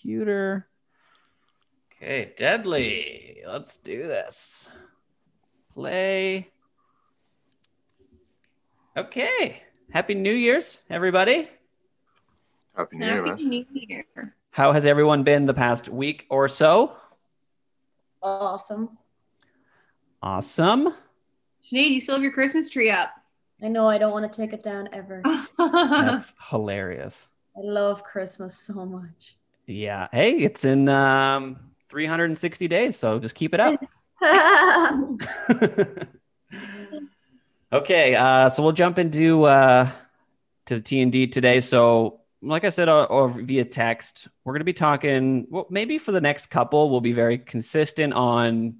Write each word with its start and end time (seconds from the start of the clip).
computer. 0.00 0.66
Okay, 1.92 2.32
deadly. 2.36 3.42
Let's 3.46 3.76
do 3.76 4.02
this. 4.02 4.68
Play. 5.74 6.48
Okay. 8.96 9.62
Happy 9.90 10.14
New 10.14 10.32
Year's, 10.32 10.80
everybody. 10.88 11.48
Happy 12.76 12.96
New 12.96 13.06
Year. 13.06 13.26
Happy 13.26 13.44
New 13.44 13.66
Year. 13.72 14.34
How 14.50 14.72
has 14.72 14.86
everyone 14.86 15.22
been 15.22 15.44
the 15.44 15.54
past 15.54 15.88
week 15.88 16.26
or 16.30 16.48
so? 16.48 16.96
Awesome. 18.22 18.96
Awesome. 20.22 20.94
Sinead, 21.70 21.90
you 21.90 22.00
still 22.00 22.16
have 22.16 22.22
your 22.22 22.32
Christmas 22.32 22.68
tree 22.68 22.90
up. 22.90 23.10
I 23.62 23.68
know 23.68 23.88
I 23.88 23.98
don't 23.98 24.12
want 24.12 24.30
to 24.30 24.40
take 24.40 24.52
it 24.52 24.62
down 24.62 24.88
ever. 24.92 25.22
That's 25.58 26.32
hilarious. 26.48 27.28
I 27.56 27.60
love 27.62 28.02
Christmas 28.02 28.56
so 28.58 28.86
much. 28.86 29.36
Yeah. 29.70 30.08
Hey, 30.12 30.32
it's 30.38 30.64
in 30.64 30.88
um, 30.88 31.60
360 31.88 32.66
days, 32.66 32.96
so 32.96 33.20
just 33.20 33.36
keep 33.36 33.54
it 33.54 33.60
up. 33.60 33.80
okay, 37.72 38.16
uh, 38.16 38.50
so 38.50 38.62
we'll 38.64 38.72
jump 38.72 38.98
into 38.98 39.44
uh, 39.44 39.88
to 40.66 40.74
the 40.74 40.80
T 40.80 41.00
and 41.00 41.12
D 41.12 41.28
today. 41.28 41.60
So, 41.60 42.20
like 42.42 42.64
I 42.64 42.70
said, 42.70 42.88
or, 42.88 43.06
or 43.06 43.28
via 43.28 43.64
text, 43.64 44.26
we're 44.44 44.54
going 44.54 44.60
to 44.60 44.64
be 44.64 44.72
talking. 44.72 45.46
Well, 45.48 45.68
maybe 45.70 45.98
for 45.98 46.10
the 46.10 46.20
next 46.20 46.46
couple, 46.46 46.90
we'll 46.90 47.00
be 47.00 47.12
very 47.12 47.38
consistent 47.38 48.12
on 48.12 48.78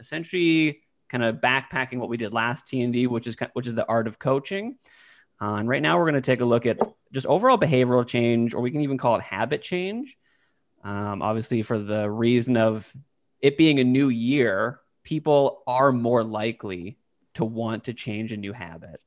essentially 0.00 0.80
kind 1.10 1.22
of 1.22 1.36
backpacking 1.36 1.98
what 1.98 2.08
we 2.08 2.16
did 2.16 2.32
last 2.32 2.66
T 2.66 2.82
and 2.82 2.92
D, 2.92 3.06
which 3.06 3.28
is 3.28 3.36
which 3.52 3.68
is 3.68 3.74
the 3.74 3.86
art 3.86 4.08
of 4.08 4.18
coaching. 4.18 4.78
Uh, 5.42 5.56
and 5.56 5.68
right 5.68 5.82
now, 5.82 5.98
we're 5.98 6.04
going 6.04 6.14
to 6.14 6.20
take 6.20 6.40
a 6.40 6.44
look 6.44 6.66
at 6.66 6.78
just 7.12 7.26
overall 7.26 7.58
behavioral 7.58 8.06
change, 8.06 8.54
or 8.54 8.60
we 8.60 8.70
can 8.70 8.82
even 8.82 8.96
call 8.96 9.16
it 9.16 9.22
habit 9.22 9.60
change. 9.60 10.16
Um, 10.84 11.20
obviously, 11.20 11.62
for 11.62 11.80
the 11.80 12.08
reason 12.08 12.56
of 12.56 12.92
it 13.40 13.56
being 13.56 13.80
a 13.80 13.84
new 13.84 14.08
year, 14.08 14.78
people 15.02 15.64
are 15.66 15.90
more 15.90 16.22
likely 16.22 16.96
to 17.34 17.44
want 17.44 17.84
to 17.84 17.92
change 17.92 18.30
a 18.30 18.36
new 18.36 18.52
habit. 18.52 19.00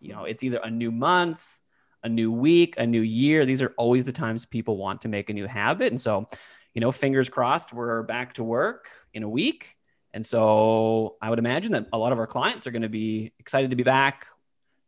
You 0.00 0.12
know, 0.12 0.24
it's 0.24 0.42
either 0.42 0.58
a 0.58 0.70
new 0.70 0.90
month, 0.90 1.60
a 2.02 2.08
new 2.08 2.32
week, 2.32 2.74
a 2.76 2.86
new 2.86 3.02
year. 3.02 3.46
These 3.46 3.62
are 3.62 3.72
always 3.76 4.04
the 4.04 4.12
times 4.12 4.44
people 4.46 4.76
want 4.76 5.02
to 5.02 5.08
make 5.08 5.30
a 5.30 5.34
new 5.34 5.46
habit. 5.46 5.92
And 5.92 6.00
so, 6.00 6.28
you 6.74 6.80
know, 6.80 6.90
fingers 6.90 7.28
crossed, 7.28 7.72
we're 7.72 8.02
back 8.02 8.34
to 8.34 8.42
work 8.42 8.88
in 9.14 9.22
a 9.22 9.28
week. 9.28 9.76
And 10.12 10.26
so 10.26 11.16
I 11.22 11.30
would 11.30 11.38
imagine 11.38 11.72
that 11.72 11.86
a 11.92 11.98
lot 11.98 12.10
of 12.10 12.18
our 12.18 12.26
clients 12.26 12.66
are 12.66 12.72
going 12.72 12.82
to 12.82 12.88
be 12.88 13.32
excited 13.38 13.70
to 13.70 13.76
be 13.76 13.84
back, 13.84 14.26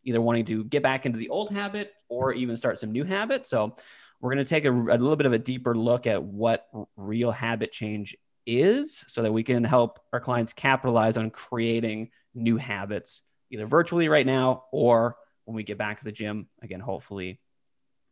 either 0.05 0.21
wanting 0.21 0.45
to 0.47 0.65
get 0.65 0.83
back 0.83 1.07
into 1.07 1.19
the 1.19 1.29
old 1.29 1.51
habit 1.51 1.93
or 2.09 2.33
even 2.33 2.57
start 2.57 2.79
some 2.79 2.93
new 2.93 3.05
habits. 3.05 3.49
So 3.49 3.75
we're 4.21 4.35
going 4.35 4.45
to 4.45 4.49
take 4.49 4.65
a, 4.65 4.73
a 4.73 4.73
little 4.73 5.17
bit 5.17 5.27
of 5.27 5.33
a 5.33 5.39
deeper 5.39 5.75
look 5.75 6.07
at 6.07 6.23
what 6.23 6.67
real 6.97 7.31
habit 7.31 7.73
change 7.73 8.17
is 8.47 9.05
so 9.09 9.23
that 9.23 9.33
we 9.33 9.43
can 9.43 9.65
help 9.65 10.01
our 10.13 10.21
clients 10.21 10.53
capitalize 10.53 11.17
on 11.17 11.31
creating 11.31 12.11
new 12.35 12.57
habits 12.57 13.23
either 13.51 13.67
virtually 13.67 14.09
right 14.09 14.27
now 14.27 14.65
or 14.73 15.17
when 15.45 15.55
we 15.55 15.63
get 15.63 15.79
back 15.79 15.99
to 15.99 16.05
the 16.05 16.13
gym 16.13 16.49
again 16.63 16.81
hopefully 16.81 17.39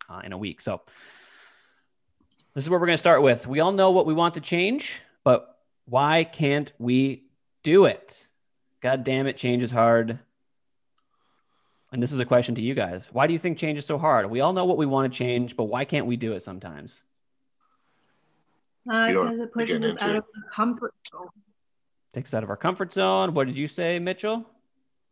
uh, 0.08 0.20
in 0.24 0.32
a 0.32 0.38
week. 0.38 0.60
So 0.60 0.82
this 2.54 2.64
is 2.64 2.70
where 2.70 2.78
we're 2.78 2.86
going 2.86 2.94
to 2.94 2.98
start 2.98 3.22
with. 3.22 3.46
We 3.46 3.60
all 3.60 3.72
know 3.72 3.90
what 3.90 4.06
we 4.06 4.14
want 4.14 4.34
to 4.34 4.40
change 4.40 5.00
but 5.24 5.58
why 5.84 6.24
can't 6.24 6.72
we 6.78 7.24
do 7.62 7.84
it? 7.84 8.26
God 8.80 9.04
damn 9.04 9.26
it 9.26 9.36
change 9.36 9.62
is 9.62 9.70
hard 9.70 10.18
and 11.92 12.02
this 12.02 12.12
is 12.12 12.20
a 12.20 12.24
question 12.24 12.54
to 12.54 12.62
you 12.62 12.74
guys 12.74 13.08
why 13.12 13.26
do 13.26 13.32
you 13.32 13.38
think 13.38 13.58
change 13.58 13.78
is 13.78 13.86
so 13.86 13.98
hard 13.98 14.30
we 14.30 14.40
all 14.40 14.52
know 14.52 14.64
what 14.64 14.76
we 14.78 14.86
want 14.86 15.12
to 15.12 15.16
change 15.16 15.56
but 15.56 15.64
why 15.64 15.84
can't 15.84 16.06
we 16.06 16.16
do 16.16 16.32
it 16.32 16.42
sometimes 16.42 17.00
Uh, 18.90 18.94
it 19.04 19.08
You 19.08 19.14
don't 19.14 19.40
it 19.40 19.52
pushes 19.52 19.82
us 19.82 20.00
out 20.02 20.10
it. 20.10 20.16
of 20.18 20.24
the 20.34 20.42
comfort 20.54 20.94
zone. 21.10 21.28
takes 22.12 22.30
us 22.30 22.34
out 22.34 22.42
of 22.44 22.50
our 22.50 22.56
comfort 22.56 22.92
zone 22.92 23.34
what 23.34 23.46
did 23.46 23.56
you 23.56 23.68
say 23.68 23.98
mitchell 23.98 24.48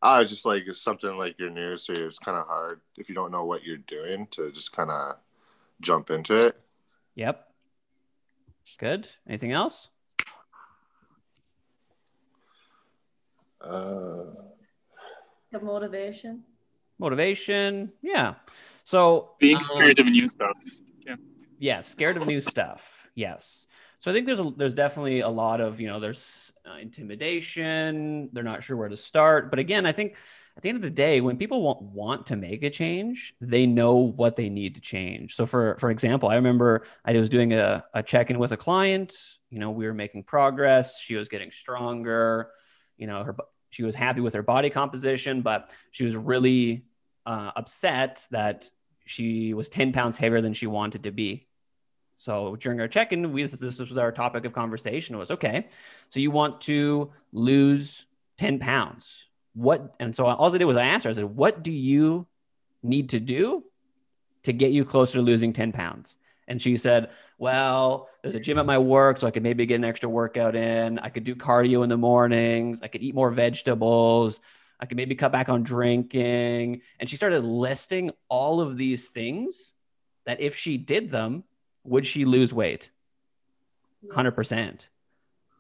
I 0.01 0.21
was 0.21 0.31
just 0.31 0.47
like 0.47 0.63
it's 0.69 0.81
something 0.81 1.17
like 1.17 1.35
you're 1.41 1.51
new, 1.51 1.77
so 1.77 1.93
it's 1.93 2.21
kind 2.21 2.39
of 2.39 2.47
hard 2.47 2.81
if 2.97 3.09
you 3.09 3.17
don't 3.17 3.33
know 3.33 3.45
what 3.45 3.65
you're 3.65 3.79
doing 3.79 4.29
to 4.31 4.53
just 4.53 4.71
kind 4.73 4.93
of 4.93 5.17
jump 5.81 6.09
into 6.11 6.37
it. 6.47 6.61
Yep. 7.17 7.45
Good. 8.79 9.09
Anything 9.27 9.51
else? 9.51 9.89
Uh, 13.61 14.25
The 15.51 15.61
motivation. 15.61 16.45
Motivation. 16.99 17.93
Yeah. 18.03 18.35
So 18.85 19.33
Being 19.39 19.57
um, 19.57 19.63
scared 19.63 19.99
of 19.99 20.07
new 20.07 20.29
stuff. 20.29 20.59
yeah, 21.07 21.17
Yeah, 21.59 21.81
scared 21.83 22.17
of 22.17 22.27
new 22.27 22.41
stuff. 22.41 23.07
Yes. 23.15 23.67
So 24.01 24.11
I 24.11 24.15
think 24.15 24.27
there's 24.27 24.41
a, 24.41 24.53
there's 24.57 24.75
definitely 24.75 25.21
a 25.21 25.29
lot 25.29 25.61
of 25.61 25.81
you 25.81 25.89
know 25.89 25.99
there's 25.99 26.53
uh, 26.65 26.79
intimidation. 26.79 28.31
They're 28.33 28.45
not 28.45 28.63
sure 28.63 28.77
where 28.77 28.89
to 28.89 28.97
start. 28.97 29.51
But 29.51 29.59
again, 29.59 29.87
I 29.87 29.93
think 29.93 30.17
at 30.57 30.63
the 30.63 30.69
end 30.69 30.77
of 30.77 30.83
the 30.83 30.91
day, 30.91 31.21
when 31.21 31.37
people 31.37 31.63
want 31.63 31.83
want 31.83 32.27
to 32.29 32.37
make 32.37 32.63
a 32.63 32.71
change, 32.71 33.35
they 33.41 33.67
know 33.67 33.97
what 33.97 34.37
they 34.37 34.49
need 34.49 34.77
to 34.77 34.81
change. 34.81 35.35
So 35.35 35.47
for 35.47 35.77
for 35.81 35.91
example, 35.91 36.29
I 36.29 36.37
remember 36.37 36.85
I 37.05 37.13
was 37.15 37.29
doing 37.29 37.53
a, 37.53 37.85
a 37.93 38.03
check 38.03 38.31
in 38.31 38.39
with 38.39 38.53
a 38.53 38.57
client. 38.57 39.15
You 39.51 39.59
know, 39.59 39.71
we 39.71 39.87
were 39.87 39.95
making 39.95 40.25
progress. 40.25 41.01
She 41.01 41.17
was 41.17 41.29
getting 41.29 41.51
stronger. 41.51 42.51
You 42.97 43.09
know, 43.09 43.25
her 43.25 43.37
she 43.71 43.83
was 43.83 43.95
happy 43.95 44.21
with 44.21 44.35
her 44.35 44.43
body 44.43 44.71
composition, 44.71 45.43
but 45.43 45.73
she 45.91 46.05
was 46.05 46.17
really 46.17 46.85
uh, 47.27 47.53
upset 47.57 48.27
that 48.31 48.71
she 49.05 49.55
was 49.55 49.69
10 49.69 49.93
pounds 49.93 50.17
heavier 50.17 50.41
than 50.41 50.53
she 50.53 50.67
wanted 50.67 51.05
to 51.05 51.11
be. 51.11 51.47
So 52.17 52.57
during 52.57 52.81
our 52.81 52.89
check-in, 52.89 53.33
we 53.33 53.45
this 53.45 53.79
was 53.79 53.97
our 53.97 54.11
topic 54.11 54.45
of 54.45 54.53
conversation 54.53 55.17
was 55.17 55.31
okay. 55.31 55.69
So 56.09 56.19
you 56.19 56.31
want 56.31 56.63
to 56.63 57.13
lose 57.33 58.07
10 58.39 58.59
pounds. 58.59 59.29
What 59.55 59.95
and 60.01 60.15
so 60.15 60.27
all 60.27 60.53
I 60.53 60.59
did 60.59 60.65
was 60.65 60.77
I 60.77 60.87
asked 60.87 61.05
her, 61.05 61.11
I 61.11 61.15
said, 61.15 61.25
what 61.25 61.63
do 61.63 61.71
you 61.71 62.27
need 62.83 63.11
to 63.11 63.21
do 63.21 63.65
to 64.43 64.53
get 64.53 64.73
you 64.73 64.85
closer 64.85 65.15
to 65.15 65.23
losing 65.23 65.53
10 65.53 65.73
pounds? 65.73 66.15
And 66.49 66.61
she 66.61 66.77
said, 66.77 67.11
Well, 67.39 68.09
there's 68.23 68.35
a 68.35 68.41
gym 68.41 68.59
at 68.59 68.67
my 68.67 68.79
work, 68.79 69.19
so 69.19 69.27
I 69.27 69.31
could 69.31 69.45
maybe 69.45 69.67
get 69.67 69.77
an 69.77 69.85
extra 69.85 70.09
workout 70.09 70.57
in. 70.57 70.99
I 70.99 71.11
could 71.11 71.23
do 71.23 71.37
cardio 71.37 71.85
in 71.85 71.89
the 71.89 71.97
mornings. 71.97 72.81
I 72.83 72.89
could 72.89 73.03
eat 73.03 73.15
more 73.15 73.31
vegetables. 73.31 74.41
I 74.81 74.87
could 74.87 74.97
maybe 74.97 75.15
cut 75.15 75.31
back 75.31 75.49
on 75.49 75.63
drinking. 75.63 76.81
And 76.99 77.09
she 77.09 77.17
started 77.17 77.45
listing 77.45 78.11
all 78.29 78.61
of 78.61 78.77
these 78.77 79.07
things 79.07 79.73
that 80.25 80.41
if 80.41 80.57
she 80.57 80.79
did 80.79 81.11
them, 81.11 81.45
would 81.85 82.07
she 82.07 82.25
lose 82.25 82.53
weight? 82.53 82.91
100%. 84.07 84.89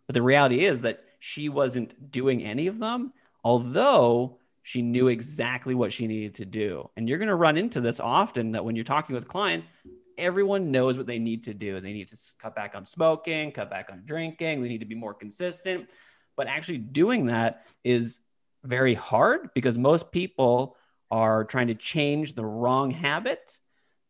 But 0.06 0.15
the 0.15 0.22
reality 0.22 0.65
is 0.65 0.82
that 0.82 1.05
she 1.19 1.49
wasn't 1.49 2.10
doing 2.10 2.43
any 2.43 2.66
of 2.66 2.78
them, 2.78 3.12
although 3.44 4.38
she 4.62 4.82
knew 4.82 5.09
exactly 5.09 5.75
what 5.75 5.93
she 5.93 6.06
needed 6.06 6.37
to 6.37 6.44
do. 6.44 6.91
And 6.97 7.09
you're 7.09 7.19
going 7.19 7.28
to 7.28 7.34
run 7.34 7.56
into 7.56 7.81
this 7.81 8.00
often 8.00 8.53
that 8.53 8.65
when 8.65 8.76
you're 8.76 8.84
talking 8.84 9.15
with 9.15 9.26
clients, 9.26 9.69
everyone 10.18 10.70
knows 10.70 10.96
what 10.96 11.06
they 11.06 11.18
need 11.18 11.44
to 11.44 11.54
do. 11.54 11.80
They 11.80 11.92
need 11.92 12.08
to 12.08 12.16
cut 12.38 12.54
back 12.54 12.74
on 12.74 12.84
smoking, 12.84 13.52
cut 13.52 13.70
back 13.70 13.90
on 13.90 14.02
drinking, 14.04 14.62
they 14.62 14.68
need 14.68 14.80
to 14.80 14.86
be 14.86 14.94
more 14.94 15.14
consistent. 15.14 15.90
But 16.36 16.48
actually 16.48 16.78
doing 16.78 17.26
that 17.26 17.66
is 17.84 18.20
very 18.64 18.94
hard 18.94 19.50
because 19.54 19.78
most 19.78 20.10
people 20.12 20.76
are 21.10 21.44
trying 21.44 21.68
to 21.68 21.74
change 21.74 22.34
the 22.34 22.44
wrong 22.44 22.90
habit 22.90 23.58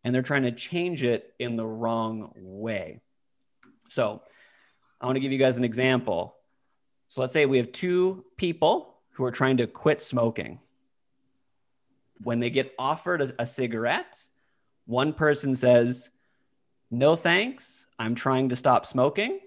and 0.03 0.15
they're 0.15 0.23
trying 0.23 0.43
to 0.43 0.53
change 0.53 1.03
it 1.03 1.35
in 1.39 1.57
the 1.57 1.67
wrong 1.67 2.33
way. 2.37 3.01
So, 3.89 4.23
I 5.01 5.07
want 5.07 5.17
to 5.17 5.21
give 5.21 5.33
you 5.33 5.39
guys 5.39 5.59
an 5.59 5.65
example. 5.65 6.35
So, 7.09 7.21
let's 7.21 7.33
say 7.33 7.47
we 7.47 7.59
have 7.59 7.73
two 7.73 8.25
people 8.37 8.95
who 9.13 9.25
are 9.25 9.31
trying 9.31 9.59
to 9.59 9.67
quit 9.67 10.01
smoking. 10.01 10.61
When 12.21 12.41
they 12.41 12.51
get 12.51 12.75
offered 12.79 13.23
a, 13.23 13.43
a 13.43 13.47
cigarette, 13.47 14.19
one 14.89 15.13
person 15.13 15.55
says, 15.55 16.11
No 16.91 17.15
thanks, 17.15 17.87
I'm 17.99 18.15
trying 18.15 18.49
to 18.49 18.57
stop 18.57 18.87
smoking. 18.87 19.39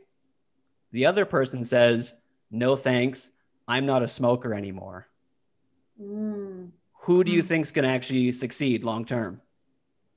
The 0.92 1.08
other 1.08 1.26
person 1.26 1.66
says, 1.66 2.14
No 2.52 2.76
thanks, 2.76 3.32
I'm 3.68 3.88
not 3.88 4.04
a 4.04 4.08
smoker 4.08 4.54
anymore. 4.54 5.08
Mm. 6.02 6.70
Who 7.04 7.24
do 7.24 7.32
you 7.32 7.42
Hmm. 7.42 7.48
think's 7.48 7.72
going 7.72 7.88
to 7.88 7.94
actually 7.94 8.32
succeed 8.34 8.84
long 8.84 9.04
term? 9.06 9.42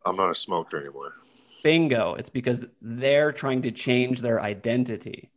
I'm 0.05 0.17
not 0.17 0.31
a 0.31 0.35
smoker 0.35 0.79
anymore. 0.79 1.15
Bingo. 1.63 2.15
It's 2.15 2.29
because 2.29 2.67
they're 2.83 3.33
trying 3.33 3.63
to 3.63 3.71
change 3.71 4.21
their 4.21 4.43
identity. 4.43 5.31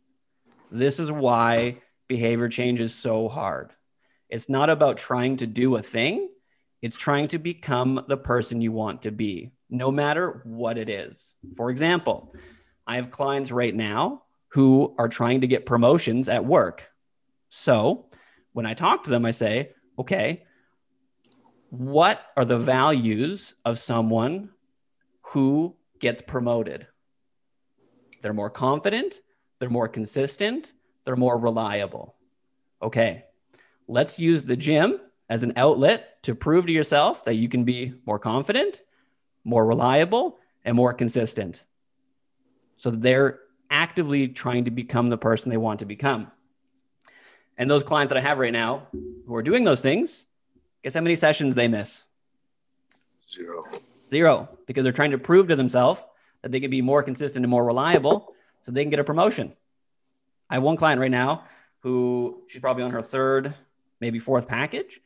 This 0.70 1.00
is 1.00 1.10
why 1.10 1.78
behavior 2.08 2.50
change 2.50 2.82
is 2.82 2.94
so 2.94 3.28
hard. 3.30 3.72
It's 4.28 4.50
not 4.50 4.68
about 4.68 4.98
trying 4.98 5.38
to 5.38 5.46
do 5.46 5.76
a 5.76 5.82
thing, 5.82 6.28
it's 6.82 6.98
trying 6.98 7.28
to 7.28 7.38
become 7.38 8.04
the 8.06 8.18
person 8.18 8.60
you 8.60 8.72
want 8.72 9.02
to 9.02 9.10
be, 9.10 9.52
no 9.70 9.90
matter 9.90 10.40
what 10.44 10.78
it 10.78 10.88
is. 10.88 11.36
For 11.56 11.70
example, 11.70 12.34
I 12.86 12.96
have 12.96 13.10
clients 13.10 13.50
right 13.50 13.74
now 13.74 14.22
who 14.48 14.94
are 14.98 15.08
trying 15.08 15.42
to 15.42 15.46
get 15.46 15.66
promotions 15.66 16.28
at 16.28 16.44
work. 16.44 16.86
So 17.50 18.06
when 18.52 18.66
I 18.66 18.74
talk 18.74 19.04
to 19.04 19.10
them, 19.10 19.26
I 19.26 19.32
say, 19.32 19.72
okay, 19.98 20.44
what 21.70 22.20
are 22.36 22.44
the 22.44 22.58
values 22.58 23.54
of 23.64 23.78
someone 23.78 24.50
who 25.20 25.76
gets 25.98 26.22
promoted? 26.22 26.86
they're 28.22 28.32
more 28.32 28.50
confident, 28.50 29.20
they're 29.58 29.70
more 29.70 29.88
consistent, 29.88 30.72
they're 31.04 31.16
more 31.16 31.38
reliable. 31.38 32.14
Okay, 32.82 33.24
let's 33.86 34.18
use 34.18 34.44
the 34.44 34.56
gym 34.56 35.00
as 35.28 35.42
an 35.42 35.52
outlet 35.56 36.22
to 36.22 36.34
prove 36.34 36.66
to 36.66 36.72
yourself 36.72 37.24
that 37.24 37.34
you 37.34 37.48
can 37.48 37.64
be 37.64 37.94
more 38.06 38.18
confident, 38.18 38.82
more 39.48 39.64
reliable, 39.64 40.38
and 40.64 40.76
more 40.76 40.92
consistent. 40.92 41.64
So 42.76 42.90
they're 42.90 43.40
actively 43.70 44.28
trying 44.28 44.66
to 44.66 44.70
become 44.70 45.08
the 45.08 45.16
person 45.16 45.50
they 45.50 45.56
want 45.56 45.80
to 45.80 45.86
become. 45.86 46.30
And 47.56 47.70
those 47.70 47.82
clients 47.82 48.10
that 48.10 48.18
I 48.18 48.20
have 48.20 48.38
right 48.38 48.52
now 48.52 48.86
who 49.26 49.34
are 49.34 49.42
doing 49.42 49.64
those 49.64 49.80
things, 49.80 50.26
guess 50.82 50.94
how 50.94 51.00
many 51.00 51.16
sessions 51.16 51.54
they 51.54 51.66
miss? 51.66 52.04
Zero. 53.28 53.64
Zero, 54.10 54.48
because 54.66 54.84
they're 54.84 54.92
trying 54.92 55.12
to 55.12 55.18
prove 55.18 55.48
to 55.48 55.56
themselves 55.56 56.04
that 56.42 56.52
they 56.52 56.60
can 56.60 56.70
be 56.70 56.82
more 56.82 57.02
consistent 57.02 57.44
and 57.44 57.50
more 57.50 57.64
reliable 57.64 58.34
so 58.62 58.70
they 58.70 58.82
can 58.82 58.90
get 58.90 59.00
a 59.00 59.04
promotion. 59.04 59.54
I 60.50 60.54
have 60.54 60.62
one 60.62 60.76
client 60.76 61.00
right 61.00 61.10
now 61.10 61.44
who 61.80 62.42
she's 62.48 62.60
probably 62.60 62.82
on 62.84 62.90
her 62.90 63.02
third, 63.02 63.54
maybe 64.00 64.18
fourth 64.18 64.46
package. 64.46 65.00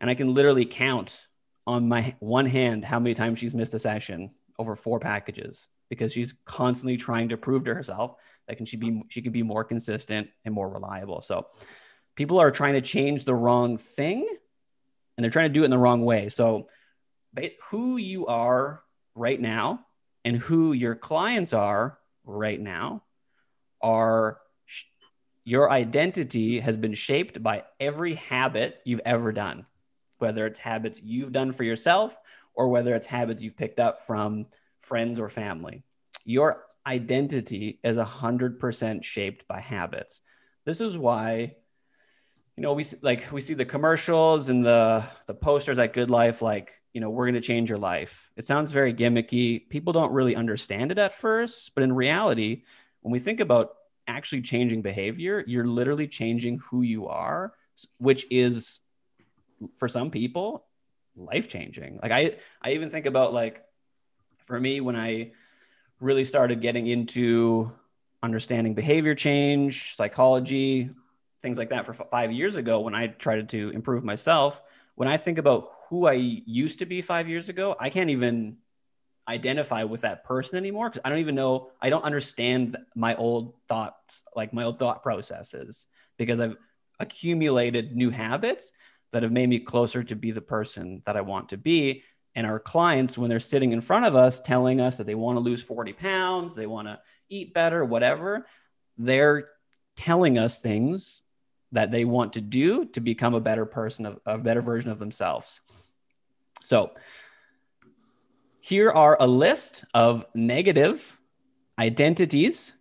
And 0.00 0.08
I 0.08 0.14
can 0.14 0.32
literally 0.32 0.64
count 0.64 1.26
on 1.66 1.88
my 1.88 2.14
one 2.20 2.46
hand 2.46 2.84
how 2.84 2.98
many 2.98 3.14
times 3.14 3.38
she's 3.38 3.54
missed 3.54 3.74
a 3.74 3.78
session 3.78 4.30
over 4.58 4.76
four 4.76 4.98
packages 5.00 5.68
because 5.88 6.12
she's 6.12 6.34
constantly 6.44 6.96
trying 6.96 7.28
to 7.30 7.36
prove 7.36 7.64
to 7.64 7.74
herself 7.74 8.14
that 8.46 8.56
can 8.56 8.66
she 8.66 8.76
be 8.76 9.02
she 9.08 9.22
can 9.22 9.32
be 9.32 9.42
more 9.42 9.64
consistent 9.64 10.28
and 10.44 10.54
more 10.54 10.68
reliable. 10.68 11.22
So 11.22 11.46
people 12.16 12.40
are 12.40 12.50
trying 12.50 12.74
to 12.74 12.80
change 12.80 13.24
the 13.24 13.34
wrong 13.34 13.76
thing 13.76 14.26
and 15.16 15.24
they're 15.24 15.30
trying 15.30 15.50
to 15.50 15.54
do 15.54 15.62
it 15.62 15.66
in 15.66 15.70
the 15.70 15.78
wrong 15.78 16.04
way. 16.04 16.28
So 16.28 16.68
who 17.70 17.96
you 17.96 18.26
are 18.26 18.82
right 19.14 19.40
now 19.40 19.84
and 20.24 20.36
who 20.36 20.72
your 20.72 20.94
clients 20.94 21.52
are 21.52 21.98
right 22.24 22.60
now 22.60 23.02
are 23.80 24.38
your 25.44 25.70
identity 25.70 26.60
has 26.60 26.76
been 26.76 26.94
shaped 26.94 27.42
by 27.42 27.64
every 27.78 28.14
habit 28.14 28.80
you've 28.84 29.00
ever 29.04 29.32
done, 29.32 29.66
whether 30.20 30.46
it's 30.46 30.58
habits 30.58 31.00
you've 31.02 31.32
done 31.32 31.52
for 31.52 31.64
yourself 31.64 32.18
or 32.54 32.68
whether 32.68 32.94
it's 32.94 33.06
habits 33.06 33.42
you've 33.42 33.56
picked 33.56 33.80
up 33.80 34.02
from 34.06 34.46
friends 34.78 35.18
or 35.18 35.28
family. 35.28 35.82
Your 36.24 36.64
identity 36.86 37.78
is 37.82 37.96
100% 37.96 39.04
shaped 39.04 39.46
by 39.46 39.60
habits. 39.60 40.20
This 40.64 40.80
is 40.80 40.96
why 40.96 41.56
you 42.56 42.62
know 42.62 42.74
we 42.74 42.84
like 43.00 43.32
we 43.32 43.40
see 43.40 43.54
the 43.54 43.64
commercials 43.64 44.50
and 44.50 44.62
the 44.62 45.02
the 45.26 45.32
posters 45.32 45.78
at 45.78 45.94
GoodLife 45.94 46.42
like 46.42 46.72
you 46.92 47.00
know 47.00 47.08
we're 47.08 47.24
going 47.24 47.34
to 47.34 47.40
change 47.40 47.70
your 47.70 47.78
life 47.78 48.30
it 48.36 48.44
sounds 48.44 48.70
very 48.70 48.92
gimmicky 48.92 49.66
people 49.70 49.94
don't 49.94 50.12
really 50.12 50.36
understand 50.36 50.92
it 50.92 50.98
at 50.98 51.14
first 51.14 51.74
but 51.74 51.84
in 51.84 51.90
reality 51.90 52.64
when 53.00 53.12
we 53.12 53.18
think 53.18 53.40
about 53.40 53.70
actually 54.06 54.42
changing 54.42 54.82
behavior 54.82 55.42
you're 55.46 55.66
literally 55.66 56.06
changing 56.06 56.58
who 56.70 56.82
you 56.82 57.06
are 57.06 57.54
which 57.96 58.26
is 58.30 58.80
for 59.76 59.88
some 59.88 60.10
people 60.10 60.66
life 61.16 61.48
changing 61.48 61.98
like 62.02 62.12
i 62.12 62.36
i 62.62 62.72
even 62.72 62.90
think 62.90 63.06
about 63.06 63.32
like 63.32 63.62
for 64.38 64.58
me 64.58 64.80
when 64.80 64.96
i 64.96 65.32
really 66.00 66.24
started 66.24 66.60
getting 66.60 66.86
into 66.86 67.70
understanding 68.22 68.74
behavior 68.74 69.14
change 69.14 69.94
psychology 69.96 70.90
things 71.40 71.58
like 71.58 71.70
that 71.70 71.86
for 71.86 71.92
f- 71.92 72.10
five 72.10 72.32
years 72.32 72.56
ago 72.56 72.80
when 72.80 72.94
I 72.94 73.08
tried 73.08 73.48
to 73.50 73.70
improve 73.70 74.04
myself. 74.04 74.60
When 74.94 75.08
I 75.08 75.16
think 75.16 75.38
about 75.38 75.70
who 75.88 76.06
I 76.06 76.12
used 76.12 76.80
to 76.80 76.86
be 76.86 77.00
five 77.00 77.28
years 77.28 77.48
ago, 77.48 77.76
I 77.78 77.90
can't 77.90 78.10
even 78.10 78.58
identify 79.26 79.84
with 79.84 80.02
that 80.02 80.24
person 80.24 80.58
anymore 80.58 80.90
because 80.90 81.00
I 81.04 81.08
don't 81.08 81.18
even 81.18 81.34
know, 81.34 81.70
I 81.80 81.90
don't 81.90 82.04
understand 82.04 82.76
my 82.94 83.14
old 83.14 83.54
thoughts, 83.68 84.24
like 84.34 84.52
my 84.52 84.64
old 84.64 84.78
thought 84.78 85.02
processes, 85.02 85.86
because 86.16 86.40
I've 86.40 86.56
accumulated 86.98 87.96
new 87.96 88.10
habits 88.10 88.72
that 89.12 89.22
have 89.22 89.32
made 89.32 89.48
me 89.48 89.58
closer 89.58 90.02
to 90.04 90.16
be 90.16 90.30
the 90.30 90.40
person 90.40 91.02
that 91.06 91.16
I 91.16 91.20
want 91.20 91.50
to 91.50 91.56
be. 91.56 92.04
And 92.34 92.46
our 92.46 92.60
clients, 92.60 93.18
when 93.18 93.28
they're 93.28 93.40
sitting 93.40 93.72
in 93.72 93.80
front 93.80 94.06
of 94.06 94.14
us 94.14 94.40
telling 94.40 94.80
us 94.80 94.96
that 94.96 95.06
they 95.06 95.14
want 95.14 95.36
to 95.36 95.40
lose 95.40 95.62
40 95.62 95.92
pounds, 95.94 96.54
they 96.54 96.66
want 96.66 96.88
to 96.88 97.00
eat 97.28 97.52
better, 97.52 97.84
whatever, 97.84 98.46
they're 98.96 99.48
telling 99.96 100.38
us 100.38 100.58
things 100.58 101.22
that 101.72 101.90
they 101.90 102.04
want 102.04 102.34
to 102.34 102.40
do 102.40 102.84
to 102.86 103.00
become 103.00 103.34
a 103.34 103.40
better 103.40 103.66
person, 103.66 104.16
a 104.26 104.38
better 104.38 104.62
version 104.62 104.90
of 104.90 104.98
themselves. 104.98 105.60
So, 106.62 106.92
here 108.60 108.90
are 108.90 109.16
a 109.18 109.26
list 109.26 109.84
of 109.94 110.26
negative 110.34 111.18
identities 111.78 112.74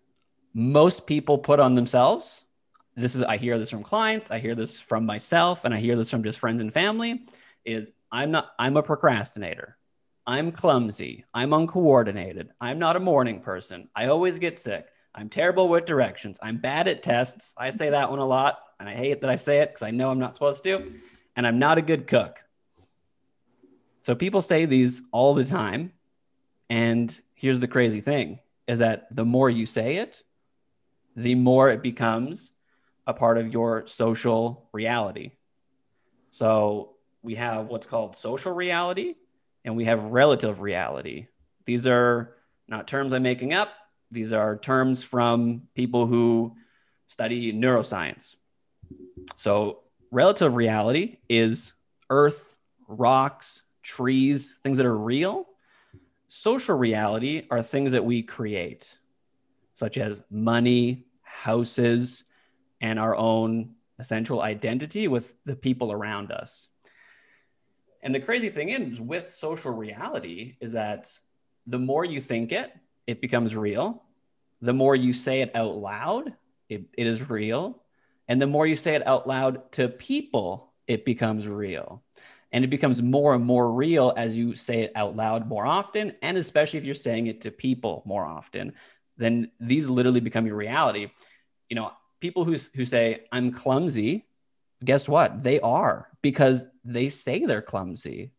most 0.53 1.05
people 1.05 1.37
put 1.37 1.59
on 1.59 1.75
themselves. 1.75 2.45
This 2.99 3.15
is 3.15 3.23
I 3.23 3.37
hear 3.37 3.57
this 3.57 3.69
from 3.69 3.81
clients, 3.81 4.29
I 4.29 4.39
hear 4.39 4.55
this 4.55 4.79
from 4.79 5.05
myself, 5.05 5.63
and 5.63 5.73
I 5.73 5.77
hear 5.77 5.95
this 5.95 6.11
from 6.11 6.23
just 6.23 6.37
friends 6.37 6.59
and 6.59 6.71
family. 6.71 7.25
Is 7.63 7.93
I'm 8.11 8.31
not 8.31 8.51
I'm 8.59 8.75
a 8.75 8.83
procrastinator. 8.83 9.77
I'm 10.27 10.51
clumsy. 10.51 11.25
I'm 11.33 11.53
uncoordinated. 11.53 12.49
I'm 12.59 12.77
not 12.77 12.97
a 12.97 12.99
morning 12.99 13.39
person. 13.39 13.87
I 13.95 14.07
always 14.07 14.37
get 14.37 14.59
sick. 14.59 14.85
I'm 15.15 15.29
terrible 15.29 15.69
with 15.69 15.85
directions. 15.85 16.37
I'm 16.41 16.57
bad 16.57 16.87
at 16.87 17.01
tests. 17.01 17.55
I 17.57 17.69
say 17.69 17.89
that 17.91 18.09
one 18.09 18.19
a 18.19 18.25
lot 18.25 18.59
and 18.79 18.87
I 18.87 18.93
hate 18.93 19.21
that 19.21 19.29
I 19.29 19.37
say 19.37 19.59
it 19.59 19.69
because 19.69 19.81
I 19.81 19.91
know 19.91 20.11
I'm 20.11 20.19
not 20.19 20.33
supposed 20.33 20.63
to, 20.65 20.91
and 21.35 21.47
I'm 21.47 21.57
not 21.57 21.77
a 21.77 21.81
good 21.81 22.05
cook. 22.05 22.37
So 24.03 24.13
people 24.13 24.41
say 24.41 24.65
these 24.65 25.01
all 25.11 25.33
the 25.33 25.45
time. 25.45 25.93
And 26.69 27.17
here's 27.33 27.59
the 27.59 27.67
crazy 27.67 28.01
thing 28.01 28.39
is 28.67 28.79
that 28.79 29.07
the 29.09 29.25
more 29.25 29.49
you 29.49 29.65
say 29.65 29.97
it, 29.97 30.21
the 31.15 31.35
more 31.35 31.69
it 31.69 31.81
becomes 31.81 32.51
a 33.09 33.13
part 33.13 33.39
of 33.39 33.51
your 33.51 33.88
social 33.88 34.69
reality. 34.71 35.31
So 36.29 36.91
we 37.23 37.35
have 37.35 37.65
what's 37.67 37.88
called 37.88 38.15
social 38.15 38.53
reality 38.53 39.15
and 39.65 39.75
we 39.75 39.85
have 39.85 40.03
relative 40.03 40.61
reality. 40.61 41.25
These 41.65 41.88
are 41.88 42.35
not 42.67 42.88
terms 42.88 43.11
I'm 43.11 43.23
making 43.23 43.51
up. 43.51 43.69
These 44.11 44.31
are 44.31 44.57
terms 44.57 45.03
from 45.03 45.63
people 45.73 46.06
who 46.06 46.56
study 47.07 47.51
neuroscience. 47.51 48.35
So, 49.35 49.79
relative 50.11 50.53
reality 50.53 51.17
is 51.27 51.73
earth, 52.11 52.56
rocks, 52.88 53.63
trees, 53.81 54.56
things 54.63 54.77
that 54.77 54.85
are 54.85 54.97
real. 54.97 55.47
Social 56.27 56.75
reality 56.77 57.47
are 57.50 57.63
things 57.63 57.91
that 57.94 58.06
we 58.06 58.21
create, 58.21 58.97
such 59.73 59.97
as 59.97 60.21
money, 60.29 61.06
houses, 61.23 62.23
and 62.81 63.00
our 63.00 63.16
own 63.16 63.76
essential 64.00 64.42
identity 64.42 65.07
with 65.07 65.36
the 65.45 65.56
people 65.56 65.92
around 65.92 66.31
us. 66.31 66.69
And 68.02 68.16
the 68.16 68.19
crazy 68.19 68.50
thing 68.50 68.69
is, 68.69 69.02
with 69.02 69.30
social 69.31 69.71
reality, 69.71 70.56
is 70.62 70.71
that 70.71 71.12
the 71.68 71.80
more 71.80 72.06
you 72.06 72.21
think 72.21 72.52
it, 72.52 72.71
it 73.06 73.21
becomes 73.21 73.56
real. 73.56 74.04
The 74.62 74.74
more 74.74 74.95
you 74.95 75.14
say 75.14 75.42
it 75.42 75.56
out 75.56 75.76
loud, 75.76 76.33
it, 76.69 76.83
it 76.98 77.07
is 77.07 77.30
real. 77.30 77.83
And 78.28 78.42
the 78.42 78.48
more 78.48 78.66
you 78.66 78.76
say 78.76 78.95
it 78.95 79.06
out 79.06 79.28
loud 79.28 79.71
to 79.74 79.90
people, 79.90 80.71
it 80.88 81.04
becomes 81.04 81.48
real. 81.48 82.04
And 82.52 82.64
it 82.64 82.69
becomes 82.69 83.02
more 83.02 83.36
and 83.36 83.44
more 83.44 83.71
real 83.71 84.14
as 84.16 84.36
you 84.36 84.56
say 84.56 84.81
it 84.81 84.92
out 84.95 85.16
loud 85.16 85.48
more 85.48 85.66
often. 85.66 86.14
And 86.21 86.38
especially 86.38 86.80
if 86.80 86.86
you're 86.86 86.95
saying 86.95 87.28
it 87.28 87.42
to 87.42 87.52
people 87.52 88.04
more 88.06 88.26
often, 88.26 88.74
then 89.18 89.52
these 89.59 89.88
literally 89.88 90.19
become 90.19 90.48
your 90.48 90.56
reality. 90.56 91.09
You 91.69 91.76
know, 91.76 91.92
people 92.19 92.45
who, 92.45 92.57
who 92.76 92.85
say, 92.85 93.26
I'm 93.31 93.52
clumsy, 93.52 94.26
guess 94.83 95.07
what? 95.07 95.44
They 95.44 95.59
are 95.59 96.09
because 96.21 96.66
they 96.83 97.09
say 97.09 97.45
they're 97.45 97.61
clumsy. 97.61 98.31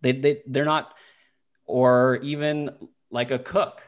They, 0.00 0.12
they, 0.12 0.42
they're 0.46 0.64
not, 0.64 0.94
or 1.64 2.16
even 2.22 2.70
like 3.10 3.30
a 3.30 3.38
cook 3.38 3.82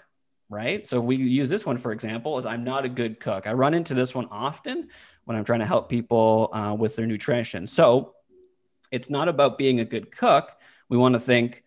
right? 0.48 0.86
So 0.86 0.98
if 0.98 1.04
we 1.04 1.16
use 1.16 1.48
this 1.48 1.66
one, 1.66 1.78
for 1.78 1.92
example, 1.92 2.38
is 2.38 2.46
I'm 2.46 2.64
not 2.64 2.84
a 2.84 2.88
good 2.88 3.20
cook. 3.20 3.46
I 3.46 3.52
run 3.52 3.74
into 3.74 3.94
this 3.94 4.14
one 4.14 4.28
often 4.30 4.88
when 5.24 5.36
I'm 5.36 5.44
trying 5.44 5.60
to 5.60 5.66
help 5.66 5.88
people 5.88 6.50
uh, 6.52 6.74
with 6.74 6.96
their 6.96 7.06
nutrition. 7.06 7.66
So 7.66 8.14
it's 8.90 9.10
not 9.10 9.28
about 9.28 9.58
being 9.58 9.80
a 9.80 9.84
good 9.84 10.10
cook. 10.10 10.50
We 10.88 10.96
want 10.96 11.14
to 11.14 11.20
think 11.20 11.64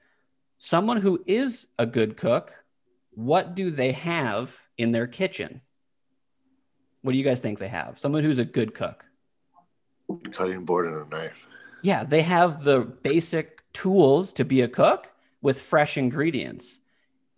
someone 0.57 0.97
who 0.97 1.23
is 1.27 1.67
a 1.77 1.85
good 1.85 2.17
cook, 2.17 2.53
what 3.11 3.55
do 3.55 3.69
they 3.69 3.91
have 3.91 4.57
in 4.77 4.91
their 4.91 5.07
kitchen? 5.07 5.61
What 7.01 7.13
do 7.13 7.17
you 7.17 7.23
guys 7.23 7.39
think 7.39 7.59
they 7.59 7.67
have? 7.67 7.99
Someone 7.99 8.23
who's 8.23 8.37
a 8.37 8.45
good 8.45 8.73
cook. 8.73 9.05
Cutting 10.31 10.65
board 10.65 10.87
and 10.87 10.95
a 10.95 11.09
knife. 11.09 11.47
Yeah, 11.81 12.03
they 12.03 12.21
have 12.21 12.63
the 12.63 12.81
basic 12.81 13.61
tools 13.73 14.33
to 14.33 14.45
be 14.45 14.61
a 14.61 14.67
cook 14.67 15.11
with 15.41 15.59
fresh 15.59 15.97
ingredients. 15.97 16.79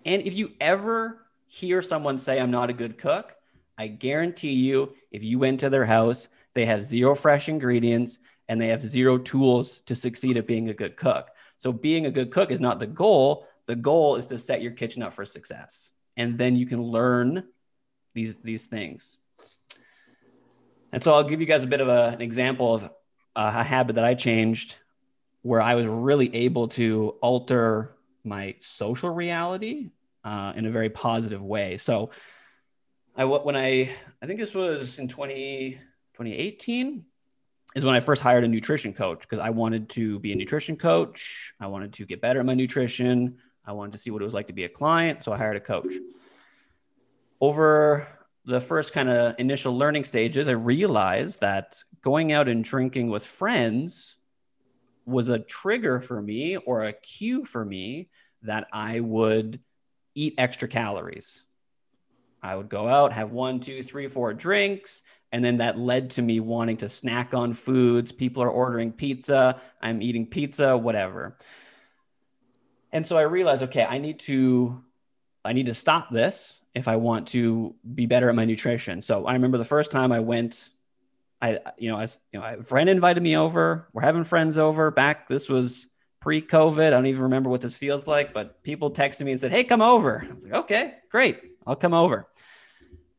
And 0.05 0.21
if 0.23 0.33
you 0.33 0.51
ever 0.59 1.25
hear 1.47 1.81
someone 1.81 2.17
say, 2.17 2.39
I'm 2.39 2.51
not 2.51 2.69
a 2.69 2.73
good 2.73 2.97
cook, 2.97 3.35
I 3.77 3.87
guarantee 3.87 4.53
you, 4.53 4.93
if 5.11 5.23
you 5.23 5.39
went 5.39 5.61
to 5.61 5.69
their 5.69 5.85
house, 5.85 6.27
they 6.53 6.65
have 6.65 6.83
zero 6.83 7.15
fresh 7.15 7.47
ingredients 7.47 8.19
and 8.49 8.59
they 8.59 8.67
have 8.67 8.81
zero 8.81 9.17
tools 9.17 9.81
to 9.83 9.95
succeed 9.95 10.37
at 10.37 10.47
being 10.47 10.69
a 10.69 10.73
good 10.73 10.97
cook. 10.97 11.29
So, 11.57 11.71
being 11.71 12.05
a 12.05 12.11
good 12.11 12.31
cook 12.31 12.51
is 12.51 12.59
not 12.59 12.79
the 12.79 12.87
goal. 12.87 13.47
The 13.65 13.75
goal 13.75 14.17
is 14.17 14.27
to 14.27 14.37
set 14.37 14.61
your 14.61 14.73
kitchen 14.73 15.01
up 15.01 15.13
for 15.13 15.25
success. 15.25 15.91
And 16.17 16.37
then 16.37 16.55
you 16.55 16.65
can 16.65 16.81
learn 16.81 17.45
these 18.13 18.35
these 18.37 18.65
things. 18.65 19.17
And 20.93 21.01
so 21.01 21.15
I'll 21.15 21.23
give 21.23 21.41
you 21.41 21.47
guys 21.47 21.63
a 21.63 21.67
bit 21.67 21.81
of 21.81 21.87
a, 21.87 22.09
an 22.09 22.21
example 22.21 22.75
of 22.75 22.89
a 23.35 23.63
habit 23.63 23.95
that 23.95 24.05
I 24.05 24.13
changed 24.13 24.75
where 25.41 25.59
I 25.59 25.73
was 25.73 25.87
really 25.87 26.33
able 26.35 26.67
to 26.69 27.15
alter 27.19 27.95
my 28.23 28.55
social 28.61 29.09
reality 29.09 29.89
uh, 30.23 30.53
in 30.55 30.67
a 30.67 30.71
very 30.71 30.91
positive 30.91 31.41
way. 31.41 31.77
So 31.77 32.11
I 33.17 33.25
when 33.25 33.57
I 33.57 33.89
I 34.21 34.27
think 34.27 34.39
this 34.39 34.53
was 34.53 34.99
in 34.99 35.07
20, 35.07 35.71
2018 36.13 37.05
is 37.75 37.83
when 37.83 37.95
I 37.95 37.99
first 37.99 38.21
hired 38.21 38.43
a 38.43 38.47
nutrition 38.47 38.93
coach 38.93 39.21
because 39.21 39.39
I 39.39 39.49
wanted 39.49 39.89
to 39.89 40.19
be 40.19 40.31
a 40.31 40.35
nutrition 40.35 40.77
coach. 40.77 41.55
I 41.59 41.67
wanted 41.67 41.93
to 41.93 42.05
get 42.05 42.21
better 42.21 42.39
at 42.39 42.45
my 42.45 42.53
nutrition. 42.53 43.39
I 43.65 43.71
wanted 43.71 43.93
to 43.93 43.97
see 43.97 44.11
what 44.11 44.21
it 44.21 44.25
was 44.25 44.35
like 44.35 44.47
to 44.47 44.53
be 44.53 44.65
a 44.65 44.69
client. 44.69 45.23
So 45.23 45.33
I 45.33 45.37
hired 45.37 45.57
a 45.57 45.59
coach. 45.59 45.91
Over 47.41 48.07
the 48.45 48.61
first 48.61 48.93
kind 48.93 49.09
of 49.09 49.35
initial 49.39 49.77
learning 49.77 50.05
stages, 50.05 50.49
I 50.49 50.53
realized 50.53 51.41
that 51.41 51.81
going 52.01 52.31
out 52.33 52.49
and 52.49 52.63
drinking 52.63 53.09
with 53.09 53.25
friends 53.25 54.17
was 55.05 55.29
a 55.29 55.39
trigger 55.39 56.01
for 56.01 56.21
me 56.21 56.57
or 56.57 56.83
a 56.83 56.93
cue 56.93 57.45
for 57.45 57.63
me 57.63 58.09
that 58.41 58.67
I 58.73 58.99
would 58.99 59.59
eat 60.15 60.35
extra 60.37 60.67
calories. 60.67 61.43
I 62.41 62.55
would 62.55 62.67
go 62.67 62.87
out, 62.87 63.13
have 63.13 63.31
one, 63.31 63.61
two, 63.61 63.81
three, 63.81 64.07
four 64.07 64.33
drinks. 64.33 65.03
And 65.31 65.43
then 65.43 65.57
that 65.57 65.79
led 65.79 66.11
to 66.11 66.21
me 66.21 66.41
wanting 66.41 66.77
to 66.77 66.89
snack 66.89 67.33
on 67.33 67.53
foods. 67.53 68.11
People 68.11 68.43
are 68.43 68.49
ordering 68.49 68.91
pizza. 68.91 69.61
I'm 69.81 70.01
eating 70.01 70.27
pizza, 70.27 70.77
whatever. 70.77 71.37
And 72.91 73.07
so 73.07 73.17
I 73.17 73.23
realized, 73.23 73.63
okay, 73.63 73.83
I 73.83 73.97
need 73.97 74.19
to, 74.21 74.83
I 75.43 75.53
need 75.53 75.65
to 75.67 75.73
stop 75.73 76.11
this 76.11 76.59
if 76.73 76.87
I 76.87 76.95
want 76.95 77.27
to 77.29 77.75
be 77.93 78.05
better 78.05 78.29
at 78.29 78.35
my 78.35 78.45
nutrition. 78.45 79.01
So 79.01 79.25
I 79.25 79.33
remember 79.33 79.57
the 79.57 79.65
first 79.65 79.91
time 79.91 80.11
I 80.11 80.19
went, 80.19 80.69
I, 81.41 81.59
you 81.77 81.89
know, 81.89 81.99
as 81.99 82.19
you 82.31 82.39
know, 82.39 82.45
a 82.45 82.63
friend 82.63 82.89
invited 82.89 83.21
me 83.21 83.37
over. 83.37 83.87
We're 83.93 84.01
having 84.01 84.23
friends 84.23 84.57
over 84.57 84.91
back. 84.91 85.27
This 85.27 85.49
was 85.49 85.87
pre-COVID. 86.21 86.87
I 86.87 86.89
don't 86.89 87.05
even 87.07 87.23
remember 87.23 87.49
what 87.49 87.61
this 87.61 87.77
feels 87.77 88.07
like, 88.07 88.33
but 88.33 88.63
people 88.63 88.91
texted 88.91 89.25
me 89.25 89.31
and 89.31 89.39
said, 89.41 89.51
"Hey, 89.51 89.63
come 89.63 89.81
over." 89.81 90.25
I 90.29 90.33
was 90.33 90.45
like, 90.45 90.53
"Okay, 90.63 90.93
great, 91.11 91.39
I'll 91.67 91.75
come 91.75 91.93
over." 91.93 92.27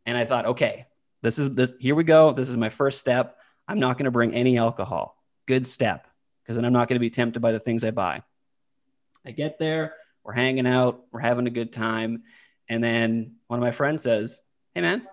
And 0.07 0.17
I 0.17 0.25
thought, 0.25 0.47
"Okay, 0.47 0.87
this 1.23 1.39
is 1.39 1.51
this. 1.51 1.75
Here 1.79 1.95
we 1.95 2.05
go. 2.05 2.33
This 2.33 2.49
is 2.49 2.57
my 2.57 2.71
first 2.71 2.99
step. 2.99 3.39
I'm 3.69 3.79
not 3.79 3.99
going 3.99 4.07
to 4.07 4.11
bring 4.11 4.35
any 4.35 4.59
alcohol. 4.59 5.23
Good 5.47 5.67
step, 5.67 6.07
because 6.43 6.57
then 6.57 6.65
I'm 6.65 6.73
not 6.73 6.89
going 6.89 6.97
to 6.97 7.01
be 7.01 7.11
tempted 7.11 7.41
by 7.41 7.53
the 7.53 7.61
things 7.61 7.85
I 7.85 7.91
buy." 7.91 8.23
I 9.27 9.31
get 9.31 9.59
there, 9.59 9.95
we're 10.23 10.35
hanging 10.35 10.67
out, 10.67 11.05
we're 11.11 11.21
having 11.21 11.47
a 11.47 11.51
good 11.51 11.73
time, 11.73 12.25
and 12.69 12.83
then 12.83 13.37
one 13.47 13.59
of 13.59 13.63
my 13.63 13.71
friends 13.71 14.03
says, 14.03 14.41
"Hey, 14.75 14.81
man." 14.81 15.07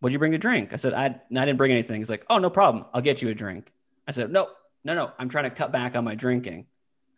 What'd 0.00 0.12
you 0.12 0.18
bring 0.18 0.32
to 0.32 0.38
drink? 0.38 0.74
I 0.74 0.76
said, 0.76 0.92
I, 0.92 1.06
I 1.06 1.44
didn't 1.46 1.56
bring 1.56 1.72
anything. 1.72 1.98
He's 1.98 2.10
like, 2.10 2.26
Oh, 2.28 2.36
no 2.36 2.50
problem. 2.50 2.84
I'll 2.92 3.00
get 3.00 3.22
you 3.22 3.30
a 3.30 3.34
drink. 3.34 3.72
I 4.06 4.10
said, 4.10 4.30
No, 4.30 4.50
no, 4.84 4.94
no. 4.94 5.10
I'm 5.18 5.30
trying 5.30 5.44
to 5.44 5.50
cut 5.50 5.72
back 5.72 5.96
on 5.96 6.04
my 6.04 6.14
drinking. 6.14 6.66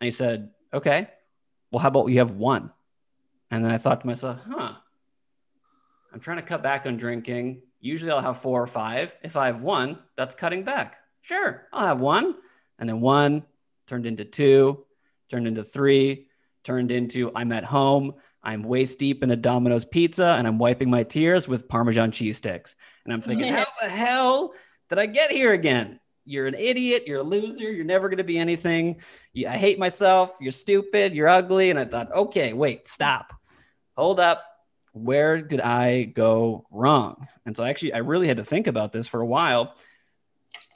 And 0.01 0.05
he 0.05 0.13
said, 0.13 0.51
Okay, 0.73 1.09
well, 1.73 1.81
how 1.81 1.89
about 1.89 2.07
you 2.07 2.19
have 2.19 2.31
one? 2.31 2.71
And 3.51 3.65
then 3.65 3.73
I 3.73 3.79
thought 3.79 4.03
to 4.03 4.07
myself, 4.07 4.39
Huh, 4.49 4.75
I'm 6.13 6.21
trying 6.21 6.37
to 6.37 6.45
cut 6.45 6.63
back 6.63 6.87
on 6.87 6.97
drinking. 6.97 7.63
Usually 7.81 8.13
I'll 8.13 8.21
have 8.21 8.39
four 8.39 8.63
or 8.63 8.67
five. 8.69 9.17
If 9.23 9.37
I 9.37 9.47
have 9.47 9.61
one, 9.61 9.99
that's 10.17 10.37
cutting 10.37 10.63
back. 10.63 10.99
Sure, 11.23 11.67
I'll 11.73 11.87
have 11.87 12.01
one. 12.01 12.37
And 12.79 12.89
then 12.89 13.01
one 13.01 13.43
turned 13.87 14.07
into 14.07 14.25
two, 14.25 14.85
turned 15.29 15.49
into 15.49 15.65
three, 15.65 16.29
turned 16.63 16.93
into 16.93 17.33
I'm 17.35 17.51
at 17.53 17.65
home. 17.65 18.15
I'm 18.47 18.63
waist 18.63 19.01
deep 19.01 19.25
in 19.25 19.33
a 19.33 19.37
Domino's 19.37 19.85
pizza 19.85 20.37
and 20.39 20.47
I'm 20.47 20.57
wiping 20.57 20.89
my 20.89 21.03
tears 21.03 21.49
with 21.49 21.67
Parmesan 21.67 22.13
cheese 22.13 22.37
sticks. 22.37 22.77
And 23.05 23.13
I'm 23.13 23.21
thinking, 23.21 23.53
how 23.53 23.67
the 23.83 23.89
hell 23.89 24.53
did 24.89 25.01
I 25.01 25.07
get 25.07 25.33
here 25.33 25.53
again? 25.53 25.99
You're 26.25 26.47
an 26.47 26.55
idiot. 26.55 27.09
You're 27.09 27.21
a 27.21 27.25
loser. 27.25 27.73
You're 27.73 27.85
never 27.85 28.09
going 28.09 28.19
to 28.19 28.25
be 28.25 28.39
anything. 28.39 29.01
I 29.37 29.57
hate 29.57 29.81
myself. 29.81 30.31
You're 30.41 30.53
stupid. 30.53 31.13
You're 31.13 31.29
ugly. 31.29 31.71
And 31.71 31.79
I 31.79 31.87
thought, 31.87 32.13
okay, 32.15 32.53
wait, 32.53 32.87
stop. 32.87 33.33
Hold 33.97 34.21
up. 34.21 34.45
Where 34.93 35.43
did 35.43 35.61
I 35.61 36.05
go 36.05 36.67
wrong? 36.71 37.27
And 37.47 37.57
so 37.57 37.65
actually, 37.65 37.95
I 37.95 37.99
really 37.99 38.29
had 38.29 38.37
to 38.37 38.45
think 38.45 38.69
about 38.69 38.93
this 38.93 39.09
for 39.09 39.21
a 39.21 39.27
while. 39.27 39.75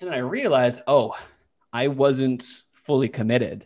And 0.00 0.10
then 0.10 0.14
I 0.14 0.22
realized, 0.22 0.82
oh, 0.88 1.16
I 1.72 1.86
wasn't 1.86 2.44
fully 2.74 3.08
committed. 3.08 3.64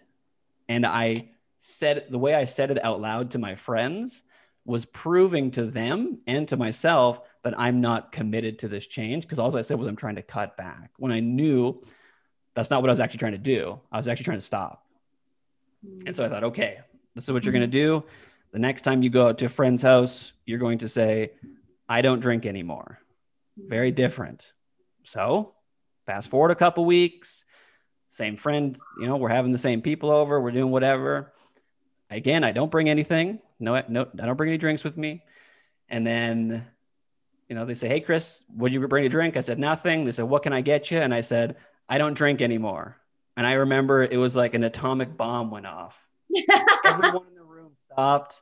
And 0.68 0.84
I 0.84 1.30
said 1.66 2.04
the 2.11 2.18
way 2.18 2.35
I 2.35 2.44
said 2.44 2.71
it 2.71 2.85
out 2.85 3.00
loud 3.00 3.30
to 3.30 3.38
my 3.38 3.54
friends 3.54 4.23
was 4.66 4.85
proving 4.85 5.50
to 5.52 5.64
them 5.64 6.18
and 6.26 6.47
to 6.49 6.59
myself 6.59 7.21
that 7.42 7.59
I'm 7.59 7.80
not 7.80 8.12
committed 8.12 8.59
to 8.61 8.68
this 8.68 8.87
change 8.87 9.25
because 9.25 9.38
all 9.38 9.56
I 9.56 9.62
said 9.62 9.78
was 9.78 9.88
I'm 9.88 9.97
trying 9.97 10.16
to 10.16 10.23
cut 10.23 10.59
back 10.59 10.90
when 10.99 11.11
I 11.11 11.21
knew 11.21 11.80
that's 12.54 12.68
not 12.68 12.83
what 12.83 12.90
I 12.90 12.92
was 12.92 13.00
actually 13.00 13.21
trying 13.21 13.33
to 13.33 13.38
do. 13.38 13.80
I 13.90 13.97
was 13.97 14.09
actually 14.09 14.25
trying 14.25 14.38
to 14.38 14.47
stop. 14.47 14.87
And 16.04 16.14
so 16.14 16.25
I 16.25 16.28
thought, 16.28 16.44
okay, 16.44 16.80
this 17.14 17.25
is 17.25 17.33
what 17.33 17.44
you're 17.44 17.52
going 17.52 17.62
to 17.62 17.66
do. 17.66 18.04
The 18.52 18.59
next 18.59 18.83
time 18.83 19.02
you 19.02 19.09
go 19.09 19.28
out 19.28 19.38
to 19.38 19.47
a 19.47 19.49
friend's 19.49 19.80
house, 19.80 20.35
you're 20.44 20.59
going 20.59 20.78
to 20.78 20.88
say, 20.88 21.33
I 21.88 22.02
don't 22.02 22.21
drink 22.21 22.44
anymore. 22.44 22.99
Very 23.56 23.90
different. 23.90 24.52
So 25.02 25.54
fast 26.04 26.28
forward 26.28 26.50
a 26.50 26.56
couple 26.56 26.85
weeks, 26.85 27.47
same 28.09 28.37
friend, 28.37 28.78
you 29.00 29.06
know, 29.06 29.16
we're 29.16 29.30
having 29.30 29.52
the 29.52 29.59
same 29.59 29.80
people 29.80 30.11
over, 30.11 30.38
we're 30.40 30.50
doing 30.50 30.71
whatever 30.71 31.33
again, 32.11 32.44
I 32.44 32.52
don't 32.52 32.70
bring 32.70 32.88
anything. 32.88 33.40
No, 33.58 33.82
no, 33.88 34.06
I 34.20 34.26
don't 34.26 34.37
bring 34.37 34.50
any 34.50 34.58
drinks 34.58 34.84
with 34.84 34.96
me. 34.96 35.23
And 35.88 36.06
then, 36.06 36.66
you 37.49 37.54
know, 37.54 37.64
they 37.64 37.75
say, 37.75 37.88
Hey, 37.88 38.00
Chris, 38.00 38.42
would 38.56 38.73
you 38.73 38.87
bring 38.88 39.04
a 39.06 39.08
drink? 39.08 39.37
I 39.37 39.40
said, 39.40 39.58
Nothing. 39.58 40.04
They 40.04 40.12
said, 40.12 40.25
What 40.25 40.42
can 40.42 40.52
I 40.52 40.61
get 40.61 40.90
you? 40.90 40.99
And 40.99 41.12
I 41.12 41.20
said, 41.20 41.56
I 41.88 41.99
don't 41.99 42.14
drink 42.14 42.40
anymore. 42.40 42.96
And 43.37 43.46
I 43.46 43.54
remember 43.54 44.02
it 44.02 44.16
was 44.16 44.37
like 44.37 44.54
an 44.54 44.64
atomic 44.64 45.16
bomb 45.16 45.50
went 45.50 45.66
off. 45.66 46.00
Everyone 46.84 47.26
in 47.28 47.34
the 47.34 47.44
room 47.44 47.73
stopped 47.92 48.40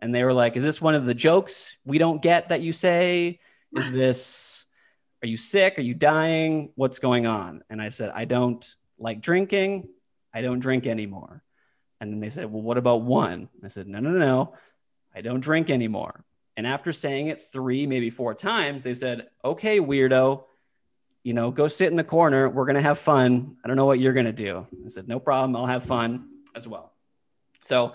and 0.00 0.14
they 0.14 0.24
were 0.24 0.34
like, 0.34 0.56
Is 0.56 0.62
this 0.62 0.80
one 0.80 0.94
of 0.94 1.06
the 1.06 1.14
jokes 1.14 1.76
we 1.84 1.98
don't 1.98 2.20
get 2.20 2.48
that 2.50 2.60
you 2.60 2.72
say? 2.72 3.40
Is 3.74 3.90
this, 3.90 4.66
are 5.22 5.26
you 5.26 5.38
sick? 5.38 5.78
Are 5.78 5.82
you 5.82 5.94
dying? 5.94 6.72
What's 6.74 6.98
going 6.98 7.26
on? 7.26 7.62
And 7.70 7.80
I 7.80 7.88
said, 7.88 8.10
I 8.14 8.26
don't 8.26 8.66
like 8.98 9.22
drinking. 9.22 9.88
I 10.34 10.42
don't 10.42 10.60
drink 10.60 10.86
anymore. 10.86 11.42
And 12.02 12.12
then 12.12 12.18
they 12.18 12.30
said, 12.30 12.52
Well, 12.52 12.62
what 12.62 12.78
about 12.78 13.02
one? 13.02 13.48
I 13.64 13.68
said, 13.68 13.86
No, 13.86 14.00
no, 14.00 14.10
no, 14.10 14.54
I 15.14 15.20
don't 15.20 15.38
drink 15.38 15.70
anymore. 15.70 16.24
And 16.56 16.66
after 16.66 16.92
saying 16.92 17.28
it 17.28 17.40
three, 17.40 17.86
maybe 17.86 18.10
four 18.10 18.34
times, 18.34 18.82
they 18.82 18.94
said, 18.94 19.28
Okay, 19.44 19.78
weirdo, 19.78 20.42
you 21.22 21.32
know, 21.32 21.52
go 21.52 21.68
sit 21.68 21.92
in 21.92 21.96
the 21.96 22.02
corner. 22.02 22.48
We're 22.48 22.64
going 22.64 22.74
to 22.74 22.82
have 22.82 22.98
fun. 22.98 23.56
I 23.64 23.68
don't 23.68 23.76
know 23.76 23.86
what 23.86 24.00
you're 24.00 24.14
going 24.14 24.26
to 24.26 24.32
do. 24.32 24.66
I 24.84 24.88
said, 24.88 25.06
No 25.06 25.20
problem. 25.20 25.54
I'll 25.54 25.66
have 25.66 25.84
fun 25.84 26.28
as 26.56 26.66
well. 26.66 26.92
So, 27.62 27.92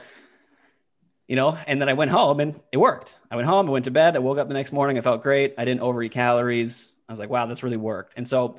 you 1.27 1.35
know, 1.35 1.57
and 1.67 1.81
then 1.81 1.89
I 1.89 1.93
went 1.93 2.09
home 2.09 2.39
and 2.39 2.57
it 2.71 2.77
worked. 2.77 3.13
I 3.29 3.35
went 3.35 3.49
home, 3.49 3.67
I 3.67 3.71
went 3.71 3.85
to 3.85 3.91
bed, 3.91 4.15
I 4.15 4.19
woke 4.19 4.37
up 4.37 4.47
the 4.47 4.53
next 4.53 4.71
morning, 4.71 4.97
I 4.97 5.01
felt 5.01 5.21
great. 5.21 5.55
I 5.57 5.65
didn't 5.65 5.81
overeat 5.81 6.13
calories. 6.13 6.93
I 7.09 7.11
was 7.11 7.19
like, 7.19 7.29
wow, 7.29 7.45
this 7.45 7.61
really 7.61 7.75
worked. 7.75 8.13
And 8.15 8.25
so 8.25 8.57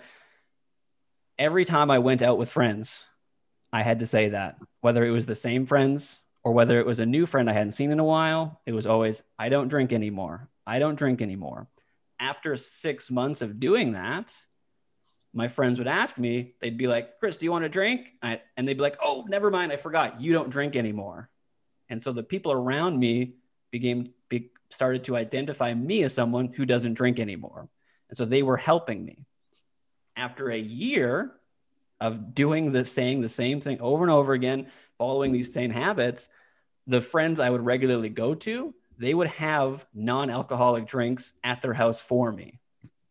every 1.38 1.64
time 1.64 1.90
I 1.90 2.00
went 2.00 2.20
out 2.20 2.36
with 2.36 2.50
friends, 2.50 3.06
I 3.72 3.82
had 3.82 4.00
to 4.00 4.06
say 4.06 4.30
that, 4.30 4.58
whether 4.80 5.04
it 5.04 5.10
was 5.10 5.26
the 5.26 5.34
same 5.34 5.66
friends 5.66 6.20
or 6.42 6.52
whether 6.52 6.78
it 6.78 6.86
was 6.86 7.00
a 7.00 7.06
new 7.06 7.26
friend 7.26 7.50
I 7.50 7.52
hadn't 7.52 7.72
seen 7.72 7.90
in 7.90 8.00
a 8.00 8.04
while, 8.04 8.60
it 8.64 8.72
was 8.72 8.86
always, 8.86 9.22
I 9.38 9.48
don't 9.48 9.68
drink 9.68 9.92
anymore. 9.92 10.48
I 10.66 10.78
don't 10.78 10.94
drink 10.96 11.20
anymore. 11.20 11.68
After 12.18 12.56
six 12.56 13.10
months 13.10 13.42
of 13.42 13.60
doing 13.60 13.92
that, 13.92 14.32
my 15.34 15.48
friends 15.48 15.78
would 15.78 15.88
ask 15.88 16.18
me, 16.18 16.54
they'd 16.60 16.78
be 16.78 16.86
like, 16.86 17.18
Chris, 17.20 17.36
do 17.36 17.44
you 17.44 17.52
want 17.52 17.64
to 17.64 17.68
drink? 17.68 18.08
I, 18.22 18.40
and 18.56 18.66
they'd 18.66 18.74
be 18.74 18.82
like, 18.82 18.98
oh, 19.02 19.24
never 19.28 19.50
mind. 19.50 19.72
I 19.72 19.76
forgot. 19.76 20.20
You 20.20 20.32
don't 20.32 20.50
drink 20.50 20.74
anymore. 20.74 21.28
And 21.88 22.02
so 22.02 22.12
the 22.12 22.22
people 22.22 22.52
around 22.52 22.98
me 22.98 23.34
became, 23.70 24.10
be, 24.28 24.50
started 24.70 25.04
to 25.04 25.16
identify 25.16 25.72
me 25.74 26.02
as 26.02 26.14
someone 26.14 26.52
who 26.54 26.66
doesn't 26.66 26.94
drink 26.94 27.20
anymore. 27.20 27.68
And 28.08 28.16
so 28.16 28.24
they 28.24 28.42
were 28.42 28.56
helping 28.56 29.04
me. 29.04 29.26
After 30.16 30.50
a 30.50 30.58
year, 30.58 31.32
of 32.00 32.34
doing 32.34 32.72
the 32.72 32.84
saying 32.84 33.20
the 33.20 33.28
same 33.28 33.60
thing 33.60 33.80
over 33.80 34.04
and 34.04 34.10
over 34.10 34.32
again, 34.32 34.66
following 34.98 35.32
these 35.32 35.52
same 35.52 35.70
habits, 35.70 36.28
the 36.86 37.00
friends 37.00 37.40
I 37.40 37.50
would 37.50 37.64
regularly 37.64 38.08
go 38.08 38.34
to, 38.34 38.74
they 38.98 39.14
would 39.14 39.28
have 39.28 39.86
non-alcoholic 39.94 40.86
drinks 40.86 41.32
at 41.44 41.62
their 41.62 41.74
house 41.74 42.00
for 42.00 42.32
me. 42.32 42.60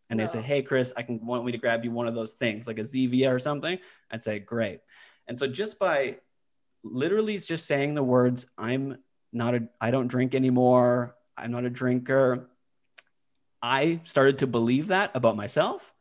And 0.09 0.19
they 0.19 0.27
say, 0.27 0.39
oh. 0.39 0.41
Hey, 0.41 0.61
Chris, 0.61 0.93
I 0.95 1.01
can 1.03 1.25
want 1.25 1.45
me 1.45 1.51
to 1.51 1.57
grab 1.57 1.83
you 1.83 1.91
one 1.91 2.07
of 2.07 2.15
those 2.15 2.33
things, 2.33 2.65
like 2.65 2.79
a 2.79 2.81
Zevia 2.81 3.29
or 3.29 3.39
something. 3.39 3.77
I'd 4.09 4.21
say, 4.21 4.39
Great. 4.39 4.79
And 5.27 5.37
so 5.37 5.47
just 5.47 5.79
by 5.79 6.17
literally 6.83 7.37
just 7.37 7.65
saying 7.65 7.95
the 7.95 8.03
words, 8.03 8.47
I'm 8.57 8.99
not 9.33 9.55
a, 9.55 9.67
I 9.81 9.91
don't 9.91 10.07
drink 10.07 10.33
anymore. 10.33 11.15
I'm 11.37 11.51
not 11.51 11.65
a 11.65 11.69
drinker. 11.69 12.49
I 13.61 14.01
started 14.05 14.39
to 14.39 14.47
believe 14.47 14.87
that 14.87 15.11
about 15.13 15.35
myself. 15.35 15.93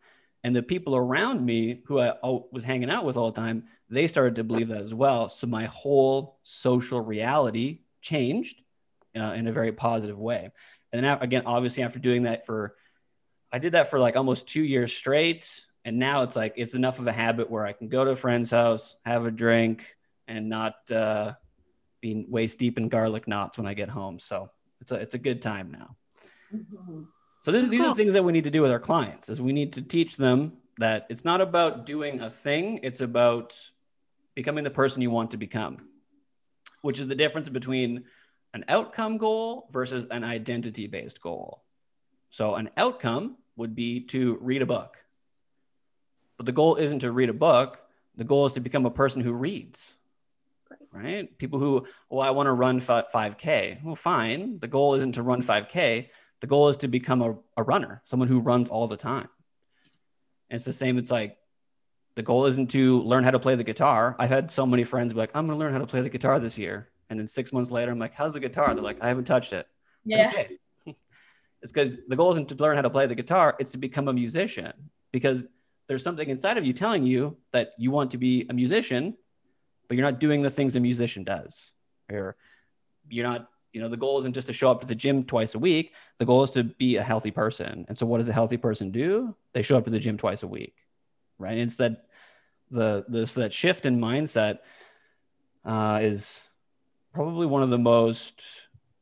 And 0.44 0.54
the 0.54 0.62
people 0.62 0.94
around 0.94 1.44
me 1.44 1.82
who 1.86 2.00
I 2.00 2.12
was 2.22 2.62
hanging 2.62 2.90
out 2.90 3.04
with 3.04 3.16
all 3.16 3.32
the 3.32 3.40
time, 3.40 3.64
they 3.90 4.06
started 4.06 4.36
to 4.36 4.44
believe 4.44 4.68
that 4.68 4.82
as 4.82 4.94
well. 4.94 5.28
So 5.28 5.46
my 5.46 5.64
whole 5.64 6.38
social 6.42 7.00
reality 7.00 7.80
changed 8.00 8.62
uh, 9.16 9.32
in 9.32 9.48
a 9.48 9.52
very 9.52 9.72
positive 9.72 10.18
way. 10.18 10.50
And 10.92 11.04
then 11.04 11.18
again, 11.20 11.42
obviously 11.46 11.82
after 11.82 11.98
doing 11.98 12.24
that 12.24 12.46
for, 12.46 12.76
I 13.52 13.58
did 13.58 13.72
that 13.72 13.90
for 13.90 13.98
like 13.98 14.16
almost 14.16 14.46
two 14.46 14.62
years 14.62 14.92
straight. 14.92 15.60
And 15.84 15.98
now 15.98 16.22
it's 16.22 16.36
like, 16.36 16.54
it's 16.56 16.74
enough 16.74 16.98
of 16.98 17.06
a 17.06 17.12
habit 17.12 17.50
where 17.50 17.66
I 17.66 17.72
can 17.72 17.88
go 17.88 18.04
to 18.04 18.12
a 18.12 18.16
friend's 18.16 18.50
house, 18.50 18.96
have 19.04 19.24
a 19.24 19.30
drink 19.30 19.84
and 20.28 20.48
not 20.48 20.74
uh, 20.90 21.34
be 22.00 22.24
waist 22.28 22.58
deep 22.58 22.78
in 22.78 22.88
garlic 22.88 23.26
knots 23.26 23.58
when 23.58 23.66
I 23.66 23.74
get 23.74 23.88
home. 23.88 24.18
So 24.18 24.50
it's 24.80 24.92
a, 24.92 24.96
it's 24.96 25.14
a 25.14 25.18
good 25.18 25.42
time 25.42 25.70
now. 25.70 25.90
So 27.46 27.52
this, 27.52 27.68
these 27.68 27.80
are 27.80 27.94
things 27.94 28.14
that 28.14 28.24
we 28.24 28.32
need 28.32 28.42
to 28.42 28.50
do 28.50 28.60
with 28.60 28.72
our 28.72 28.80
clients 28.80 29.28
is 29.28 29.40
we 29.40 29.52
need 29.52 29.74
to 29.74 29.80
teach 29.82 30.16
them 30.16 30.54
that 30.78 31.06
it's 31.08 31.24
not 31.24 31.40
about 31.40 31.86
doing 31.86 32.20
a 32.20 32.28
thing. 32.28 32.80
It's 32.82 33.00
about 33.00 33.56
becoming 34.34 34.64
the 34.64 34.70
person 34.70 35.00
you 35.00 35.12
want 35.12 35.30
to 35.30 35.36
become, 35.36 35.76
which 36.82 36.98
is 36.98 37.06
the 37.06 37.14
difference 37.14 37.48
between 37.48 38.02
an 38.52 38.64
outcome 38.66 39.16
goal 39.16 39.68
versus 39.70 40.08
an 40.10 40.24
identity 40.24 40.88
based 40.88 41.20
goal. 41.20 41.62
So 42.30 42.56
an 42.56 42.70
outcome 42.76 43.36
would 43.54 43.76
be 43.76 44.00
to 44.06 44.38
read 44.40 44.62
a 44.62 44.66
book. 44.66 44.96
But 46.38 46.46
the 46.46 46.52
goal 46.52 46.74
isn't 46.74 46.98
to 46.98 47.12
read 47.12 47.28
a 47.28 47.32
book. 47.32 47.80
The 48.16 48.24
goal 48.24 48.46
is 48.46 48.54
to 48.54 48.60
become 48.60 48.86
a 48.86 48.90
person 48.90 49.22
who 49.22 49.32
reads. 49.32 49.94
Right? 50.90 51.38
People 51.38 51.60
who, 51.60 51.86
well, 52.10 52.26
I 52.26 52.30
want 52.30 52.48
to 52.48 52.52
run 52.52 52.80
5K. 52.80 53.84
Well, 53.84 53.94
fine. 53.94 54.58
The 54.58 54.66
goal 54.66 54.94
isn't 54.94 55.12
to 55.12 55.22
run 55.22 55.42
5K. 55.42 56.08
The 56.40 56.46
goal 56.46 56.68
is 56.68 56.76
to 56.78 56.88
become 56.88 57.22
a, 57.22 57.36
a 57.56 57.62
runner, 57.62 58.02
someone 58.04 58.28
who 58.28 58.40
runs 58.40 58.68
all 58.68 58.86
the 58.86 58.96
time. 58.96 59.28
And 60.50 60.56
it's 60.56 60.64
the 60.64 60.72
same. 60.72 60.98
It's 60.98 61.10
like 61.10 61.36
the 62.14 62.22
goal 62.22 62.46
isn't 62.46 62.70
to 62.70 63.02
learn 63.02 63.24
how 63.24 63.30
to 63.30 63.38
play 63.38 63.54
the 63.54 63.64
guitar. 63.64 64.16
I've 64.18 64.30
had 64.30 64.50
so 64.50 64.66
many 64.66 64.84
friends 64.84 65.12
be 65.12 65.18
like, 65.18 65.30
I'm 65.34 65.46
going 65.46 65.58
to 65.58 65.64
learn 65.64 65.72
how 65.72 65.78
to 65.78 65.86
play 65.86 66.00
the 66.00 66.08
guitar 66.08 66.38
this 66.38 66.58
year. 66.58 66.88
And 67.08 67.20
then 67.20 67.26
six 67.26 67.52
months 67.52 67.70
later, 67.70 67.92
I'm 67.92 67.98
like, 67.98 68.14
how's 68.14 68.34
the 68.34 68.40
guitar? 68.40 68.74
They're 68.74 68.82
like, 68.82 69.02
I 69.02 69.08
haven't 69.08 69.24
touched 69.24 69.52
it. 69.52 69.66
Yeah. 70.04 70.30
Okay. 70.32 70.58
it's 71.62 71.72
because 71.72 71.98
the 72.08 72.16
goal 72.16 72.30
isn't 72.32 72.48
to 72.48 72.54
learn 72.56 72.76
how 72.76 72.82
to 72.82 72.90
play 72.90 73.06
the 73.06 73.14
guitar, 73.14 73.54
it's 73.58 73.72
to 73.72 73.78
become 73.78 74.08
a 74.08 74.12
musician 74.12 74.72
because 75.12 75.46
there's 75.88 76.02
something 76.02 76.28
inside 76.28 76.58
of 76.58 76.66
you 76.66 76.72
telling 76.72 77.04
you 77.04 77.36
that 77.52 77.72
you 77.78 77.90
want 77.90 78.10
to 78.12 78.18
be 78.18 78.46
a 78.48 78.54
musician, 78.54 79.16
but 79.88 79.96
you're 79.96 80.06
not 80.06 80.18
doing 80.18 80.42
the 80.42 80.50
things 80.50 80.74
a 80.74 80.80
musician 80.80 81.22
does. 81.22 81.72
Or 82.10 82.34
you're 83.08 83.26
not, 83.26 83.48
you 83.76 83.82
know, 83.82 83.88
the 83.88 83.96
goal 83.98 84.18
isn't 84.18 84.32
just 84.32 84.46
to 84.46 84.54
show 84.54 84.70
up 84.70 84.80
to 84.80 84.86
the 84.86 84.94
gym 84.94 85.22
twice 85.22 85.54
a 85.54 85.58
week. 85.58 85.92
The 86.16 86.24
goal 86.24 86.42
is 86.44 86.50
to 86.52 86.64
be 86.64 86.96
a 86.96 87.02
healthy 87.02 87.30
person. 87.30 87.84
And 87.90 87.98
so 87.98 88.06
what 88.06 88.16
does 88.16 88.28
a 88.28 88.32
healthy 88.32 88.56
person 88.56 88.90
do? 88.90 89.36
They 89.52 89.60
show 89.60 89.76
up 89.76 89.84
to 89.84 89.90
the 89.90 89.98
gym 89.98 90.16
twice 90.16 90.42
a 90.42 90.46
week. 90.46 90.74
Right. 91.38 91.52
And 91.52 91.60
it's 91.60 91.76
that 91.76 92.06
the 92.70 93.04
this 93.06 93.34
that 93.34 93.52
shift 93.52 93.84
in 93.84 94.00
mindset 94.00 94.60
uh, 95.62 95.98
is 96.00 96.40
probably 97.12 97.46
one 97.46 97.62
of 97.62 97.68
the 97.68 97.76
most 97.76 98.42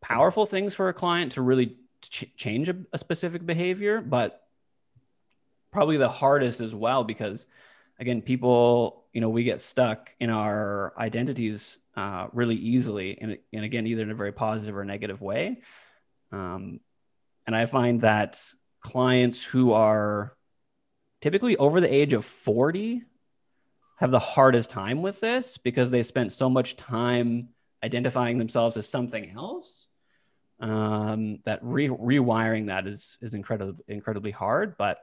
powerful 0.01 0.45
things 0.45 0.75
for 0.75 0.89
a 0.89 0.93
client 0.93 1.31
to 1.33 1.43
really 1.43 1.77
ch- 2.03 2.35
change 2.37 2.69
a, 2.69 2.75
a 2.93 2.99
specific 2.99 3.47
behavior, 3.47 4.01
but 4.01 4.45
probably 5.71 5.99
the 5.99 6.09
hardest 6.09 6.61
as 6.61 6.75
well 6.75 7.05
because 7.05 7.47
again 8.01 8.21
people 8.21 9.05
you 9.13 9.21
know 9.21 9.29
we 9.29 9.45
get 9.45 9.61
stuck 9.61 10.11
in 10.19 10.31
our 10.31 10.93
identities 10.99 11.79
uh, 11.97 12.29
really 12.33 12.57
easily 12.57 13.19
and, 13.21 13.39
and 13.53 13.65
again 13.65 13.87
either 13.87 14.03
in 14.03 14.11
a 14.11 14.15
very 14.15 14.33
positive 14.33 14.77
or 14.77 14.85
negative 14.85 15.21
way. 15.21 15.61
Um, 16.33 16.81
and 17.47 17.55
i 17.55 17.67
find 17.67 18.01
that 18.01 18.43
clients 18.81 19.43
who 19.43 19.73
are 19.73 20.37
typically 21.21 21.57
over 21.57 21.81
the 21.81 21.93
age 21.93 22.13
of 22.13 22.25
40 22.25 23.03
have 23.97 24.11
the 24.11 24.19
hardest 24.19 24.71
time 24.71 25.03
with 25.03 25.21
this 25.21 25.59
because 25.59 25.91
they 25.91 26.03
spent 26.03 26.33
so 26.33 26.51
much 26.51 26.77
time 26.77 27.49
identifying 27.83 28.39
themselves 28.39 28.77
as 28.77 28.89
something 28.89 29.31
else 29.37 29.87
um, 30.61 31.39
that 31.45 31.61
re- 31.63 31.89
rewiring 31.89 32.67
that 32.67 32.87
is 32.87 33.19
is 33.21 33.35
incredibly 33.35 33.85
incredibly 33.89 34.31
hard. 34.31 34.77
But 34.77 34.99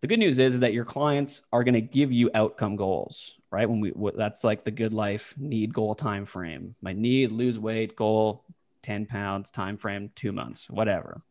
the 0.00 0.06
good 0.06 0.18
news 0.18 0.38
is 0.38 0.60
that 0.60 0.72
your 0.72 0.84
clients 0.84 1.42
are 1.52 1.64
going 1.64 1.74
to 1.74 1.80
give 1.80 2.12
you 2.12 2.30
outcome 2.34 2.76
goals 2.76 3.34
right? 3.52 3.68
When 3.68 3.80
we 3.80 3.92
that's 4.16 4.42
like 4.42 4.64
the 4.64 4.72
GoodLife 4.72 5.36
need 5.36 5.74
goal 5.74 5.94
time 5.94 6.24
frame. 6.24 6.74
My 6.80 6.94
need 6.94 7.30
lose 7.30 7.58
weight 7.58 7.94
goal 7.94 8.44
10 8.82 9.06
pounds 9.06 9.50
time 9.52 9.76
frame 9.76 10.10
two 10.16 10.32
months 10.32 10.68
whatever. 10.68 11.22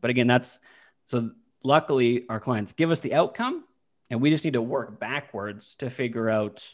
But 0.00 0.10
again 0.10 0.26
that's 0.26 0.58
so 1.04 1.30
luckily 1.62 2.24
our 2.28 2.40
clients 2.40 2.72
give 2.72 2.90
us 2.90 3.00
the 3.00 3.14
outcome 3.14 3.62
and 4.10 4.20
we 4.20 4.30
just 4.30 4.44
need 4.44 4.54
to 4.54 4.62
work 4.62 4.98
backwards 4.98 5.76
to 5.76 5.90
figure 5.90 6.28
out 6.28 6.66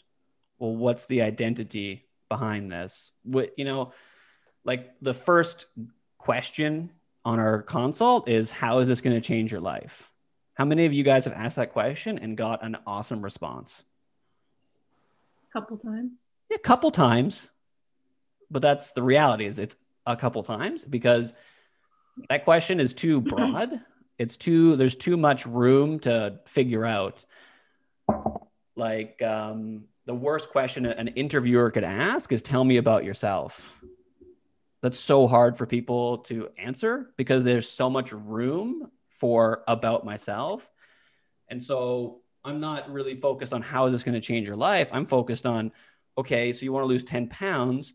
well 0.59 0.75
what's 0.75 1.07
the 1.07 1.23
identity 1.23 2.07
behind 2.29 2.71
this? 2.71 3.11
What 3.25 3.59
you 3.59 3.65
know 3.65 3.93
like 4.65 4.95
the 5.03 5.15
first 5.15 5.67
question 6.17 6.91
on 7.25 7.41
our 7.41 7.63
consult 7.63 8.29
is 8.29 8.53
how 8.53 8.79
is 8.79 8.89
this 8.89 9.01
going 9.01 9.17
to 9.17 9.27
change 9.27 9.51
your 9.51 9.61
life? 9.61 10.11
How 10.55 10.65
many 10.65 10.85
of 10.85 10.93
you 10.93 11.03
guys 11.03 11.25
have 11.25 11.35
asked 11.35 11.57
that 11.57 11.73
question 11.73 12.19
and 12.19 12.37
got 12.37 12.63
an 12.63 12.77
awesome 12.87 13.23
response 13.23 13.85
couple 15.53 15.77
times? 15.77 16.19
Yeah, 16.51 16.57
a 16.57 16.61
couple 16.61 16.91
times. 16.91 17.51
But 18.51 18.63
that's 18.63 18.93
the 18.93 19.03
reality 19.03 19.47
is 19.47 19.59
it's 19.59 19.77
a 20.07 20.17
couple 20.17 20.43
times 20.43 20.85
because 20.85 21.35
that 22.29 22.45
question 22.45 22.81
is 22.81 22.93
too 22.93 23.21
broad. 23.21 23.81
It's 24.19 24.37
too 24.37 24.77
there's 24.77 24.97
too 24.97 25.17
much 25.17 25.47
room 25.47 26.01
to 26.01 26.41
figure 26.47 26.85
out. 26.85 27.25
Like 28.77 29.23
um, 29.23 29.85
the 30.07 30.15
worst 30.15 30.51
question 30.51 30.87
an 30.87 31.09
interviewer 31.09 31.71
could 31.71 31.85
ask 31.85 32.33
is 32.33 32.43
tell 32.43 32.65
me 32.65 32.77
about 32.77 33.05
yourself. 33.05 33.77
That's 34.83 34.99
so 34.99 35.29
hard 35.29 35.59
for 35.59 35.67
people 35.67 36.19
to 36.19 36.49
answer 36.57 37.11
because 37.17 37.45
there's 37.45 37.69
so 37.69 37.91
much 37.91 38.13
room 38.13 38.91
for 39.11 39.63
about 39.69 40.05
myself. 40.05 40.69
And 41.49 41.63
so 41.63 42.21
i'm 42.45 42.61
not 42.61 42.91
really 42.91 43.15
focused 43.15 43.53
on 43.53 43.63
how 43.63 43.87
is 43.87 43.93
this 43.93 44.03
going 44.03 44.15
to 44.15 44.21
change 44.21 44.47
your 44.47 44.57
life 44.57 44.89
i'm 44.93 45.07
focused 45.07 45.47
on 45.47 45.73
okay 46.17 46.53
so 46.53 46.65
you 46.65 46.73
want 46.73 46.83
to 46.83 46.89
lose 46.89 47.05
10 47.05 47.29
pounds 47.29 47.95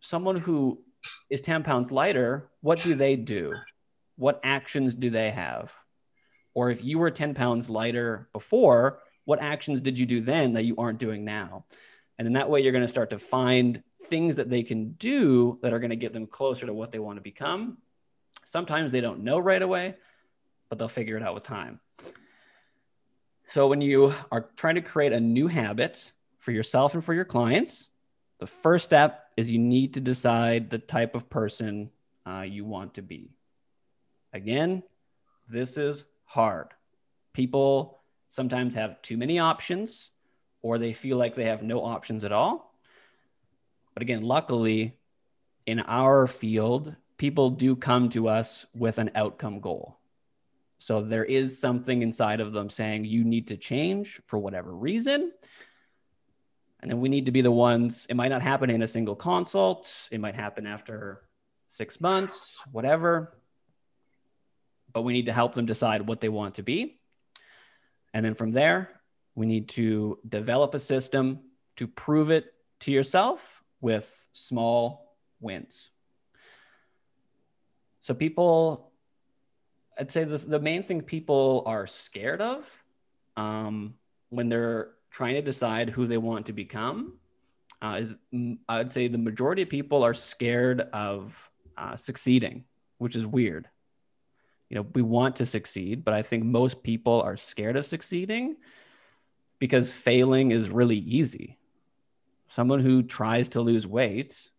someone 0.00 0.36
who 0.36 0.82
is 1.30 1.40
10 1.40 1.62
pounds 1.62 1.90
lighter 1.90 2.48
what 2.60 2.82
do 2.82 2.94
they 2.94 3.16
do 3.16 3.54
what 4.18 4.40
actions 4.42 4.94
do 4.94 5.10
they 5.10 5.30
have? 5.30 5.72
Or 6.52 6.70
if 6.70 6.84
you 6.84 6.98
were 6.98 7.10
10 7.10 7.34
pounds 7.34 7.70
lighter 7.70 8.28
before, 8.32 9.00
what 9.24 9.40
actions 9.40 9.80
did 9.80 9.98
you 9.98 10.06
do 10.06 10.20
then 10.20 10.54
that 10.54 10.64
you 10.64 10.74
aren't 10.76 10.98
doing 10.98 11.24
now? 11.24 11.64
And 12.18 12.26
in 12.26 12.32
that 12.32 12.50
way, 12.50 12.60
you're 12.60 12.72
going 12.72 12.82
to 12.82 12.88
start 12.88 13.10
to 13.10 13.18
find 13.18 13.82
things 14.06 14.36
that 14.36 14.50
they 14.50 14.64
can 14.64 14.92
do 14.94 15.60
that 15.62 15.72
are 15.72 15.78
going 15.78 15.90
to 15.90 15.96
get 15.96 16.12
them 16.12 16.26
closer 16.26 16.66
to 16.66 16.74
what 16.74 16.90
they 16.90 16.98
want 16.98 17.16
to 17.18 17.22
become. 17.22 17.78
Sometimes 18.44 18.90
they 18.90 19.00
don't 19.00 19.22
know 19.22 19.38
right 19.38 19.62
away, 19.62 19.94
but 20.68 20.78
they'll 20.78 20.88
figure 20.88 21.16
it 21.16 21.22
out 21.22 21.34
with 21.34 21.44
time. 21.44 21.78
So 23.48 23.66
when 23.66 23.80
you 23.80 24.12
are 24.30 24.50
trying 24.56 24.74
to 24.74 24.82
create 24.82 25.14
a 25.14 25.20
new 25.20 25.46
habit 25.48 26.12
for 26.38 26.52
yourself 26.52 26.92
and 26.92 27.02
for 27.02 27.14
your 27.14 27.24
clients, 27.24 27.88
the 28.40 28.46
first 28.46 28.84
step 28.84 29.30
is 29.38 29.50
you 29.50 29.58
need 29.58 29.94
to 29.94 30.00
decide 30.00 30.68
the 30.68 30.78
type 30.78 31.14
of 31.14 31.30
person 31.30 31.88
uh, 32.26 32.42
you 32.42 32.66
want 32.66 32.94
to 32.94 33.02
be. 33.02 33.30
Again, 34.34 34.82
this 35.48 35.78
is 35.78 36.04
hard. 36.24 36.68
People 37.32 38.00
sometimes 38.28 38.74
have 38.74 39.00
too 39.00 39.16
many 39.16 39.38
options 39.38 40.10
or 40.60 40.76
they 40.76 40.92
feel 40.92 41.16
like 41.16 41.34
they 41.34 41.46
have 41.46 41.62
no 41.62 41.82
options 41.82 42.24
at 42.24 42.32
all. 42.32 42.74
But 43.94 44.02
again, 44.02 44.22
luckily, 44.22 44.98
in 45.64 45.80
our 45.80 46.26
field, 46.26 46.94
people 47.16 47.48
do 47.48 47.76
come 47.76 48.10
to 48.10 48.28
us 48.28 48.66
with 48.74 48.98
an 48.98 49.10
outcome 49.14 49.60
goal. 49.60 49.97
So 50.78 51.02
there 51.02 51.24
is 51.24 51.58
something 51.60 52.02
inside 52.02 52.40
of 52.40 52.52
them 52.52 52.70
saying 52.70 53.04
you 53.04 53.24
need 53.24 53.48
to 53.48 53.56
change 53.56 54.20
for 54.26 54.38
whatever 54.38 54.74
reason. 54.74 55.32
And 56.80 56.90
then 56.90 57.00
we 57.00 57.08
need 57.08 57.26
to 57.26 57.32
be 57.32 57.40
the 57.40 57.50
ones, 57.50 58.06
it 58.08 58.14
might 58.14 58.28
not 58.28 58.42
happen 58.42 58.70
in 58.70 58.82
a 58.82 58.88
single 58.88 59.16
consult, 59.16 59.92
it 60.12 60.20
might 60.20 60.36
happen 60.36 60.66
after 60.66 61.22
six 61.66 62.00
months, 62.00 62.56
whatever 62.70 63.38
but 64.92 65.02
we 65.02 65.12
need 65.12 65.26
to 65.26 65.32
help 65.32 65.54
them 65.54 65.66
decide 65.66 66.06
what 66.06 66.20
they 66.20 66.28
want 66.28 66.56
to 66.56 66.62
be. 66.62 66.98
And 68.14 68.24
then 68.24 68.34
from 68.34 68.50
there, 68.50 69.00
we 69.34 69.46
need 69.46 69.68
to 69.70 70.18
develop 70.28 70.74
a 70.74 70.80
system 70.80 71.40
to 71.76 71.86
prove 71.86 72.30
it 72.30 72.52
to 72.80 72.90
yourself 72.90 73.62
with 73.80 74.12
small 74.32 75.16
wins. 75.40 75.90
So, 78.00 78.14
people, 78.14 78.87
I'd 79.98 80.12
say 80.12 80.24
the, 80.24 80.38
the 80.38 80.60
main 80.60 80.82
thing 80.82 81.02
people 81.02 81.64
are 81.66 81.86
scared 81.86 82.40
of 82.40 82.70
um, 83.36 83.94
when 84.30 84.48
they're 84.48 84.90
trying 85.10 85.34
to 85.34 85.42
decide 85.42 85.90
who 85.90 86.06
they 86.06 86.18
want 86.18 86.46
to 86.46 86.52
become 86.52 87.14
uh, 87.82 87.96
is 88.00 88.16
I'd 88.68 88.90
say 88.90 89.08
the 89.08 89.18
majority 89.18 89.62
of 89.62 89.68
people 89.68 90.02
are 90.02 90.14
scared 90.14 90.80
of 90.92 91.50
uh, 91.76 91.96
succeeding, 91.96 92.64
which 92.98 93.16
is 93.16 93.26
weird. 93.26 93.68
You 94.68 94.76
know 94.76 94.86
we 94.94 95.02
want 95.02 95.36
to 95.36 95.46
succeed 95.46 96.04
but 96.04 96.12
i 96.12 96.20
think 96.20 96.44
most 96.44 96.82
people 96.82 97.22
are 97.22 97.38
scared 97.38 97.76
of 97.76 97.86
succeeding 97.86 98.56
because 99.58 99.90
failing 99.90 100.50
is 100.50 100.68
really 100.68 100.98
easy. 100.98 101.58
Someone 102.48 102.80
who 102.80 103.02
tries 103.02 103.48
to 103.50 103.62
lose 103.62 103.86
weight 103.86 104.50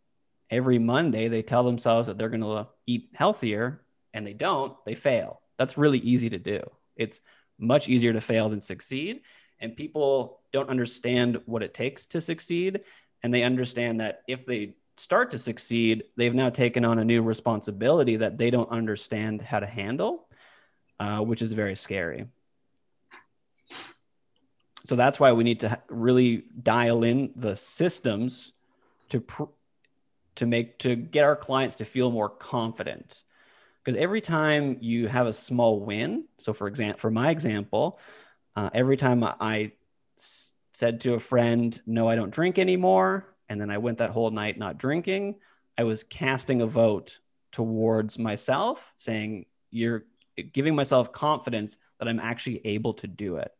every 0.50 0.80
Monday 0.80 1.28
they 1.28 1.44
tell 1.44 1.64
themselves 1.64 2.08
that 2.08 2.18
they're 2.18 2.30
going 2.30 2.42
to 2.42 2.68
eat 2.88 3.10
healthier 3.14 3.82
and 4.14 4.26
they 4.26 4.34
don't, 4.34 4.74
they 4.86 4.96
fail. 4.96 5.42
That's 5.58 5.78
really 5.78 6.00
easy 6.00 6.30
to 6.30 6.40
do. 6.40 6.62
It's 6.96 7.22
much 7.58 7.88
easier 7.88 8.14
to 8.14 8.22
fail 8.22 8.50
than 8.50 8.60
succeed. 8.60 9.22
And 9.60 9.76
people 9.76 10.42
don't 10.52 10.70
understand 10.70 11.42
what 11.46 11.64
it 11.64 11.74
takes 11.74 12.08
to 12.08 12.22
succeed. 12.22 12.82
And 13.22 13.34
they 13.34 13.44
understand 13.44 14.00
that 14.00 14.22
if 14.28 14.46
they 14.46 14.76
start 14.98 15.32
to 15.32 15.38
succeed, 15.38 16.04
they've 16.16 16.36
now 16.36 16.50
taken 16.50 16.86
on 16.86 17.00
a 17.00 17.06
new 17.06 17.22
responsibility 17.22 18.18
that 18.18 18.38
they 18.38 18.50
don't 18.50 18.72
understand 18.72 19.42
how 19.42 19.60
to 19.60 19.68
handle, 19.68 20.28
uh, 21.00 21.20
which 21.20 21.42
is 21.42 21.52
very 21.52 21.76
scary. 21.76 22.26
So 24.88 24.96
that's 24.96 25.20
why 25.20 25.34
we 25.34 25.44
need 25.44 25.60
to 25.60 25.80
really 25.88 26.46
dial 26.64 27.04
in 27.04 27.32
the 27.36 27.56
systems 27.56 28.54
to 29.10 29.22
pr- 29.22 29.44
to 30.36 30.46
make 30.46 30.80
to 30.80 30.96
get 30.96 31.26
our 31.26 31.36
clients 31.36 31.78
to 31.78 31.86
feel 31.86 32.12
more 32.12 32.30
confident. 32.30 33.24
Because 33.90 34.04
every 34.04 34.22
time 34.22 34.78
you 34.82 35.08
have 35.08 35.26
a 35.26 35.34
small 35.34 35.80
win, 35.80 36.26
so 36.38 36.54
for 36.54 36.68
example, 36.68 37.00
for 37.00 37.10
my 37.10 37.32
example, 37.32 37.98
uh, 38.56 38.70
every 38.72 38.98
time 38.98 39.24
I 39.24 39.72
said 40.16 41.02
to 41.02 41.16
a 41.16 41.20
friend, 41.20 41.82
"No, 41.88 42.08
I 42.08 42.14
don't 42.14 42.30
drink 42.30 42.60
anymore," 42.60 43.36
and 43.50 43.60
then 43.60 43.72
I 43.72 43.80
went 43.80 43.98
that 43.98 44.12
whole 44.12 44.30
night 44.30 44.60
not 44.60 44.78
drinking, 44.78 45.40
I 45.76 45.86
was 45.86 46.04
casting 46.04 46.62
a 46.62 46.68
vote 46.68 47.20
towards 47.52 48.20
myself, 48.20 48.94
saying, 48.98 49.48
"You're 49.72 50.06
giving 50.54 50.76
myself 50.76 51.12
confidence 51.12 51.76
that 51.98 52.08
I'm 52.08 52.20
actually 52.20 52.64
able 52.68 52.94
to 52.94 53.08
do 53.08 53.38
it." 53.38 53.52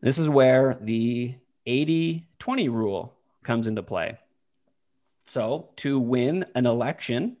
This 0.00 0.18
is 0.18 0.28
where 0.28 0.76
the 0.80 1.36
80 1.64 2.26
20 2.40 2.68
rule 2.68 3.16
comes 3.44 3.68
into 3.68 3.84
play. 3.84 4.18
So, 5.26 5.70
to 5.76 6.00
win 6.00 6.44
an 6.56 6.66
election, 6.66 7.36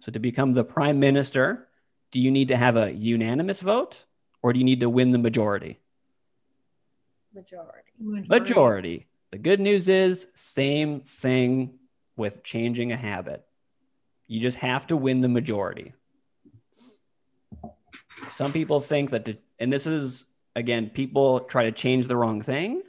so 0.00 0.12
to 0.12 0.18
become 0.18 0.52
the 0.52 0.64
prime 0.64 1.00
minister, 1.00 1.68
do 2.10 2.20
you 2.20 2.30
need 2.30 2.48
to 2.48 2.56
have 2.56 2.76
a 2.76 2.92
unanimous 2.92 3.60
vote 3.60 4.04
or 4.42 4.52
do 4.52 4.58
you 4.58 4.64
need 4.64 4.80
to 4.80 4.90
win 4.90 5.10
the 5.10 5.18
majority? 5.18 5.80
Majority. 7.34 7.88
Majority. 7.98 9.06
The 9.30 9.38
good 9.38 9.60
news 9.60 9.88
is, 9.88 10.26
same 10.34 11.00
thing 11.00 11.78
with 12.16 12.42
changing 12.42 12.92
a 12.92 12.96
habit. 12.96 13.44
You 14.26 14.40
just 14.40 14.58
have 14.58 14.86
to 14.88 14.96
win 14.96 15.20
the 15.20 15.28
majority. 15.28 15.94
Some 18.28 18.52
people 18.52 18.80
think 18.80 19.10
that, 19.10 19.24
to, 19.24 19.36
and 19.58 19.72
this 19.72 19.86
is 19.86 20.26
again, 20.54 20.90
people 20.90 21.40
try 21.40 21.64
to 21.64 21.72
change 21.72 22.08
the 22.08 22.16
wrong 22.16 22.42
thing 22.42 22.82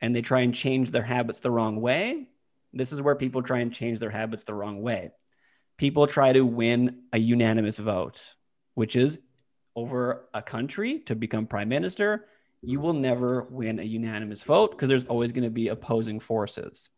and 0.00 0.14
they 0.14 0.22
try 0.22 0.40
and 0.40 0.54
change 0.54 0.90
their 0.90 1.02
habits 1.02 1.40
the 1.40 1.50
wrong 1.50 1.80
way. 1.80 2.26
This 2.72 2.92
is 2.92 3.00
where 3.00 3.14
people 3.14 3.42
try 3.42 3.60
and 3.60 3.72
change 3.72 3.98
their 3.98 4.10
habits 4.10 4.44
the 4.44 4.54
wrong 4.54 4.82
way. 4.82 5.12
People 5.78 6.08
try 6.08 6.32
to 6.32 6.44
win 6.44 7.04
a 7.12 7.18
unanimous 7.18 7.78
vote, 7.78 8.20
which 8.74 8.96
is 8.96 9.20
over 9.76 10.28
a 10.34 10.42
country 10.42 10.98
to 11.06 11.14
become 11.14 11.46
prime 11.46 11.68
minister. 11.68 12.26
You 12.62 12.80
will 12.80 12.94
never 12.94 13.44
win 13.44 13.78
a 13.78 13.84
unanimous 13.84 14.42
vote 14.42 14.72
because 14.72 14.88
there's 14.88 15.04
always 15.04 15.30
going 15.30 15.44
to 15.44 15.50
be 15.50 15.68
opposing 15.68 16.18
forces. 16.18 16.88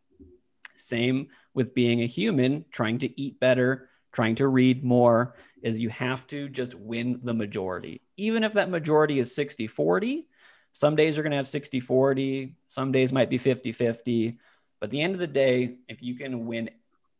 Same 0.76 1.28
with 1.52 1.74
being 1.74 2.00
a 2.00 2.06
human, 2.06 2.64
trying 2.72 2.98
to 3.00 3.20
eat 3.20 3.38
better, 3.38 3.90
trying 4.12 4.36
to 4.36 4.48
read 4.48 4.82
more, 4.82 5.36
is 5.62 5.78
you 5.78 5.90
have 5.90 6.26
to 6.28 6.48
just 6.48 6.74
win 6.74 7.20
the 7.22 7.34
majority. 7.34 8.00
Even 8.16 8.44
if 8.44 8.54
that 8.54 8.70
majority 8.70 9.18
is 9.18 9.34
60 9.34 9.66
40, 9.66 10.26
some 10.72 10.96
days 10.96 11.16
you're 11.16 11.22
going 11.22 11.32
to 11.32 11.36
have 11.36 11.48
60 11.48 11.80
40, 11.80 12.56
some 12.66 12.92
days 12.92 13.12
might 13.12 13.28
be 13.28 13.36
50 13.36 13.72
50. 13.72 14.38
But 14.80 14.86
at 14.86 14.90
the 14.90 15.02
end 15.02 15.12
of 15.12 15.20
the 15.20 15.26
day, 15.26 15.76
if 15.86 16.02
you 16.02 16.14
can 16.14 16.46
win 16.46 16.70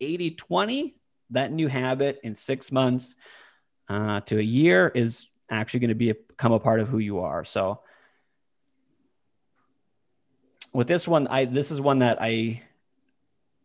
80 0.00 0.30
20, 0.36 0.94
that 1.30 1.52
new 1.52 1.68
habit 1.68 2.20
in 2.22 2.34
six 2.34 2.72
months 2.72 3.14
uh, 3.88 4.20
to 4.20 4.38
a 4.38 4.42
year 4.42 4.88
is 4.88 5.26
actually 5.50 5.80
going 5.80 5.88
to 5.88 5.94
be 5.94 6.10
a, 6.10 6.14
become 6.14 6.52
a 6.52 6.60
part 6.60 6.80
of 6.80 6.88
who 6.88 6.98
you 6.98 7.20
are. 7.20 7.44
So, 7.44 7.80
with 10.72 10.86
this 10.86 11.08
one, 11.08 11.26
I 11.26 11.46
this 11.46 11.70
is 11.70 11.80
one 11.80 11.98
that 11.98 12.20
I 12.20 12.62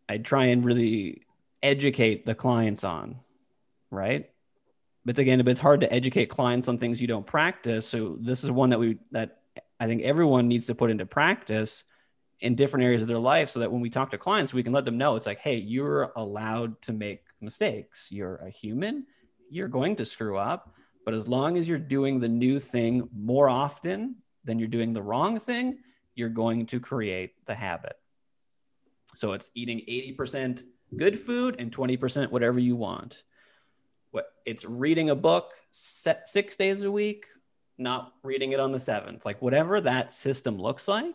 I 0.08 0.18
try 0.18 0.46
and 0.46 0.64
really 0.64 1.22
educate 1.62 2.26
the 2.26 2.34
clients 2.34 2.84
on, 2.84 3.16
right? 3.90 4.28
But 5.04 5.18
again, 5.18 5.46
it's 5.46 5.60
hard 5.60 5.82
to 5.82 5.92
educate 5.92 6.26
clients 6.26 6.66
on 6.66 6.78
things 6.78 7.00
you 7.00 7.06
don't 7.06 7.26
practice. 7.26 7.86
So 7.86 8.16
this 8.20 8.42
is 8.42 8.50
one 8.50 8.70
that 8.70 8.80
we 8.80 8.98
that 9.12 9.38
I 9.78 9.86
think 9.86 10.02
everyone 10.02 10.48
needs 10.48 10.66
to 10.66 10.74
put 10.74 10.90
into 10.90 11.06
practice 11.06 11.84
in 12.40 12.54
different 12.54 12.84
areas 12.84 13.02
of 13.02 13.08
their 13.08 13.18
life 13.18 13.50
so 13.50 13.60
that 13.60 13.72
when 13.72 13.80
we 13.80 13.88
talk 13.88 14.10
to 14.10 14.18
clients, 14.18 14.52
we 14.52 14.62
can 14.62 14.72
let 14.72 14.84
them 14.84 14.98
know 14.98 15.16
it's 15.16 15.26
like, 15.26 15.38
hey, 15.38 15.56
you're 15.56 16.12
allowed 16.16 16.80
to 16.82 16.92
make 16.92 17.22
mistakes. 17.46 18.08
You're 18.10 18.36
a 18.36 18.50
human. 18.50 19.06
You're 19.48 19.68
going 19.68 19.96
to 19.96 20.04
screw 20.04 20.36
up. 20.36 20.74
But 21.06 21.14
as 21.14 21.26
long 21.26 21.56
as 21.56 21.66
you're 21.66 21.78
doing 21.78 22.20
the 22.20 22.28
new 22.28 22.60
thing 22.60 23.08
more 23.16 23.48
often 23.48 24.16
than 24.44 24.58
you're 24.58 24.68
doing 24.68 24.92
the 24.92 25.00
wrong 25.02 25.38
thing, 25.40 25.78
you're 26.14 26.28
going 26.28 26.66
to 26.66 26.80
create 26.80 27.32
the 27.46 27.54
habit. 27.54 27.96
So 29.14 29.32
it's 29.32 29.50
eating 29.54 29.78
80% 29.88 30.64
good 30.94 31.18
food 31.18 31.56
and 31.58 31.70
20% 31.70 32.30
whatever 32.30 32.58
you 32.58 32.76
want. 32.76 33.22
It's 34.44 34.64
reading 34.64 35.10
a 35.10 35.16
book 35.16 35.50
six 35.72 36.56
days 36.56 36.82
a 36.82 36.90
week, 36.90 37.26
not 37.78 38.12
reading 38.22 38.52
it 38.52 38.60
on 38.60 38.70
the 38.70 38.78
seventh, 38.78 39.26
like 39.26 39.42
whatever 39.42 39.80
that 39.80 40.12
system 40.12 40.56
looks 40.56 40.86
like. 40.86 41.14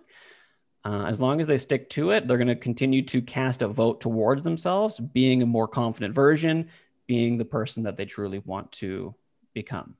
Uh, 0.83 1.05
as 1.07 1.21
long 1.21 1.39
as 1.39 1.47
they 1.47 1.57
stick 1.57 1.89
to 1.89 2.11
it, 2.11 2.27
they're 2.27 2.37
going 2.37 2.47
to 2.47 2.55
continue 2.55 3.03
to 3.03 3.21
cast 3.21 3.61
a 3.61 3.67
vote 3.67 4.01
towards 4.01 4.41
themselves, 4.41 4.99
being 4.99 5.43
a 5.43 5.45
more 5.45 5.67
confident 5.67 6.15
version, 6.15 6.69
being 7.05 7.37
the 7.37 7.45
person 7.45 7.83
that 7.83 7.97
they 7.97 8.05
truly 8.05 8.39
want 8.39 8.71
to 8.71 9.13
become. 9.53 9.95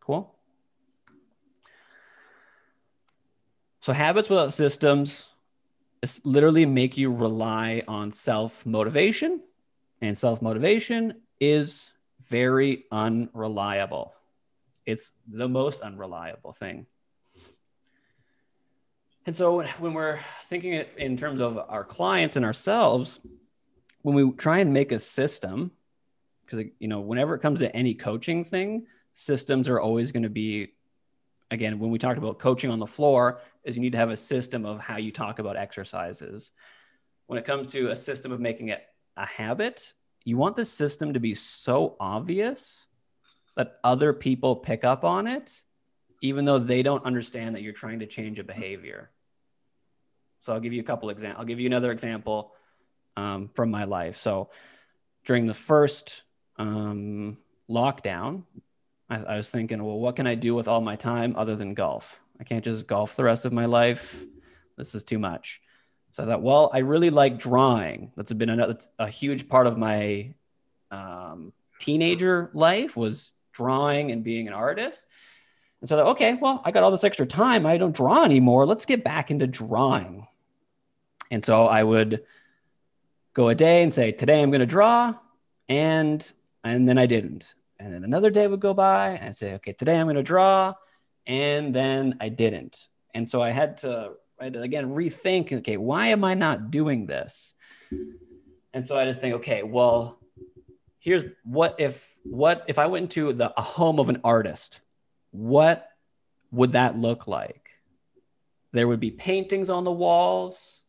Cool. 0.00 0.34
So, 3.80 3.92
habits 3.94 4.28
without 4.28 4.52
systems 4.52 5.28
literally 6.24 6.66
make 6.66 6.96
you 6.96 7.12
rely 7.12 7.82
on 7.88 8.12
self 8.12 8.66
motivation, 8.66 9.40
and 10.02 10.16
self 10.16 10.42
motivation 10.42 11.22
is 11.40 11.92
very 12.28 12.84
unreliable. 12.92 14.12
It's 14.84 15.12
the 15.26 15.48
most 15.48 15.80
unreliable 15.80 16.52
thing. 16.52 16.86
And 19.28 19.36
so 19.36 19.62
when 19.78 19.92
we're 19.92 20.20
thinking 20.44 20.72
it 20.72 20.94
in 20.96 21.14
terms 21.18 21.42
of 21.42 21.58
our 21.58 21.84
clients 21.84 22.36
and 22.36 22.46
ourselves, 22.46 23.20
when 24.00 24.14
we 24.14 24.32
try 24.32 24.60
and 24.60 24.72
make 24.72 24.90
a 24.90 24.98
system, 24.98 25.70
because 26.46 26.64
you 26.78 26.88
know, 26.88 27.00
whenever 27.00 27.34
it 27.34 27.40
comes 27.40 27.58
to 27.58 27.76
any 27.76 27.92
coaching 27.92 28.42
thing, 28.42 28.86
systems 29.12 29.68
are 29.68 29.78
always 29.78 30.12
going 30.12 30.22
to 30.22 30.30
be 30.30 30.72
again, 31.50 31.78
when 31.78 31.90
we 31.90 31.98
talked 31.98 32.16
about 32.16 32.38
coaching 32.38 32.70
on 32.70 32.78
the 32.78 32.86
floor, 32.86 33.42
is 33.64 33.76
you 33.76 33.82
need 33.82 33.92
to 33.92 33.98
have 33.98 34.08
a 34.08 34.16
system 34.16 34.64
of 34.64 34.80
how 34.80 34.96
you 34.96 35.12
talk 35.12 35.38
about 35.38 35.58
exercises. 35.58 36.50
When 37.26 37.38
it 37.38 37.44
comes 37.44 37.70
to 37.72 37.90
a 37.90 37.96
system 37.96 38.32
of 38.32 38.40
making 38.40 38.68
it 38.68 38.82
a 39.14 39.26
habit, 39.26 39.92
you 40.24 40.38
want 40.38 40.56
the 40.56 40.64
system 40.64 41.12
to 41.12 41.20
be 41.20 41.34
so 41.34 41.96
obvious 42.00 42.86
that 43.56 43.76
other 43.84 44.14
people 44.14 44.56
pick 44.56 44.84
up 44.84 45.04
on 45.04 45.26
it, 45.26 45.60
even 46.22 46.46
though 46.46 46.58
they 46.58 46.82
don't 46.82 47.04
understand 47.04 47.56
that 47.56 47.62
you're 47.62 47.74
trying 47.74 47.98
to 47.98 48.06
change 48.06 48.38
a 48.38 48.44
behavior. 48.44 49.10
So 50.40 50.52
I'll 50.52 50.60
give 50.60 50.72
you 50.72 50.80
a 50.80 50.84
couple 50.84 51.10
examples. 51.10 51.40
I'll 51.40 51.46
give 51.46 51.60
you 51.60 51.66
another 51.66 51.90
example 51.90 52.52
um, 53.16 53.50
from 53.54 53.70
my 53.70 53.84
life. 53.84 54.18
So 54.18 54.50
during 55.24 55.46
the 55.46 55.54
first 55.54 56.22
um, 56.56 57.38
lockdown, 57.68 58.44
I, 59.10 59.16
I 59.16 59.36
was 59.36 59.50
thinking, 59.50 59.82
well, 59.82 59.98
what 59.98 60.16
can 60.16 60.26
I 60.26 60.34
do 60.34 60.54
with 60.54 60.68
all 60.68 60.80
my 60.80 60.96
time 60.96 61.34
other 61.36 61.56
than 61.56 61.74
golf? 61.74 62.20
I 62.40 62.44
can't 62.44 62.64
just 62.64 62.86
golf 62.86 63.16
the 63.16 63.24
rest 63.24 63.44
of 63.44 63.52
my 63.52 63.66
life. 63.66 64.24
This 64.76 64.94
is 64.94 65.02
too 65.02 65.18
much. 65.18 65.60
So 66.10 66.22
I 66.22 66.26
thought, 66.26 66.42
well, 66.42 66.70
I 66.72 66.78
really 66.78 67.10
like 67.10 67.38
drawing. 67.38 68.12
That's 68.16 68.32
been 68.32 68.48
another 68.48 68.72
that's 68.74 68.88
a 68.98 69.08
huge 69.08 69.48
part 69.48 69.66
of 69.66 69.76
my 69.76 70.34
um, 70.90 71.52
teenager 71.78 72.50
life 72.54 72.96
was 72.96 73.32
drawing 73.52 74.10
and 74.12 74.24
being 74.24 74.46
an 74.46 74.54
artist. 74.54 75.04
And 75.80 75.88
so 75.88 76.08
okay, 76.08 76.34
well, 76.34 76.60
I 76.64 76.70
got 76.70 76.82
all 76.82 76.90
this 76.90 77.04
extra 77.04 77.26
time. 77.26 77.66
I 77.66 77.78
don't 77.78 77.94
draw 77.94 78.24
anymore. 78.24 78.66
Let's 78.66 78.86
get 78.86 79.04
back 79.04 79.30
into 79.30 79.46
drawing. 79.46 80.26
And 81.30 81.44
so 81.44 81.66
I 81.66 81.82
would 81.82 82.24
go 83.34 83.48
a 83.48 83.54
day 83.54 83.82
and 83.82 83.92
say, 83.92 84.12
today 84.12 84.42
I'm 84.42 84.50
going 84.50 84.60
to 84.60 84.66
draw, 84.66 85.14
and 85.68 86.32
and 86.64 86.88
then 86.88 86.98
I 86.98 87.06
didn't. 87.06 87.54
And 87.78 87.94
then 87.94 88.04
another 88.04 88.30
day 88.30 88.46
would 88.46 88.60
go 88.60 88.74
by 88.74 89.10
and 89.10 89.26
I'd 89.26 89.36
say, 89.36 89.54
okay, 89.54 89.72
today 89.72 89.96
I'm 89.96 90.06
going 90.06 90.16
to 90.16 90.22
draw. 90.22 90.74
And 91.26 91.74
then 91.74 92.16
I 92.20 92.28
didn't. 92.28 92.88
And 93.14 93.28
so 93.28 93.40
I 93.40 93.50
had 93.50 93.78
to, 93.78 94.12
I 94.40 94.44
had 94.44 94.54
to 94.54 94.62
again 94.62 94.92
rethink, 94.92 95.52
okay, 95.52 95.76
why 95.76 96.08
am 96.08 96.24
I 96.24 96.34
not 96.34 96.70
doing 96.70 97.06
this? 97.06 97.54
And 98.72 98.86
so 98.86 98.98
I 98.98 99.04
just 99.04 99.20
think, 99.20 99.36
okay, 99.36 99.62
well, 99.62 100.18
here's 100.98 101.24
what 101.44 101.76
if 101.78 102.18
what 102.24 102.64
if 102.66 102.78
I 102.78 102.86
went 102.86 103.12
to 103.12 103.32
the 103.32 103.52
a 103.56 103.62
home 103.62 104.00
of 104.00 104.08
an 104.08 104.20
artist, 104.24 104.80
what 105.38 105.88
would 106.50 106.72
that 106.72 106.98
look 106.98 107.28
like? 107.28 107.70
There 108.72 108.88
would 108.88 108.98
be 108.98 109.12
paintings 109.12 109.70
on 109.70 109.84
the 109.84 109.92
walls, 109.92 110.82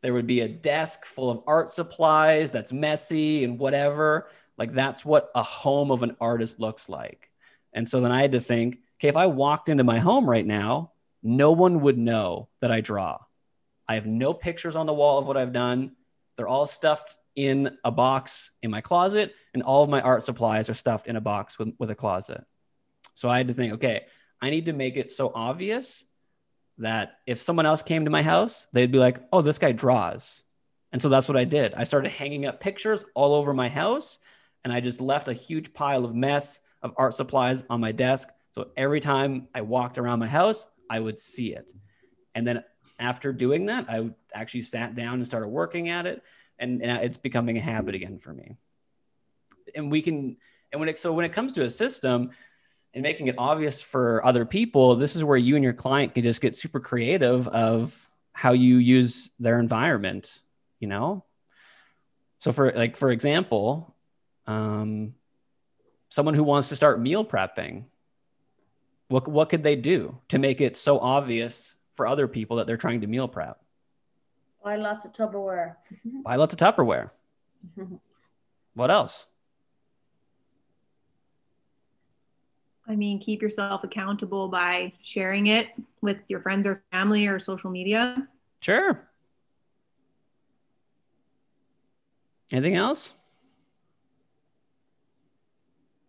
there 0.00 0.12
would 0.12 0.26
be 0.26 0.40
a 0.40 0.48
desk 0.48 1.04
full 1.04 1.30
of 1.30 1.44
art 1.46 1.70
supplies 1.70 2.50
that's 2.50 2.72
messy 2.72 3.44
and 3.44 3.60
whatever. 3.60 4.28
Like 4.58 4.72
that's 4.72 5.04
what 5.04 5.30
a 5.36 5.44
home 5.44 5.92
of 5.92 6.02
an 6.02 6.16
artist 6.20 6.58
looks 6.58 6.88
like. 6.88 7.30
And 7.72 7.88
so 7.88 8.00
then 8.00 8.10
I 8.10 8.20
had 8.20 8.32
to 8.32 8.40
think, 8.40 8.80
okay, 8.98 9.06
if 9.06 9.16
I 9.16 9.26
walked 9.26 9.68
into 9.68 9.84
my 9.84 10.00
home 10.00 10.28
right 10.28 10.44
now, 10.44 10.90
no 11.22 11.52
one 11.52 11.82
would 11.82 11.96
know 11.96 12.48
that 12.60 12.72
I 12.72 12.80
draw. 12.80 13.20
I 13.86 13.94
have 13.94 14.06
no 14.06 14.34
pictures 14.34 14.74
on 14.74 14.86
the 14.86 14.92
wall 14.92 15.18
of 15.18 15.28
what 15.28 15.36
I've 15.36 15.52
done. 15.52 15.92
They're 16.36 16.48
all 16.48 16.66
stuffed 16.66 17.16
in 17.36 17.78
a 17.84 17.92
box 17.92 18.50
in 18.62 18.70
my 18.72 18.80
closet, 18.80 19.34
and 19.54 19.62
all 19.62 19.84
of 19.84 19.88
my 19.88 20.00
art 20.00 20.24
supplies 20.24 20.68
are 20.68 20.74
stuffed 20.74 21.06
in 21.06 21.14
a 21.14 21.20
box 21.20 21.58
with, 21.58 21.74
with 21.78 21.90
a 21.90 21.94
closet. 21.94 22.44
So 23.14 23.28
I 23.28 23.38
had 23.38 23.48
to 23.48 23.54
think, 23.54 23.74
okay, 23.74 24.06
I 24.40 24.50
need 24.50 24.66
to 24.66 24.72
make 24.72 24.96
it 24.96 25.10
so 25.10 25.30
obvious 25.34 26.04
that 26.78 27.18
if 27.26 27.38
someone 27.40 27.66
else 27.66 27.82
came 27.82 28.04
to 28.04 28.10
my 28.10 28.22
house, 28.22 28.66
they'd 28.72 28.90
be 28.90 28.98
like, 28.98 29.20
oh, 29.32 29.42
this 29.42 29.58
guy 29.58 29.72
draws. 29.72 30.42
And 30.92 31.00
so 31.00 31.08
that's 31.08 31.28
what 31.28 31.36
I 31.36 31.44
did. 31.44 31.74
I 31.74 31.84
started 31.84 32.10
hanging 32.10 32.46
up 32.46 32.60
pictures 32.60 33.04
all 33.14 33.34
over 33.34 33.54
my 33.54 33.68
house, 33.68 34.18
and 34.64 34.72
I 34.72 34.80
just 34.80 35.00
left 35.00 35.28
a 35.28 35.32
huge 35.32 35.72
pile 35.72 36.04
of 36.04 36.14
mess 36.14 36.60
of 36.82 36.92
art 36.96 37.14
supplies 37.14 37.64
on 37.70 37.80
my 37.80 37.92
desk. 37.92 38.28
So 38.54 38.68
every 38.76 39.00
time 39.00 39.48
I 39.54 39.62
walked 39.62 39.98
around 39.98 40.18
my 40.18 40.26
house, 40.26 40.66
I 40.90 41.00
would 41.00 41.18
see 41.18 41.54
it. 41.54 41.72
And 42.34 42.46
then 42.46 42.64
after 42.98 43.32
doing 43.32 43.66
that, 43.66 43.88
I 43.88 44.10
actually 44.34 44.62
sat 44.62 44.94
down 44.94 45.14
and 45.14 45.26
started 45.26 45.48
working 45.48 45.88
at 45.88 46.06
it. 46.06 46.22
And, 46.58 46.82
and 46.82 47.02
it's 47.02 47.16
becoming 47.16 47.56
a 47.56 47.60
habit 47.60 47.94
again 47.94 48.18
for 48.18 48.32
me. 48.32 48.56
And 49.74 49.90
we 49.90 50.02
can, 50.02 50.36
and 50.70 50.80
when 50.80 50.88
it, 50.88 50.98
so 50.98 51.12
when 51.12 51.24
it 51.24 51.32
comes 51.32 51.52
to 51.52 51.62
a 51.62 51.70
system 51.70 52.30
and 52.94 53.02
making 53.02 53.26
it 53.26 53.36
obvious 53.38 53.80
for 53.80 54.24
other 54.24 54.44
people, 54.44 54.96
this 54.96 55.16
is 55.16 55.24
where 55.24 55.36
you 55.36 55.54
and 55.56 55.64
your 55.64 55.72
client 55.72 56.14
can 56.14 56.22
just 56.22 56.40
get 56.40 56.56
super 56.56 56.80
creative 56.80 57.48
of 57.48 58.10
how 58.32 58.52
you 58.52 58.76
use 58.76 59.30
their 59.38 59.58
environment, 59.58 60.40
you 60.78 60.88
know? 60.88 61.24
So 62.40 62.52
for 62.52 62.72
like, 62.72 62.96
for 62.96 63.10
example, 63.10 63.94
um, 64.46 65.14
someone 66.10 66.34
who 66.34 66.44
wants 66.44 66.68
to 66.70 66.76
start 66.76 67.00
meal 67.00 67.24
prepping, 67.24 67.84
what, 69.08 69.28
what 69.28 69.48
could 69.48 69.62
they 69.62 69.76
do 69.76 70.18
to 70.28 70.38
make 70.38 70.60
it 70.60 70.76
so 70.76 70.98
obvious 70.98 71.76
for 71.92 72.06
other 72.06 72.26
people 72.26 72.56
that 72.56 72.66
they're 72.66 72.76
trying 72.76 73.02
to 73.02 73.06
meal 73.06 73.28
prep? 73.28 73.58
Buy 74.62 74.76
lots 74.76 75.04
of 75.04 75.12
Tupperware. 75.12 75.76
Buy 76.24 76.36
lots 76.36 76.54
of 76.54 76.58
Tupperware. 76.58 77.10
what 78.74 78.90
else? 78.90 79.26
I 82.86 82.96
mean, 82.96 83.20
keep 83.20 83.42
yourself 83.42 83.84
accountable 83.84 84.48
by 84.48 84.92
sharing 85.02 85.46
it 85.46 85.68
with 86.00 86.28
your 86.28 86.40
friends 86.40 86.66
or 86.66 86.82
family 86.90 87.26
or 87.26 87.38
social 87.38 87.70
media. 87.70 88.28
Sure. 88.60 89.08
Anything 92.50 92.76
else? 92.76 93.14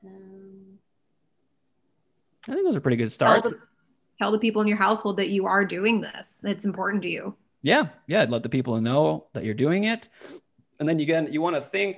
Um, 0.06 0.80
I 2.48 2.54
think 2.54 2.66
those 2.66 2.76
are 2.76 2.82
pretty 2.82 2.98
good 2.98 3.12
Tell 3.12 3.42
the, 3.42 3.60
tell 4.20 4.32
the 4.32 4.40
people 4.40 4.62
in 4.62 4.68
your 4.68 4.78
household 4.78 5.18
that 5.18 5.30
you 5.30 5.46
are 5.46 5.64
doing 5.64 6.02
this. 6.02 6.42
It's 6.44 6.66
important 6.66 7.04
to 7.04 7.10
you. 7.10 7.36
Yeah, 7.62 7.90
yeah. 8.08 8.26
Let 8.28 8.44
the 8.44 8.50
people 8.50 8.82
know 8.82 9.28
that 9.32 9.46
you're 9.46 9.54
doing 9.54 9.86
it, 9.86 10.10
and 10.80 10.90
then 10.90 11.00
you 11.00 11.04
again, 11.04 11.30
you 11.32 11.42
want 11.42 11.56
to 11.56 11.62
think, 11.62 11.98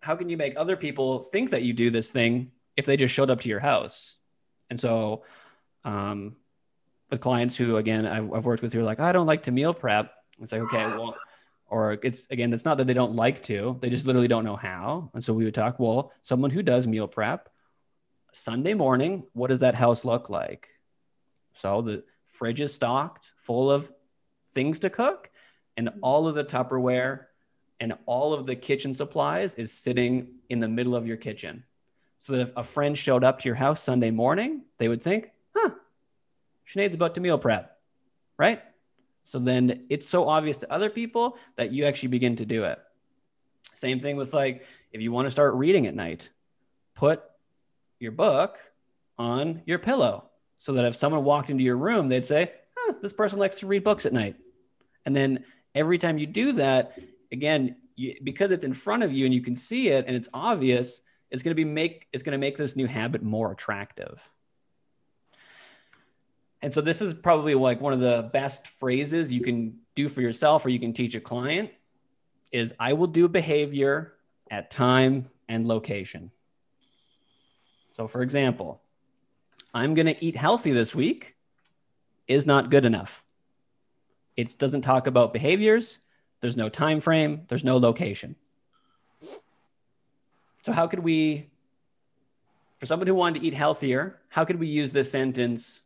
how 0.00 0.14
can 0.14 0.28
you 0.28 0.36
make 0.36 0.54
other 0.56 0.76
people 0.76 1.20
think 1.20 1.50
that 1.50 1.62
you 1.62 1.72
do 1.72 1.90
this 1.90 2.08
thing 2.08 2.52
if 2.76 2.86
they 2.86 2.96
just 2.96 3.14
showed 3.14 3.30
up 3.30 3.40
to 3.40 3.48
your 3.48 3.60
house? 3.60 4.16
And 4.70 4.78
so, 4.78 5.24
um, 5.84 6.36
with 7.10 7.20
clients 7.20 7.56
who 7.56 7.76
again 7.76 8.06
I've, 8.06 8.32
I've 8.32 8.44
worked 8.44 8.62
with 8.62 8.72
who 8.72 8.80
are 8.80 8.84
like, 8.84 9.00
I 9.00 9.12
don't 9.12 9.26
like 9.26 9.44
to 9.44 9.52
meal 9.52 9.74
prep. 9.74 10.12
It's 10.40 10.52
like 10.52 10.62
okay, 10.62 10.84
well, 10.86 11.16
or 11.68 11.98
it's 12.02 12.26
again, 12.30 12.52
it's 12.52 12.64
not 12.64 12.78
that 12.78 12.86
they 12.86 12.94
don't 12.94 13.14
like 13.14 13.42
to, 13.44 13.78
they 13.80 13.90
just 13.90 14.06
literally 14.06 14.28
don't 14.28 14.44
know 14.44 14.56
how. 14.56 15.10
And 15.14 15.24
so 15.24 15.32
we 15.32 15.44
would 15.44 15.54
talk, 15.54 15.78
well, 15.78 16.12
someone 16.22 16.50
who 16.50 16.62
does 16.62 16.86
meal 16.86 17.08
prep, 17.08 17.48
Sunday 18.32 18.74
morning, 18.74 19.24
what 19.32 19.48
does 19.48 19.60
that 19.60 19.74
house 19.74 20.04
look 20.04 20.28
like? 20.28 20.68
So 21.54 21.82
the 21.82 22.04
fridge 22.26 22.60
is 22.60 22.74
stocked 22.74 23.32
full 23.38 23.70
of 23.70 23.90
things 24.50 24.80
to 24.80 24.90
cook, 24.90 25.30
and 25.76 25.90
all 26.02 26.28
of 26.28 26.34
the 26.34 26.44
Tupperware 26.44 27.26
and 27.80 27.94
all 28.06 28.34
of 28.34 28.46
the 28.46 28.56
kitchen 28.56 28.94
supplies 28.94 29.54
is 29.54 29.72
sitting 29.72 30.28
in 30.48 30.60
the 30.60 30.68
middle 30.68 30.94
of 30.94 31.06
your 31.06 31.16
kitchen. 31.16 31.64
So 32.18 32.32
that 32.32 32.40
if 32.40 32.52
a 32.56 32.64
friend 32.64 32.96
showed 32.96 33.24
up 33.24 33.40
to 33.40 33.48
your 33.48 33.54
house 33.54 33.82
Sunday 33.82 34.10
morning, 34.10 34.62
they 34.78 34.88
would 34.88 35.02
think, 35.02 35.30
huh, 35.54 35.70
Sinead's 36.66 36.94
about 36.94 37.14
to 37.16 37.20
meal 37.20 37.38
prep, 37.38 37.78
right? 38.38 38.62
So 39.24 39.38
then 39.38 39.86
it's 39.90 40.08
so 40.08 40.28
obvious 40.28 40.58
to 40.58 40.72
other 40.72 40.88
people 40.90 41.36
that 41.56 41.72
you 41.72 41.84
actually 41.84 42.08
begin 42.08 42.36
to 42.36 42.46
do 42.46 42.64
it. 42.64 42.78
Same 43.74 44.00
thing 44.00 44.16
with 44.16 44.32
like, 44.32 44.64
if 44.92 45.00
you 45.00 45.12
want 45.12 45.26
to 45.26 45.30
start 45.30 45.54
reading 45.54 45.86
at 45.86 45.94
night, 45.94 46.30
put 46.94 47.22
your 47.98 48.12
book 48.12 48.58
on 49.18 49.62
your 49.66 49.78
pillow 49.78 50.30
so 50.58 50.72
that 50.72 50.84
if 50.84 50.96
someone 50.96 51.24
walked 51.24 51.50
into 51.50 51.64
your 51.64 51.76
room, 51.76 52.08
they'd 52.08 52.24
say, 52.24 52.52
huh, 52.76 52.94
this 53.02 53.12
person 53.12 53.38
likes 53.38 53.60
to 53.60 53.66
read 53.66 53.84
books 53.84 54.06
at 54.06 54.12
night. 54.12 54.36
And 55.04 55.14
then 55.14 55.44
every 55.74 55.98
time 55.98 56.18
you 56.18 56.26
do 56.26 56.52
that, 56.52 56.98
again, 57.30 57.76
you, 57.96 58.14
because 58.22 58.50
it's 58.50 58.64
in 58.64 58.72
front 58.72 59.02
of 59.02 59.12
you 59.12 59.24
and 59.24 59.34
you 59.34 59.42
can 59.42 59.56
see 59.56 59.88
it 59.88 60.06
and 60.06 60.16
it's 60.16 60.28
obvious, 60.32 61.00
it's 61.30 61.42
going 61.42 61.52
to 61.52 61.56
be 61.56 61.64
make 61.64 62.06
it's 62.12 62.22
going 62.22 62.32
to 62.32 62.38
make 62.38 62.56
this 62.56 62.76
new 62.76 62.86
habit 62.86 63.22
more 63.22 63.52
attractive. 63.52 64.20
And 66.62 66.72
so 66.72 66.80
this 66.80 67.02
is 67.02 67.14
probably 67.14 67.54
like 67.54 67.80
one 67.80 67.92
of 67.92 68.00
the 68.00 68.30
best 68.32 68.66
phrases 68.66 69.32
you 69.32 69.40
can 69.40 69.78
do 69.94 70.08
for 70.08 70.22
yourself 70.22 70.64
or 70.64 70.68
you 70.68 70.80
can 70.80 70.92
teach 70.92 71.14
a 71.14 71.20
client 71.20 71.70
is 72.50 72.74
I 72.78 72.94
will 72.94 73.06
do 73.06 73.28
behavior 73.28 74.14
at 74.50 74.70
time 74.70 75.26
and 75.48 75.68
location. 75.68 76.30
So 77.92 78.08
for 78.08 78.22
example, 78.22 78.80
I'm 79.74 79.94
going 79.94 80.06
to 80.06 80.24
eat 80.24 80.36
healthy 80.36 80.72
this 80.72 80.94
week 80.94 81.36
is 82.26 82.46
not 82.46 82.70
good 82.70 82.84
enough. 82.84 83.22
It 84.36 84.58
doesn't 84.58 84.82
talk 84.82 85.06
about 85.06 85.32
behaviors. 85.32 85.98
There's 86.40 86.56
no 86.56 86.68
time 86.68 87.00
frame. 87.00 87.42
There's 87.48 87.64
no 87.64 87.76
location. 87.76 88.36
So 90.66 90.72
how 90.72 90.88
could 90.88 90.98
we, 90.98 91.46
for 92.78 92.86
someone 92.86 93.06
who 93.06 93.14
wanted 93.14 93.38
to 93.38 93.46
eat 93.46 93.54
healthier, 93.54 94.18
how 94.28 94.44
could 94.44 94.58
we 94.58 94.66
use 94.66 94.90
this 94.90 95.08
sentence 95.12 95.80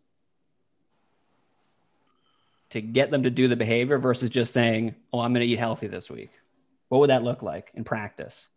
to 2.71 2.81
get 2.81 3.11
them 3.11 3.25
to 3.25 3.31
do 3.31 3.47
the 3.47 3.57
behavior 3.57 3.99
versus 3.99 4.31
just 4.31 4.55
saying, 4.55 4.95
"Oh, 5.13 5.21
I'm 5.21 5.35
going 5.35 5.47
to 5.47 5.53
eat 5.53 5.59
healthy 5.59 5.87
this 5.87 6.09
week"? 6.09 6.31
What 6.89 7.01
would 7.01 7.11
that 7.11 7.23
look 7.23 7.43
like 7.43 7.71
in 7.75 7.85
practice? 7.85 8.49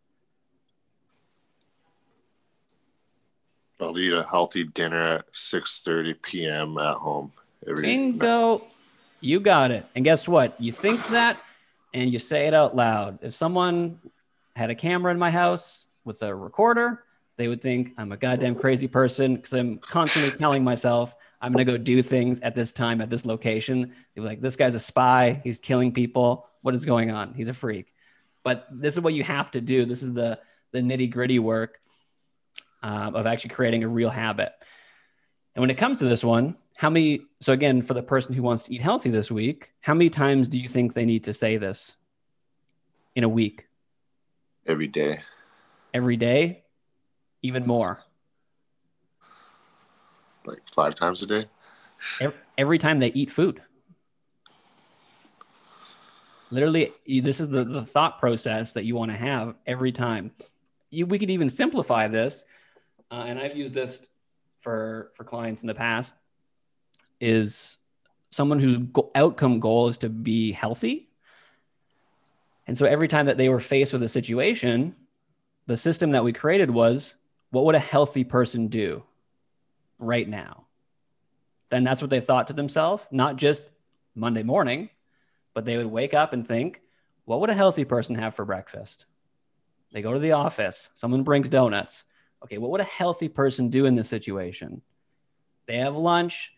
I'll 3.82 4.00
eat 4.00 4.14
a 4.14 4.24
healthy 4.24 4.64
dinner 4.64 5.02
at 5.02 5.34
6:30 5.34 6.22
p.m. 6.22 6.78
at 6.78 6.96
home 6.96 7.34
every 7.68 7.82
Bingo. 7.82 8.66
You 9.20 9.42
got 9.42 9.72
it. 9.72 9.86
And 9.94 10.06
guess 10.06 10.26
what? 10.26 10.62
You 10.62 10.72
think 10.72 11.06
that 11.08 11.38
and 11.94 12.14
you 12.14 12.18
say 12.18 12.48
it 12.48 12.54
out 12.54 12.78
loud. 12.78 13.20
If 13.22 13.36
someone 13.36 14.00
had 14.56 14.70
a 14.70 14.76
camera 14.76 15.12
in 15.12 15.20
my 15.20 15.30
house 15.30 15.83
with 16.06 16.22
a 16.22 16.34
recorder, 16.34 17.04
they 17.38 17.48
would 17.48 17.62
think 17.62 17.94
I'm 17.98 18.12
a 18.12 18.18
goddamn 18.18 18.56
crazy 18.56 18.88
person 18.88 19.36
because 19.36 19.54
I'm 19.54 19.80
constantly 19.80 20.38
telling 20.38 20.64
myself 20.64 21.16
I'm 21.42 21.54
to 21.54 21.66
go 21.66 21.78
do 21.78 22.04
things 22.04 22.40
at 22.42 22.56
this 22.56 22.72
time 22.72 23.02
at 23.02 23.10
this 23.10 23.26
location. 23.26 23.82
They'd 23.82 24.22
be 24.22 24.28
like, 24.28 24.42
this 24.42 24.56
guy's 24.56 24.76
a 24.76 24.80
spy. 24.80 25.42
He's 25.44 25.60
killing 25.60 25.92
people. 25.92 26.48
What 26.62 26.74
is 26.74 26.86
going 26.86 27.12
on? 27.12 27.34
He's 27.34 27.50
a 27.50 27.54
freak. 27.54 27.94
But 28.44 28.68
this 28.72 28.94
is 28.94 29.02
what 29.02 29.14
you 29.14 29.24
have 29.24 29.52
to 29.52 29.62
do. 29.62 29.86
This 29.86 30.04
is 30.04 30.14
the, 30.14 30.40
the 30.72 30.80
nitty 30.80 31.12
gritty 31.12 31.40
work 31.40 31.80
um, 32.82 33.16
of 33.16 33.26
actually 33.26 33.52
creating 33.52 33.84
a 33.84 33.88
real 33.88 34.10
habit. 34.10 34.54
And 35.56 35.62
when 35.62 35.70
it 35.70 35.78
comes 35.78 36.00
to 36.00 36.06
this 36.06 36.24
one, 36.24 36.58
how 36.76 36.90
many? 36.90 37.22
So 37.42 37.54
again, 37.54 37.82
for 37.82 37.94
the 37.94 38.02
person 38.02 38.34
who 38.34 38.42
wants 38.42 38.64
to 38.64 38.74
eat 38.74 38.82
healthy 38.82 39.10
this 39.10 39.32
week, 39.32 39.72
how 39.82 39.94
many 39.94 40.10
times 40.10 40.48
do 40.48 40.58
you 40.58 40.68
think 40.68 40.94
they 40.94 41.06
need 41.06 41.26
to 41.26 41.34
say 41.34 41.58
this 41.58 41.96
in 43.16 43.24
a 43.24 43.30
week? 43.30 43.68
every 44.66 44.88
day. 44.88 45.20
Every 45.94 46.18
day, 46.18 46.64
even 47.42 47.68
more. 47.68 48.02
Like 50.46 50.68
five 50.74 50.96
times 50.96 51.22
a 51.22 51.28
day. 51.28 51.46
Every, 52.20 52.40
every 52.58 52.78
time 52.78 53.00
they 53.00 53.12
eat 53.14 53.32
food. 53.32 53.62
Literally, 56.50 56.94
this 57.08 57.40
is 57.40 57.48
the, 57.50 57.64
the 57.64 57.86
thought 57.86 58.20
process 58.20 58.74
that 58.74 58.86
you 58.86 58.96
want 58.96 59.12
to 59.12 59.18
have 59.18 59.56
every 59.66 59.92
time. 59.92 60.32
You, 60.92 61.08
we 61.08 61.18
could 61.18 61.32
even 61.32 61.50
simplify 61.50 62.08
this, 62.08 62.46
uh, 63.10 63.24
and 63.28 63.40
I've 63.40 63.58
used 63.58 63.74
this 63.74 64.08
for 64.60 65.10
for 65.16 65.24
clients 65.24 65.64
in 65.64 65.68
the 65.68 65.74
past. 65.74 66.14
Is 67.20 67.80
someone 68.30 68.60
whose 68.60 68.80
outcome 69.16 69.60
goal 69.60 69.90
is 69.90 69.98
to 70.00 70.10
be 70.10 70.52
healthy, 70.52 71.10
and 72.68 72.78
so 72.78 72.86
every 72.86 73.08
time 73.08 73.26
that 73.26 73.38
they 73.38 73.50
were 73.50 73.60
faced 73.60 73.92
with 73.94 74.04
a 74.04 74.10
situation, 74.10 74.96
the 75.66 75.78
system 75.78 76.12
that 76.12 76.24
we 76.24 76.34
created 76.34 76.70
was, 76.70 77.16
what 77.52 77.66
would 77.66 77.76
a 77.76 77.80
healthy 77.80 78.24
person 78.24 78.68
do 78.68 79.04
right 80.00 80.28
now? 80.28 80.66
Then 81.70 81.84
that's 81.84 82.02
what 82.02 82.10
they 82.10 82.20
thought 82.20 82.48
to 82.48 82.54
themselves, 82.54 83.06
not 83.12 83.36
just 83.36 83.64
Monday 84.16 84.44
morning, 84.44 84.90
but 85.54 85.66
they 85.66 85.78
would 85.78 85.88
wake 85.88 86.14
up 86.14 86.34
and 86.34 86.48
think, 86.48 86.82
what 87.26 87.40
would 87.40 87.50
a 87.50 87.56
healthy 87.56 87.86
person 87.86 88.16
have 88.16 88.36
for 88.36 88.46
breakfast? 88.46 89.06
They 89.92 90.02
go 90.02 90.14
to 90.14 90.20
the 90.20 90.34
office, 90.34 90.90
someone 90.96 91.24
brings 91.24 91.50
donuts. 91.50 92.04
Okay, 92.44 92.58
what 92.58 92.72
would 92.72 92.82
a 92.82 92.86
healthy 92.86 93.30
person 93.30 93.70
do 93.70 93.86
in 93.86 93.96
this 93.96 94.10
situation? 94.10 94.82
They 95.66 95.78
have 95.78 95.96
lunch, 95.96 96.54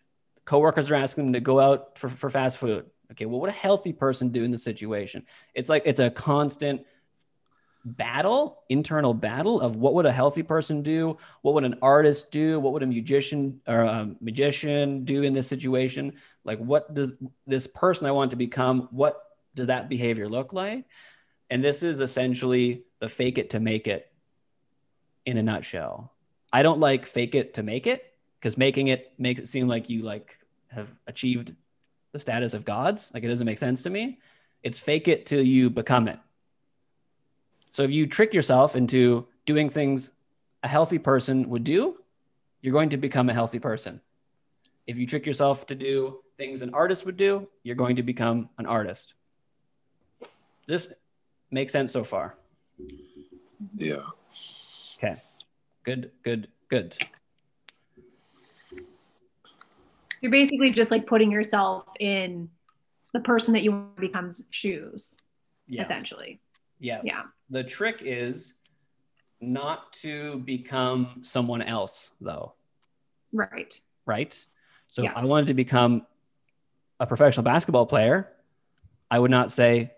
coworkers 0.46 0.90
are 0.90 0.96
asking 0.96 1.26
them 1.26 1.34
to 1.34 1.40
go 1.40 1.60
out 1.60 2.00
for, 2.00 2.10
for 2.10 2.30
fast 2.30 2.58
food. 2.58 2.86
Okay, 3.12 3.26
well, 3.26 3.40
what 3.40 3.42
would 3.42 3.52
a 3.52 3.54
healthy 3.54 3.94
person 3.94 4.30
do 4.30 4.44
in 4.44 4.52
the 4.52 4.58
situation? 4.58 5.26
It's 5.54 5.70
like 5.70 5.84
it's 5.86 6.00
a 6.00 6.10
constant 6.10 6.86
battle, 7.86 8.64
internal 8.68 9.14
battle 9.14 9.62
of 9.62 9.76
what 9.76 9.94
would 9.94 10.08
a 10.08 10.12
healthy 10.12 10.44
person 10.44 10.82
do? 10.82 11.18
What 11.44 11.54
would 11.54 11.64
an 11.64 11.78
artist 11.82 12.32
do? 12.32 12.60
What 12.60 12.74
would 12.74 12.84
a 12.84 12.88
musician 12.88 13.62
or 13.68 13.82
a 13.82 14.10
magician 14.20 15.06
do 15.06 15.22
in 15.22 15.34
this 15.34 15.48
situation? 15.48 16.14
Like, 16.44 16.58
what 16.58 16.94
does 16.94 17.14
this 17.46 17.68
person 17.68 18.08
I 18.08 18.12
want 18.12 18.32
to 18.32 18.38
become? 18.38 18.90
What 18.92 19.22
does 19.54 19.68
that 19.68 19.88
behavior 19.88 20.28
look 20.28 20.52
like? 20.52 20.86
And 21.50 21.64
this 21.64 21.84
is 21.84 22.02
essentially 22.02 22.84
the 23.00 23.08
fake 23.08 23.38
it 23.38 23.52
to 23.52 23.60
make 23.60 23.88
it 23.88 24.12
in 25.26 25.38
a 25.38 25.44
nutshell. 25.44 26.12
I 26.52 26.64
don't 26.64 26.80
like 26.80 27.06
fake 27.06 27.36
it 27.36 27.54
to 27.56 27.64
make 27.64 27.86
it 27.86 28.04
because 28.40 28.58
making 28.58 28.88
it 28.88 29.14
makes 29.18 29.40
it 29.40 29.48
seem 29.48 29.68
like 29.68 29.90
you 29.90 30.02
like 30.02 30.40
have 30.70 30.94
achieved 31.06 31.54
the 32.14 32.20
status 32.20 32.54
of 32.54 32.66
gods. 32.66 33.12
Like 33.14 33.24
it 33.24 33.28
doesn't 33.28 33.46
make 33.46 33.60
sense 33.60 33.84
to 33.84 33.90
me. 33.90 34.20
It's 34.64 34.80
fake 34.80 35.08
it 35.08 35.26
till 35.28 35.44
you 35.44 35.70
become 35.70 36.08
it. 36.08 36.18
So 37.76 37.84
if 37.84 37.92
you 37.92 38.08
trick 38.08 38.34
yourself 38.34 38.74
into 38.78 39.28
doing 39.46 39.68
things 39.70 40.10
a 40.64 40.68
healthy 40.70 40.98
person 40.98 41.50
would 41.50 41.66
do, 41.66 41.98
you're 42.62 42.72
going 42.72 42.92
to 42.92 42.96
become 42.96 43.28
a 43.30 43.34
healthy 43.34 43.60
person. 43.60 44.00
If 44.88 44.96
you 44.96 45.06
trick 45.06 45.26
yourself 45.26 45.66
to 45.68 45.76
do 45.76 46.22
things 46.38 46.62
an 46.62 46.74
artist 46.74 47.06
would 47.06 47.18
do, 47.18 47.50
you're 47.64 47.76
going 47.76 47.98
to 47.98 48.02
become 48.02 48.48
an 48.58 48.66
artist. 48.66 49.16
This 50.68 50.88
makes 51.52 51.74
sense 51.74 51.92
so 51.92 52.06
far. 52.06 52.38
Yeah. 53.76 53.98
Okay. 54.98 55.22
Good, 55.84 56.12
good, 56.24 56.48
good. 56.70 56.96
You're 60.22 60.32
basically 60.32 60.72
just 60.72 60.92
like 60.92 61.06
putting 61.08 61.30
yourself 61.30 61.84
in 62.00 62.50
the 63.14 63.20
person 63.20 63.54
that 63.54 63.64
you 63.64 63.72
want 63.72 63.98
to 63.98 64.02
become's 64.02 64.46
shoes, 64.50 65.22
Yeah. 65.68 65.82
essentially. 65.82 66.40
Yes. 66.80 67.02
Yeah. 67.04 67.24
The 67.50 67.64
trick 67.64 68.02
is 68.02 68.54
not 69.42 69.94
to 69.94 70.40
become 70.40 71.22
someone 71.22 71.62
else, 71.62 72.12
though, 72.20 72.54
Right. 73.32 73.80
right? 74.06 74.46
So 74.88 75.04
if 75.04 75.16
I 75.16 75.26
wanted 75.26 75.48
to 75.48 75.54
become 75.54 76.06
a 77.00 77.06
professional 77.06 77.44
basketball 77.44 77.86
player, 77.86 78.32
I 79.12 79.20
would 79.20 79.32
not 79.32 79.52
say, 79.52 79.92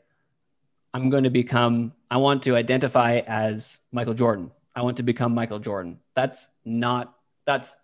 I'm 0.94 1.10
going 1.10 1.24
to 1.26 1.30
become, 1.30 1.94
I 2.10 2.18
want 2.18 2.44
to 2.44 2.56
identify 2.56 3.20
as 3.28 3.80
Michael 3.92 4.16
Jordan. 4.16 4.52
I 4.76 4.82
want 4.82 4.98
to 4.98 5.04
become 5.04 5.34
Michael 5.34 5.60
Jordan. 5.60 6.00
That's 6.16 6.48
not, 6.66 7.16
that's 7.46 7.76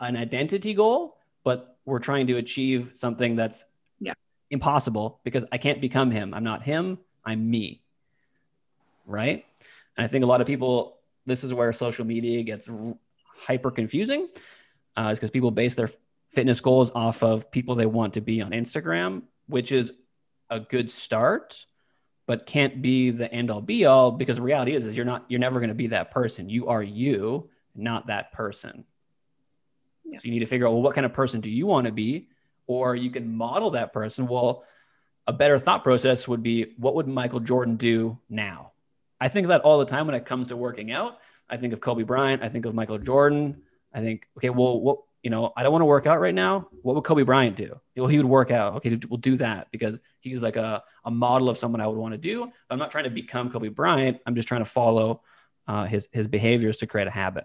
an 0.00 0.16
identity 0.16 0.74
goal, 0.74 1.16
but 1.44 1.78
we're 1.84 1.98
trying 1.98 2.26
to 2.28 2.36
achieve 2.36 2.92
something 2.94 3.34
that's 3.36 3.64
Yeah. 4.00 4.14
impossible 4.50 5.20
because 5.24 5.44
I 5.50 5.58
can't 5.58 5.80
become 5.80 6.10
him. 6.10 6.34
I'm 6.34 6.44
not 6.44 6.62
him, 6.62 6.98
I'm 7.24 7.50
me. 7.50 7.82
Right. 9.08 9.46
And 9.96 10.04
I 10.04 10.06
think 10.06 10.22
a 10.22 10.26
lot 10.26 10.42
of 10.42 10.46
people, 10.46 10.98
this 11.24 11.42
is 11.42 11.52
where 11.52 11.72
social 11.72 12.04
media 12.04 12.42
gets 12.42 12.68
hyper 13.24 13.70
confusing, 13.70 14.28
uh, 14.96 15.08
is 15.12 15.18
because 15.18 15.30
people 15.30 15.50
base 15.50 15.74
their 15.74 15.88
fitness 16.28 16.60
goals 16.60 16.90
off 16.94 17.22
of 17.22 17.50
people 17.50 17.74
they 17.74 17.86
want 17.86 18.14
to 18.14 18.20
be 18.20 18.42
on 18.42 18.50
Instagram, 18.50 19.22
which 19.46 19.72
is 19.72 19.92
a 20.50 20.60
good 20.60 20.90
start, 20.90 21.64
but 22.26 22.44
can't 22.44 22.82
be 22.82 23.08
the 23.08 23.32
end 23.32 23.50
all 23.50 23.62
be 23.62 23.86
all 23.86 24.10
because 24.10 24.36
the 24.36 24.42
reality 24.42 24.74
is, 24.74 24.84
is 24.84 24.94
you're 24.94 25.06
not, 25.06 25.24
you're 25.28 25.40
never 25.40 25.58
going 25.58 25.70
to 25.70 25.74
be 25.74 25.86
that 25.86 26.10
person. 26.10 26.50
You 26.50 26.68
are 26.68 26.82
you, 26.82 27.48
not 27.74 28.08
that 28.08 28.30
person. 28.32 28.84
Yeah. 30.04 30.18
So 30.18 30.26
you 30.26 30.32
need 30.32 30.40
to 30.40 30.46
figure 30.46 30.66
out, 30.66 30.72
well, 30.72 30.82
what 30.82 30.94
kind 30.94 31.06
of 31.06 31.14
person 31.14 31.40
do 31.40 31.48
you 31.48 31.66
want 31.66 31.86
to 31.86 31.92
be? 31.92 32.28
Or 32.66 32.94
you 32.94 33.10
can 33.10 33.34
model 33.34 33.70
that 33.70 33.94
person. 33.94 34.26
Well, 34.26 34.64
a 35.26 35.32
better 35.32 35.58
thought 35.58 35.82
process 35.82 36.28
would 36.28 36.42
be, 36.42 36.74
what 36.76 36.94
would 36.94 37.08
Michael 37.08 37.40
Jordan 37.40 37.76
do 37.76 38.18
now? 38.28 38.72
I 39.20 39.28
think 39.28 39.48
that 39.48 39.62
all 39.62 39.78
the 39.78 39.84
time 39.84 40.06
when 40.06 40.14
it 40.14 40.24
comes 40.24 40.48
to 40.48 40.56
working 40.56 40.92
out. 40.92 41.18
I 41.50 41.56
think 41.56 41.72
of 41.72 41.80
Kobe 41.80 42.02
Bryant. 42.02 42.42
I 42.42 42.48
think 42.48 42.66
of 42.66 42.74
Michael 42.74 42.98
Jordan. 42.98 43.62
I 43.92 44.00
think, 44.00 44.28
okay, 44.36 44.50
well, 44.50 44.80
what, 44.80 44.98
you 45.22 45.30
know, 45.30 45.52
I 45.56 45.62
don't 45.62 45.72
want 45.72 45.82
to 45.82 45.86
work 45.86 46.06
out 46.06 46.20
right 46.20 46.34
now. 46.34 46.68
What 46.82 46.94
would 46.94 47.04
Kobe 47.04 47.22
Bryant 47.22 47.56
do? 47.56 47.80
Well, 47.96 48.06
he 48.06 48.18
would 48.18 48.26
work 48.26 48.50
out. 48.50 48.76
Okay, 48.76 48.98
we'll 49.08 49.18
do 49.18 49.36
that 49.38 49.68
because 49.72 49.98
he's 50.20 50.42
like 50.42 50.56
a, 50.56 50.82
a 51.04 51.10
model 51.10 51.48
of 51.48 51.58
someone 51.58 51.80
I 51.80 51.86
would 51.86 51.96
want 51.96 52.12
to 52.12 52.18
do. 52.18 52.50
I'm 52.70 52.78
not 52.78 52.90
trying 52.90 53.04
to 53.04 53.10
become 53.10 53.50
Kobe 53.50 53.68
Bryant. 53.68 54.20
I'm 54.26 54.34
just 54.34 54.46
trying 54.46 54.60
to 54.60 54.70
follow 54.70 55.22
uh, 55.66 55.86
his, 55.86 56.08
his 56.12 56.28
behaviors 56.28 56.78
to 56.78 56.86
create 56.86 57.08
a 57.08 57.10
habit. 57.10 57.44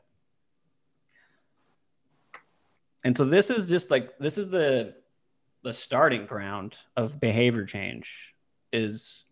And 3.03 3.17
so 3.17 3.25
this 3.25 3.49
is 3.49 3.67
just 3.67 3.89
like, 3.89 4.17
this 4.19 4.37
is 4.37 4.49
the, 4.49 4.95
the 5.63 5.73
starting 5.73 6.25
ground 6.25 6.77
of 6.95 7.19
behavior 7.19 7.65
change 7.65 8.33
is 8.71 9.22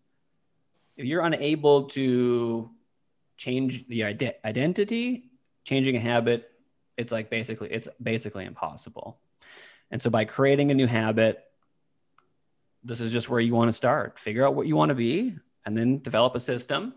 if 0.96 1.04
you're 1.04 1.22
unable 1.22 1.84
to 1.84 2.70
change 3.36 3.86
the 3.88 4.04
ide- 4.04 4.36
identity, 4.44 5.30
changing 5.64 5.96
a 5.96 6.00
habit, 6.00 6.50
it's 6.96 7.12
like 7.12 7.30
basically 7.30 7.70
it's 7.70 7.88
basically 8.02 8.44
impossible. 8.44 9.18
And 9.90 10.00
so 10.00 10.10
by 10.10 10.24
creating 10.24 10.70
a 10.70 10.74
new 10.74 10.86
habit, 10.86 11.42
this 12.84 13.00
is 13.00 13.12
just 13.12 13.28
where 13.28 13.40
you 13.40 13.54
want 13.54 13.68
to 13.68 13.72
start. 13.72 14.18
Figure 14.18 14.44
out 14.44 14.54
what 14.54 14.66
you 14.66 14.76
want 14.76 14.90
to 14.90 14.94
be 14.94 15.34
and 15.64 15.76
then 15.76 15.98
develop 15.98 16.34
a 16.34 16.40
system 16.40 16.94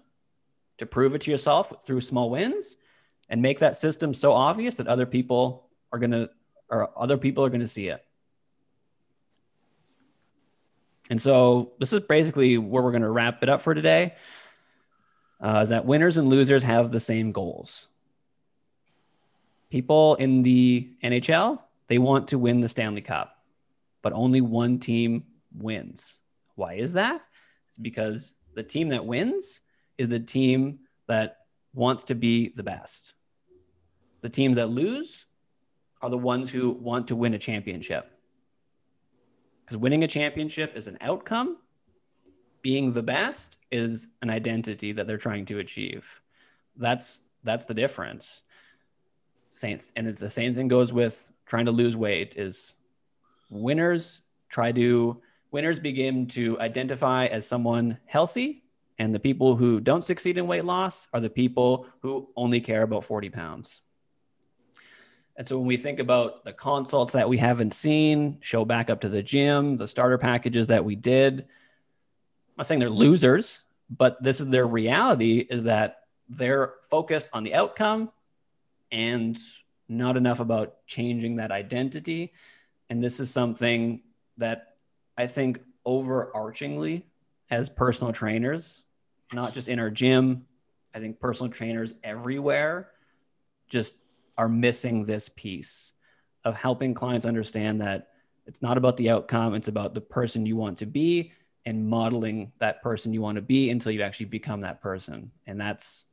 to 0.77 0.86
prove 0.86 1.15
it 1.15 1.21
to 1.21 1.31
yourself 1.31 1.86
through 1.86 2.01
small 2.01 2.29
wins 2.29 2.77
and 3.29 3.41
make 3.41 3.60
that 3.60 3.75
system 3.75 4.13
so 4.13 4.34
obvious 4.34 4.75
that 4.75 4.88
other 4.88 5.05
people 5.05 5.67
are 5.91 5.99
going 5.99 6.12
to 6.12 6.29
or 6.69 6.89
other 6.97 7.17
people 7.17 7.43
are 7.43 7.49
going 7.49 7.62
to 7.62 7.67
see 7.67 7.88
it. 7.88 8.05
And 11.10 11.22
so 11.22 11.74
this 11.80 11.94
is 11.94 12.02
basically 12.02 12.58
where 12.58 12.82
we're 12.82 12.91
going 12.91 13.04
to 13.04 13.10
wrap 13.10 13.44
it 13.44 13.50
up 13.50 13.62
for 13.62 13.74
today. 13.74 14.15
Uh, 15.39 15.60
is 15.63 15.70
that 15.70 15.86
winners 15.86 16.18
and 16.18 16.30
losers 16.30 16.63
have 16.63 16.91
the 16.91 17.00
same 17.00 17.32
goals. 17.32 17.88
People 19.70 20.15
in 20.15 20.41
the 20.41 20.89
NHL, 21.04 21.60
they 21.88 21.98
want 21.98 22.30
to 22.30 22.39
win 22.39 22.62
the 22.62 22.70
Stanley 22.70 23.02
Cup, 23.02 23.38
but 24.02 24.13
only 24.13 24.41
one 24.41 24.80
team 24.80 25.26
wins. 25.54 26.18
Why 26.56 26.76
is 26.76 26.94
that? 26.94 27.22
It's 27.70 27.78
because 27.78 28.34
the 28.56 28.63
team 28.63 28.89
that 28.89 29.06
wins 29.06 29.60
is 29.98 30.08
the 30.08 30.20
team 30.20 30.80
that 31.08 31.38
wants 31.74 32.06
to 32.06 32.15
be 32.15 32.50
the 32.50 32.63
best. 32.63 33.13
The 34.22 34.30
teams 34.30 34.56
that 34.56 34.70
lose 34.70 35.28
are 36.02 36.10
the 36.10 36.18
ones 36.18 36.50
who 36.50 36.72
want 36.72 37.10
to 37.10 37.15
win 37.15 37.34
a 37.34 37.39
championship 37.39 38.14
because 39.65 39.78
winning 39.78 40.04
a 40.04 40.08
championship 40.08 40.75
is 40.75 40.88
an 40.88 40.97
outcome. 41.01 41.58
Being 42.62 42.93
the 42.93 43.04
best 43.04 43.58
is 43.71 44.08
an 44.21 44.30
identity 44.30 44.91
that 44.91 45.08
they're 45.08 45.17
trying 45.17 45.45
to 45.47 45.60
achieve. 45.60 46.21
That's 46.75 47.21
that's 47.43 47.65
the 47.65 47.73
difference. 47.73 48.43
Same 49.54 49.80
and 49.95 50.08
it's 50.08 50.19
the 50.19 50.30
same 50.30 50.56
thing 50.56 50.67
goes 50.67 50.91
with 50.91 51.32
trying 51.45 51.65
to 51.65 51.71
lose 51.71 51.95
weight 51.95 52.36
is 52.38 52.75
winners 53.49 54.21
try 54.49 54.71
to 54.71 55.21
winners 55.51 55.80
begin 55.80 56.28
to 56.28 56.60
identify 56.60 57.28
as 57.28 57.47
someone 57.47 57.97
healthy 58.06 58.63
and 58.97 59.13
the 59.13 59.19
people 59.19 59.56
who 59.56 59.80
don't 59.80 60.04
succeed 60.04 60.38
in 60.38 60.47
weight 60.47 60.65
loss 60.65 61.08
are 61.13 61.19
the 61.19 61.30
people 61.30 61.88
who 62.01 62.28
only 62.36 62.60
care 62.60 62.82
about 62.82 63.06
40 63.06 63.30
pounds 63.30 63.82
and 65.38 65.48
so 65.48 65.58
when 65.58 65.67
we 65.67 65.78
think 65.78 66.00
about 66.00 66.45
the 66.45 66.54
consults 66.54 67.13
that 67.13 67.28
we 67.28 67.38
haven't 67.38 67.74
seen, 67.74 68.38
show 68.39 68.63
back 68.63 68.89
up 68.89 69.02
to 69.02 69.10
the 69.10 69.21
gym, 69.21 69.78
the 69.78 69.88
starter 69.88 70.17
packages 70.17 70.67
that 70.67 70.86
we 70.86 70.95
did, 70.95 71.42
I'm 71.42 71.48
not 72.60 72.67
saying 72.67 72.79
they're 72.79 72.90
losers, 72.90 73.60
but 73.90 74.21
this 74.23 74.40
is 74.40 74.48
their 74.48 74.65
reality 74.65 75.40
is 75.40 75.63
that 75.63 76.04
they're 76.29 76.75
focused 76.90 77.29
on 77.33 77.44
the 77.44 77.54
outcome 77.54 78.12
and 78.92 79.38
not 79.90 80.15
enough 80.15 80.40
about 80.40 80.86
changing 80.88 81.36
that 81.36 81.52
identity. 81.52 82.31
And 82.90 83.04
this 83.04 83.19
is 83.19 83.29
something 83.29 84.02
that 84.38 84.75
I 85.17 85.27
think 85.27 85.60
overarchingly 85.86 87.04
as 87.50 87.69
personal 87.69 88.13
trainers, 88.13 88.83
not 89.33 89.54
just 89.54 89.67
in 89.67 89.79
our 89.79 89.90
gym, 89.90 90.46
I 90.94 91.00
think 91.00 91.19
personal 91.19 91.52
trainers 91.52 91.94
everywhere 92.06 92.90
just 93.67 94.00
are 94.38 94.50
missing 94.50 95.06
this 95.06 95.29
piece 95.29 95.94
of 96.44 96.56
helping 96.56 96.94
clients 96.94 97.25
understand 97.25 97.81
that 97.81 98.10
it's 98.46 98.62
not 98.62 98.77
about 98.77 98.98
the 98.98 99.10
outcome, 99.10 99.56
it's 99.56 99.67
about 99.67 99.94
the 99.94 100.02
person 100.02 100.46
you 100.46 100.56
want 100.56 100.77
to 100.79 100.86
be 100.86 101.31
and 101.65 101.88
modeling 101.88 102.52
that 102.60 102.83
person 102.83 103.12
you 103.12 103.21
want 103.21 103.38
to 103.38 103.42
be 103.42 103.71
until 103.71 103.92
you 103.92 104.04
actually 104.04 104.27
become 104.27 104.62
that 104.62 104.81
person. 104.81 105.31
And 105.48 105.60
that's 105.60 106.06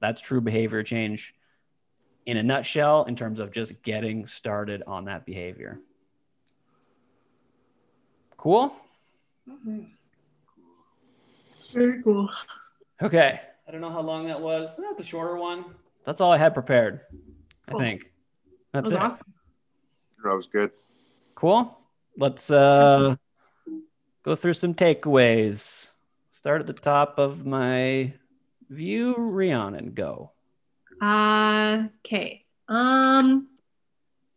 that's 0.00 0.20
true 0.20 0.40
behavior 0.40 0.82
change 0.82 1.34
in 2.26 2.36
a 2.36 2.42
nutshell 2.42 3.04
in 3.04 3.16
terms 3.16 3.40
of 3.40 3.50
just 3.50 3.82
getting 3.82 4.26
started 4.26 4.82
on 4.86 5.06
that 5.06 5.24
behavior. 5.24 5.78
Cool? 8.36 8.74
Mhm. 9.48 9.90
Very 11.72 12.02
cool. 12.02 12.30
Okay. 13.00 13.40
I 13.66 13.70
don't 13.70 13.80
know 13.80 13.90
how 13.90 14.00
long 14.00 14.26
that 14.26 14.40
was. 14.40 14.76
That's 14.76 15.00
a 15.00 15.04
shorter 15.04 15.36
one. 15.36 15.64
That's 16.04 16.20
all 16.20 16.32
I 16.32 16.38
had 16.38 16.54
prepared. 16.54 17.00
I 17.70 17.72
Cool. 17.72 17.80
think. 17.80 18.02
That 18.72 18.82
That's 18.82 18.84
was 18.86 18.92
it. 18.94 19.00
awesome. 19.00 19.34
That 20.24 20.34
was 20.34 20.46
good. 20.48 20.70
Cool. 21.36 21.78
Let's 22.18 22.50
uh 22.50 23.14
go 24.24 24.34
through 24.34 24.54
some 24.54 24.74
takeaways. 24.74 25.92
Start 26.30 26.60
at 26.60 26.66
the 26.66 26.72
top 26.72 27.18
of 27.18 27.46
my 27.46 28.12
view, 28.68 29.14
Rhiannon, 29.16 29.92
go. 29.94 30.32
Uh, 31.00 31.84
okay. 32.04 32.44
Um, 32.68 33.48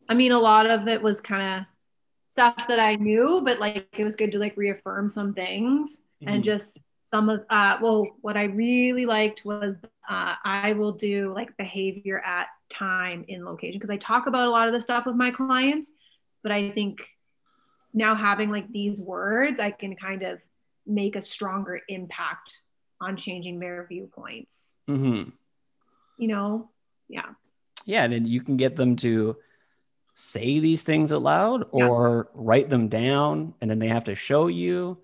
I 0.08 0.14
mean, 0.14 0.32
a 0.32 0.40
lot 0.40 0.72
of 0.72 0.88
it 0.88 1.02
was 1.02 1.20
kind 1.22 1.60
of 1.62 1.66
stuff 2.28 2.68
that 2.68 2.80
I 2.80 2.96
knew, 2.96 3.42
but 3.44 3.60
like 3.60 3.88
it 3.98 4.04
was 4.04 4.16
good 4.16 4.32
to 4.34 4.40
like 4.40 4.56
reaffirm 4.58 5.10
some 5.10 5.34
things 5.34 6.04
and 6.26 6.42
Mhm. 6.42 6.46
just 6.46 6.86
some 7.14 7.30
of 7.30 7.46
uh 7.50 7.78
well 7.80 8.08
what 8.22 8.36
I 8.38 8.46
really 8.46 9.06
liked 9.06 9.46
was 9.46 9.78
uh 10.10 10.34
I 10.44 10.74
will 10.74 10.94
do 10.94 11.32
like 11.40 11.56
behavior 11.58 12.20
at 12.26 12.48
time 12.70 13.24
in 13.28 13.46
location 13.46 13.78
because 13.78 13.92
I 13.92 13.98
talk 13.98 14.26
about 14.26 14.48
a 14.48 14.52
lot 14.52 14.68
of 14.68 14.74
the 14.74 14.82
stuff 14.82 15.06
with 15.06 15.16
my 15.16 15.30
clients, 15.30 15.92
but 16.42 16.52
I 16.52 16.72
think 16.72 16.96
now 17.94 18.16
having 18.16 18.50
like 18.50 18.68
these 18.72 19.00
words 19.00 19.60
I 19.60 19.70
can 19.72 19.96
kind 19.96 20.24
of 20.24 20.40
make 20.88 21.16
a 21.16 21.22
stronger 21.22 21.82
impact 21.88 22.50
on 23.00 23.16
changing 23.16 23.60
their 23.60 23.86
viewpoints. 23.88 24.78
Mm-hmm. 24.90 25.30
You 26.18 26.28
know? 26.28 26.70
Yeah. 27.10 27.30
Yeah, 27.86 28.04
and 28.06 28.14
then 28.14 28.26
you 28.26 28.42
can 28.42 28.58
get 28.58 28.76
them 28.76 28.96
to 28.98 29.36
say 30.16 30.60
these 30.60 30.84
things 30.84 31.12
aloud 31.12 31.66
Yeah. 31.74 31.88
or 31.88 32.30
write 32.34 32.70
them 32.70 32.88
down, 32.88 33.54
and 33.62 33.70
then 33.70 33.80
they 33.80 33.90
have 33.90 34.06
to 34.06 34.16
show 34.16 34.48
you. 34.48 34.98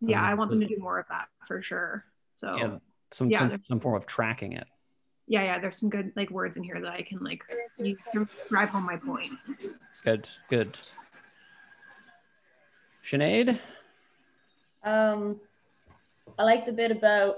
yeah 0.00 0.20
Um, 0.20 0.30
i 0.30 0.34
want 0.34 0.50
them 0.50 0.60
to 0.60 0.66
do 0.74 0.78
more 0.78 0.98
of 1.02 1.06
that 1.08 1.26
for 1.50 1.60
sure 1.60 2.04
so 2.36 2.54
Yeah, 2.54 2.62
yeah 2.66 2.78
some, 3.10 3.28
Yeah, 3.28 3.48
some 3.48 3.62
some 3.66 3.80
form 3.80 3.96
of 3.96 4.06
tracking 4.06 4.52
it. 4.52 4.68
yeah, 5.26 5.42
yeah. 5.42 5.58
there's 5.58 5.76
some 5.76 5.90
good 5.90 6.12
like 6.14 6.30
words 6.30 6.56
in 6.56 6.62
here 6.62 6.80
that 6.80 6.92
i 6.92 7.02
can 7.02 7.18
like 7.18 7.42
use 7.76 7.98
to 8.14 8.28
drive 8.48 8.68
home 8.68 8.84
my 8.86 8.96
point 8.96 9.26
Good, 10.04 10.28
good. 10.48 10.78
Sinead? 13.04 13.58
Um, 14.84 15.40
I 16.38 16.44
like 16.44 16.64
the 16.64 16.72
bit 16.72 16.90
about 16.92 17.34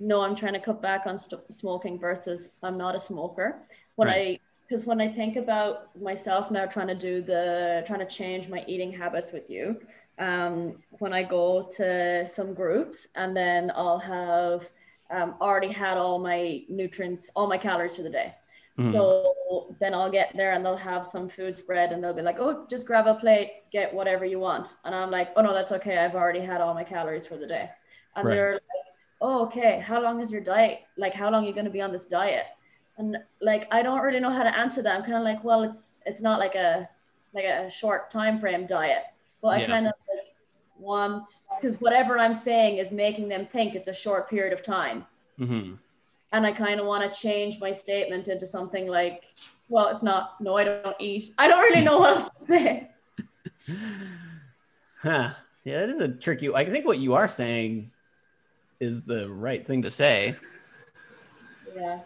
no, 0.00 0.20
I'm 0.20 0.36
trying 0.36 0.52
to 0.54 0.60
cut 0.60 0.80
back 0.82 1.06
on 1.06 1.16
st- 1.16 1.42
smoking 1.54 1.98
versus 1.98 2.50
I'm 2.62 2.76
not 2.76 2.94
a 2.94 2.98
smoker. 2.98 3.56
When 3.96 4.08
Right. 4.08 4.38
I 4.38 4.40
because 4.68 4.84
when 4.84 5.00
I 5.00 5.08
think 5.10 5.36
about 5.36 5.98
myself 6.00 6.50
now 6.50 6.66
trying 6.66 6.88
to 6.88 6.94
do 6.94 7.22
the 7.22 7.82
trying 7.86 8.00
to 8.00 8.06
change 8.06 8.48
my 8.48 8.62
eating 8.66 8.92
habits 8.92 9.32
with 9.32 9.48
you, 9.48 9.80
um, 10.18 10.82
when 10.98 11.12
I 11.12 11.22
go 11.22 11.68
to 11.76 12.26
some 12.28 12.54
groups 12.54 13.08
and 13.14 13.36
then 13.36 13.70
I'll 13.74 13.98
have 13.98 14.68
um, 15.10 15.34
already 15.40 15.72
had 15.72 15.96
all 15.96 16.18
my 16.18 16.62
nutrients, 16.68 17.30
all 17.34 17.48
my 17.48 17.58
calories 17.58 17.96
for 17.96 18.02
the 18.02 18.10
day. 18.10 18.34
Mhm. 18.78 18.92
So 18.92 19.76
then 19.80 19.94
I'll 19.94 20.10
get 20.10 20.32
there 20.36 20.52
and 20.52 20.64
they'll 20.64 20.76
have 20.76 21.06
some 21.06 21.28
food 21.28 21.56
spread 21.56 21.92
and 21.92 22.02
they'll 22.02 22.14
be 22.14 22.22
like, 22.22 22.38
oh, 22.38 22.66
just 22.68 22.86
grab 22.86 23.06
a 23.06 23.14
plate, 23.14 23.50
get 23.72 23.92
whatever 23.92 24.24
you 24.24 24.38
want. 24.38 24.76
And 24.84 24.94
I'm 24.94 25.10
like, 25.10 25.30
oh 25.36 25.42
no, 25.42 25.52
that's 25.54 25.72
okay. 25.72 25.98
I've 25.98 26.14
already 26.14 26.40
had 26.40 26.60
all 26.60 26.74
my 26.74 26.84
calories 26.84 27.26
for 27.26 27.36
the 27.36 27.46
day. 27.46 27.70
And 28.16 28.26
Right. 28.26 28.34
they're 28.34 28.52
like, 28.52 28.86
oh, 29.20 29.44
okay. 29.46 29.80
How 29.80 30.00
long 30.00 30.20
is 30.20 30.30
your 30.30 30.40
diet? 30.40 30.80
Like, 30.96 31.14
how 31.14 31.30
long 31.30 31.44
are 31.44 31.46
you 31.48 31.52
going 31.54 31.64
to 31.64 31.70
be 31.72 31.80
on 31.80 31.92
this 31.92 32.06
diet? 32.06 32.46
And 32.98 33.16
like, 33.40 33.68
I 33.72 33.82
don't 33.82 34.00
really 34.02 34.20
know 34.20 34.30
how 34.30 34.42
to 34.42 34.56
answer 34.56 34.82
that. 34.82 34.96
I'm 34.96 35.02
kind 35.04 35.16
of 35.16 35.22
like, 35.22 35.42
well, 35.44 35.62
it's 35.62 35.96
it's 36.06 36.20
not 36.20 36.38
like 36.38 36.54
a 36.54 36.88
like 37.34 37.44
a 37.44 37.70
short 37.70 38.10
time 38.10 38.40
frame 38.40 38.66
diet. 38.66 39.04
But 39.42 39.48
I 39.48 39.60
Yeah. 39.60 39.66
kind 39.66 39.86
of 39.86 39.92
like 40.14 40.26
want 40.78 41.42
because 41.56 41.80
whatever 41.80 42.18
I'm 42.18 42.34
saying 42.34 42.78
is 42.78 42.90
making 42.92 43.28
them 43.28 43.46
think 43.46 43.74
it's 43.74 43.88
a 43.88 43.94
short 43.94 44.28
period 44.30 44.52
of 44.52 44.62
time 44.62 45.06
Mm-hmm. 45.40 45.74
and 46.32 46.46
I 46.46 46.52
kind 46.52 46.78
of 46.80 46.86
want 46.86 47.12
to 47.12 47.20
change 47.20 47.60
my 47.60 47.72
statement 47.72 48.28
into 48.28 48.46
something 48.46 48.86
like, 48.88 49.22
well, 49.68 49.88
it's 49.88 50.02
not, 50.02 50.40
no, 50.40 50.56
I 50.56 50.64
don't 50.64 50.96
eat. 51.00 51.32
I 51.38 51.46
don't 51.48 51.60
really 51.60 51.82
know 51.84 51.98
what 51.98 52.16
else 52.16 52.28
to 52.38 52.44
say. 52.44 52.90
Huh. 55.00 55.30
Yeah, 55.64 55.78
that 55.78 55.90
is 55.90 56.00
a 56.00 56.08
tricky. 56.08 56.52
I 56.52 56.64
think 56.64 56.84
what 56.86 56.98
you 56.98 57.14
are 57.14 57.28
saying 57.28 57.92
is 58.80 59.04
the 59.04 59.28
right 59.30 59.64
thing 59.66 59.82
to 59.82 59.90
say. 59.92 60.34
Yeah. 61.76 62.00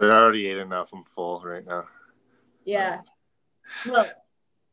I 0.00 0.04
already 0.06 0.48
ate 0.48 0.58
enough. 0.58 0.92
I'm 0.92 1.04
full 1.04 1.40
right 1.44 1.64
now. 1.64 1.84
Yeah. 2.64 3.00
Well, 3.88 4.06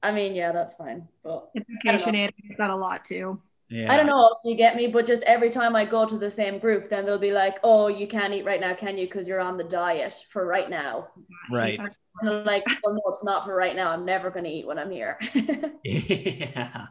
I 0.02 0.12
mean, 0.12 0.36
yeah, 0.36 0.52
that's 0.52 0.74
fine. 0.74 1.08
But 1.24 1.50
it's 1.54 1.70
I 1.70 1.92
okay 1.92 1.98
don't 1.98 2.14
know. 2.14 2.20
Sinead, 2.20 2.28
I 2.30 2.48
get 2.48 2.58
that 2.58 2.70
a 2.70 2.76
lot 2.76 3.06
too 3.06 3.42
Yeah. 3.70 3.92
I 3.92 3.98
don't 3.98 4.08
know 4.08 4.28
if 4.28 4.38
you 4.50 4.56
get 4.56 4.76
me, 4.76 4.88
but 4.88 5.06
just 5.06 5.24
every 5.24 5.50
time 5.50 5.76
I 5.76 5.86
go 5.86 6.06
to 6.06 6.18
the 6.18 6.30
same 6.30 6.58
group, 6.60 6.90
then 6.90 7.06
they'll 7.06 7.20
be 7.20 7.32
like, 7.32 7.58
oh, 7.64 7.88
you 7.88 8.08
can't 8.08 8.34
eat 8.34 8.46
right 8.46 8.60
now, 8.60 8.74
can 8.74 8.98
you? 8.98 9.06
Because 9.06 9.28
you're 9.28 9.40
on 9.40 9.58
the 9.58 9.64
diet 9.64 10.14
for 10.32 10.46
right 10.46 10.70
now. 10.70 11.10
Right. 11.52 11.80
And 12.22 12.30
I'm 12.30 12.46
like, 12.46 12.66
well, 12.84 12.96
no, 12.96 13.02
it's 13.14 13.24
not 13.24 13.46
for 13.46 13.56
right 13.56 13.76
now. 13.76 13.92
I'm 13.92 14.06
never 14.06 14.32
going 14.32 14.46
to 14.46 14.50
eat 14.50 14.66
when 14.66 14.80
I'm 14.80 14.92
here. 14.92 15.20
yeah. 15.84 16.88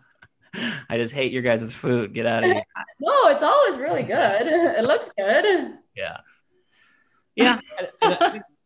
I 0.88 0.96
just 0.96 1.14
hate 1.14 1.32
your 1.32 1.42
guys' 1.42 1.74
food. 1.74 2.14
Get 2.14 2.26
out 2.26 2.44
of 2.44 2.50
here. 2.50 2.62
no, 3.00 3.28
it's 3.28 3.42
always 3.42 3.76
really 3.76 4.02
good. 4.02 4.46
It 4.46 4.84
looks 4.84 5.10
good. 5.16 5.74
Yeah. 5.94 6.18
yeah 7.34 7.60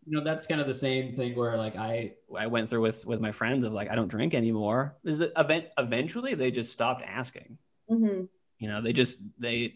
and- 0.07 0.19
and 0.19 0.19
I 0.19 0.19
think, 0.19 0.19
you 0.19 0.19
know 0.19 0.25
that's 0.25 0.47
kind 0.47 0.61
of 0.61 0.67
the 0.67 0.75
same 0.75 1.13
thing 1.13 1.35
where 1.37 1.57
like 1.57 1.77
i 1.77 2.13
I 2.37 2.47
went 2.49 2.69
through 2.69 2.83
with 2.83 3.07
with 3.07 3.21
my 3.21 3.33
friends 3.33 3.65
of 3.65 3.73
like 3.73 3.91
I 3.91 3.95
don't 3.95 4.09
drink 4.09 4.35
anymore. 4.35 4.97
Is 5.05 5.21
it 5.21 5.33
event 5.37 5.67
eventually 5.79 6.35
they 6.35 6.51
just 6.51 6.73
stopped 6.73 7.03
asking. 7.03 7.59
hmm 7.89 8.25
You 8.59 8.69
know, 8.69 8.81
they 8.83 8.93
just 8.93 9.19
they 9.39 9.75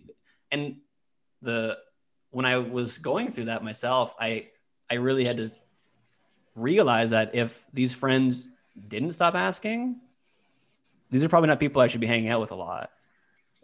and 0.50 0.76
the 1.42 1.78
when 2.30 2.46
I 2.46 2.58
was 2.58 2.98
going 2.98 3.30
through 3.30 3.46
that 3.46 3.62
myself, 3.64 4.14
I 4.18 4.48
I 4.90 4.94
really 4.94 5.24
had 5.26 5.36
to 5.38 5.50
realize 6.54 7.10
that 7.10 7.34
if 7.34 7.64
these 7.72 7.92
friends 7.94 8.48
didn't 8.88 9.12
stop 9.12 9.34
asking, 9.34 10.00
these 11.10 11.22
are 11.24 11.28
probably 11.28 11.48
not 11.48 11.60
people 11.60 11.82
I 11.82 11.86
should 11.88 12.00
be 12.00 12.06
hanging 12.06 12.28
out 12.30 12.40
with 12.40 12.50
a 12.50 12.54
lot. 12.56 12.90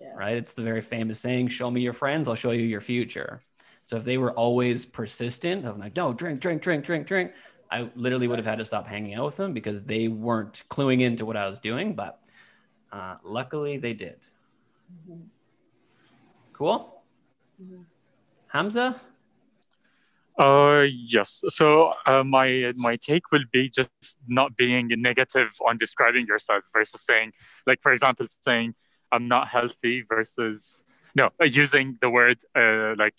Yeah. 0.01 0.15
right? 0.17 0.37
It's 0.37 0.55
the 0.55 0.63
very 0.63 0.81
famous 0.81 1.21
saying, 1.21 1.49
show 1.49 1.71
me 1.71 1.81
your 1.81 1.93
friends, 1.93 2.27
I'll 2.29 2.35
show 2.35 2.51
you 2.51 2.65
your 2.65 2.81
future. 2.81 3.41
So 3.85 3.97
if 3.97 4.05
they 4.05 4.19
were 4.19 4.33
always 4.33 4.87
persistent 4.87 5.67
of 5.67 5.79
like, 5.79 5.97
no, 5.97 6.13
drink, 6.13 6.41
drink, 6.41 6.63
drink, 6.63 6.85
drink, 6.85 7.07
drink, 7.07 7.33
I 7.71 7.91
literally 7.95 8.29
would 8.29 8.39
have 8.39 8.47
had 8.47 8.59
to 8.59 8.65
stop 8.65 8.87
hanging 8.87 9.15
out 9.15 9.25
with 9.27 9.37
them 9.37 9.53
because 9.53 9.83
they 9.83 10.09
weren't 10.09 10.63
cluing 10.71 11.01
into 11.01 11.25
what 11.25 11.37
I 11.37 11.47
was 11.47 11.59
doing. 11.59 11.95
But 11.95 12.21
uh, 12.93 13.17
luckily 13.25 13.79
they 13.79 13.95
did. 13.95 14.19
Mhm. 15.09 15.29
Cool. 16.53 17.03
Mhm. 17.61 17.85
Hamza? 18.49 19.01
Uh, 20.39 20.87
yes. 20.91 21.45
So 21.49 21.93
uh, 22.07 22.25
my 22.25 22.73
my 22.77 22.97
take 22.97 23.31
will 23.33 23.45
be 23.53 23.69
just 23.69 23.91
not 24.27 24.57
being 24.57 24.89
negative 24.97 25.51
on 25.67 25.77
describing 25.77 26.27
yourself 26.27 26.65
versus 26.73 27.03
saying, 27.03 27.33
like 27.67 27.83
for 27.83 27.93
example, 27.93 28.27
saying 28.41 28.75
I'm 29.11 29.29
not 29.29 29.49
healthy 29.49 30.03
versus 30.09 30.83
no 31.15 31.31
uh, 31.41 31.45
using 31.45 31.99
the 32.01 32.09
word 32.09 32.39
uh, 32.57 32.95
like 32.97 33.15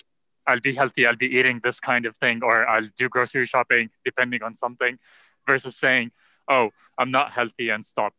I'll 0.47 0.59
be 0.59 0.73
healthy, 0.73 1.05
I'll 1.05 1.15
be 1.15 1.27
eating 1.27 1.61
this 1.63 1.79
kind 1.79 2.05
of 2.05 2.15
thing, 2.17 2.41
or 2.43 2.67
I'll 2.67 2.87
do 2.97 3.09
grocery 3.09 3.45
shopping 3.45 3.89
depending 4.03 4.43
on 4.43 4.53
something, 4.53 4.99
versus 5.47 5.75
saying, 5.75 6.11
oh, 6.49 6.69
I'm 6.97 7.11
not 7.11 7.31
healthy 7.31 7.69
and 7.69 7.85
stop. 7.85 8.13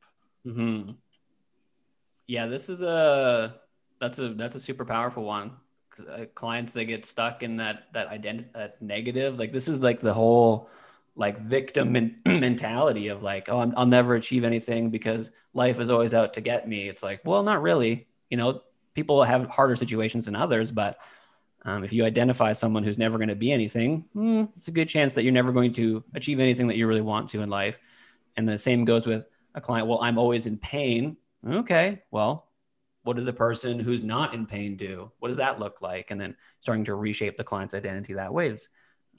Mm-hmm. 0.46 0.92
Yeah, 2.26 2.46
this 2.46 2.68
is 2.68 2.82
a 2.82 3.56
that's 4.00 4.18
a 4.18 4.30
that's 4.30 4.56
a 4.56 4.60
super 4.60 4.84
powerful 4.84 5.24
one. 5.24 5.52
Uh, 5.98 6.24
clients 6.34 6.72
they 6.72 6.84
get 6.84 7.04
stuck 7.04 7.42
in 7.42 7.56
that 7.56 7.84
that 7.92 8.08
identity 8.08 8.48
negative. 8.80 9.38
Like 9.38 9.52
this 9.52 9.68
is 9.68 9.80
like 9.80 10.00
the 10.00 10.14
whole 10.14 10.68
like 11.16 11.38
victim 11.38 11.92
men- 11.92 12.16
mentality 12.26 13.08
of 13.08 13.22
like, 13.22 13.48
oh, 13.48 13.60
I'm, 13.60 13.74
I'll 13.76 13.86
never 13.86 14.14
achieve 14.14 14.44
anything 14.44 14.90
because 14.90 15.30
life 15.52 15.78
is 15.78 15.90
always 15.90 16.14
out 16.14 16.34
to 16.34 16.40
get 16.40 16.68
me. 16.68 16.88
It's 16.88 17.02
like, 17.02 17.20
well, 17.24 17.42
not 17.42 17.62
really. 17.62 18.06
You 18.30 18.36
know, 18.36 18.62
people 18.94 19.22
have 19.22 19.48
harder 19.48 19.76
situations 19.76 20.24
than 20.24 20.34
others, 20.34 20.72
but 20.72 20.98
um, 21.64 21.84
if 21.84 21.92
you 21.92 22.04
identify 22.04 22.52
someone 22.52 22.84
who's 22.84 22.98
never 22.98 23.16
going 23.16 23.28
to 23.28 23.34
be 23.34 23.50
anything, 23.50 24.04
hmm, 24.12 24.44
it's 24.56 24.68
a 24.68 24.72
good 24.72 24.88
chance 24.88 25.14
that 25.14 25.22
you're 25.22 25.32
never 25.32 25.52
going 25.52 25.72
to 25.74 26.04
achieve 26.14 26.40
anything 26.40 26.68
that 26.68 26.76
you 26.76 26.86
really 26.86 27.00
want 27.00 27.30
to 27.30 27.40
in 27.40 27.48
life. 27.48 27.78
And 28.36 28.48
the 28.48 28.58
same 28.58 28.84
goes 28.84 29.06
with 29.06 29.26
a 29.54 29.60
client. 29.60 29.88
Well, 29.88 30.02
I'm 30.02 30.18
always 30.18 30.46
in 30.46 30.58
pain. 30.58 31.16
Okay, 31.46 32.02
well, 32.10 32.48
what 33.02 33.16
does 33.16 33.28
a 33.28 33.32
person 33.32 33.78
who's 33.78 34.02
not 34.02 34.34
in 34.34 34.46
pain 34.46 34.76
do? 34.76 35.12
What 35.18 35.28
does 35.28 35.36
that 35.38 35.58
look 35.58 35.80
like? 35.80 36.10
And 36.10 36.20
then 36.20 36.36
starting 36.60 36.84
to 36.84 36.94
reshape 36.94 37.36
the 37.36 37.44
client's 37.44 37.74
identity 37.74 38.14
that 38.14 38.32
way 38.32 38.48
is 38.48 38.68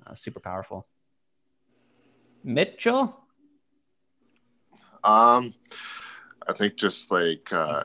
uh, 0.06 0.14
super 0.14 0.40
powerful. 0.40 0.88
Mitchell? 2.44 3.22
Um, 5.04 5.54
I 6.48 6.54
think 6.54 6.76
just 6.76 7.12
like 7.12 7.52
uh, 7.52 7.84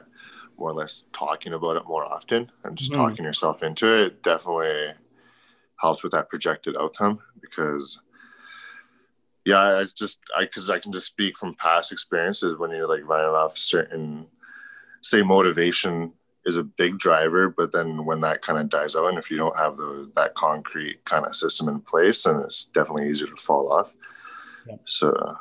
more 0.61 0.71
or 0.71 0.75
less 0.75 1.07
talking 1.13 1.55
about 1.55 1.77
it 1.77 1.87
more 1.87 2.05
often 2.05 2.53
and 2.63 2.77
just 2.77 2.93
Mhm. 2.93 2.97
talking 2.97 3.25
yourself 3.25 3.63
into 3.63 3.87
it 3.93 4.23
definitely 4.23 4.95
helps 5.81 6.03
with 6.03 6.13
that 6.13 6.29
projected 6.29 6.77
outcome 6.77 7.21
because 7.41 8.01
yeah, 9.47 9.79
I 9.79 9.85
just 9.85 10.21
I 10.37 10.45
because 10.45 10.69
I 10.69 10.79
can 10.79 10.93
just 10.93 11.07
speak 11.07 11.37
from 11.37 11.55
past 11.55 11.93
experiences 11.93 12.59
when 12.59 12.71
you're 12.71 12.87
like 12.87 13.09
running 13.09 13.35
off 13.35 13.57
certain 13.57 14.29
say 15.01 15.23
motivation 15.23 16.13
is 16.45 16.57
a 16.57 16.63
big 16.63 16.99
driver. 16.99 17.49
But 17.49 17.73
then 17.73 18.05
when 18.05 18.21
that 18.21 18.43
kind 18.43 18.59
of 18.59 18.69
dies 18.69 18.95
out, 18.97 19.09
and 19.09 19.19
if 19.19 19.31
you 19.31 19.39
don't 19.39 19.57
have 19.57 19.77
the, 19.77 20.11
that 20.17 20.35
concrete 20.35 21.05
kind 21.05 21.25
of 21.25 21.35
system 21.35 21.69
in 21.69 21.81
place, 21.81 22.25
then 22.25 22.37
it's 22.41 22.67
definitely 22.67 23.09
easier 23.09 23.29
to 23.29 23.37
fall 23.37 23.73
off. 23.73 23.95
Yeah. 24.67 24.77
So, 24.85 25.39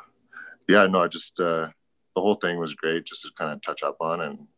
yeah, 0.66 0.86
no, 0.86 1.02
I 1.02 1.08
just 1.08 1.38
uh, 1.38 1.68
the 2.14 2.22
whole 2.22 2.34
thing 2.34 2.58
was 2.58 2.74
great, 2.74 3.04
just 3.04 3.22
to 3.22 3.30
kind 3.36 3.52
of 3.52 3.60
touch 3.62 3.82
up 3.82 3.96
on, 4.00 4.22
and 4.22 4.48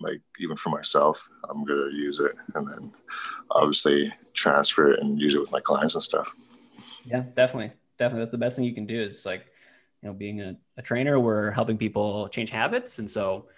like 0.00 0.20
even 0.38 0.56
for 0.56 0.70
myself, 0.70 1.28
I'm 1.48 1.64
gonna 1.64 1.90
use 1.92 2.20
it, 2.20 2.32
and 2.54 2.66
then 2.66 2.92
obviously 3.50 4.12
transfer 4.34 4.92
it 4.92 5.00
and 5.00 5.20
use 5.20 5.34
it 5.34 5.40
with 5.40 5.52
my 5.52 5.60
clients 5.60 5.94
and 5.94 6.02
stuff. 6.02 6.34
Yeah, 7.04 7.24
definitely. 7.36 7.72
Definitely. 7.98 8.20
That's 8.20 8.30
the 8.30 8.38
best 8.38 8.56
thing 8.56 8.64
you 8.64 8.74
can 8.74 8.86
do 8.86 9.00
is 9.00 9.26
like, 9.26 9.46
you 10.02 10.08
know, 10.08 10.14
being 10.14 10.40
a, 10.40 10.56
a 10.78 10.82
trainer, 10.82 11.20
we're 11.20 11.50
helping 11.50 11.76
people 11.76 12.28
change 12.28 12.50
habits. 12.50 12.98
And 12.98 13.10
so, 13.10 13.48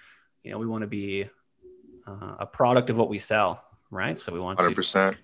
you 0.43 0.51
know, 0.51 0.59
we 0.59 0.67
want 0.67 0.83
to 0.83 0.89
be 0.89 1.29
uh, 2.07 2.35
a 2.41 2.47
product 2.47 2.91
of 2.91 2.99
what 2.99 3.09
we 3.09 3.21
sell, 3.21 3.65
right? 3.91 4.19
So 4.19 4.33
we 4.33 4.41
want 4.41 4.59
Hundred 4.59 4.75
to 4.83 5.17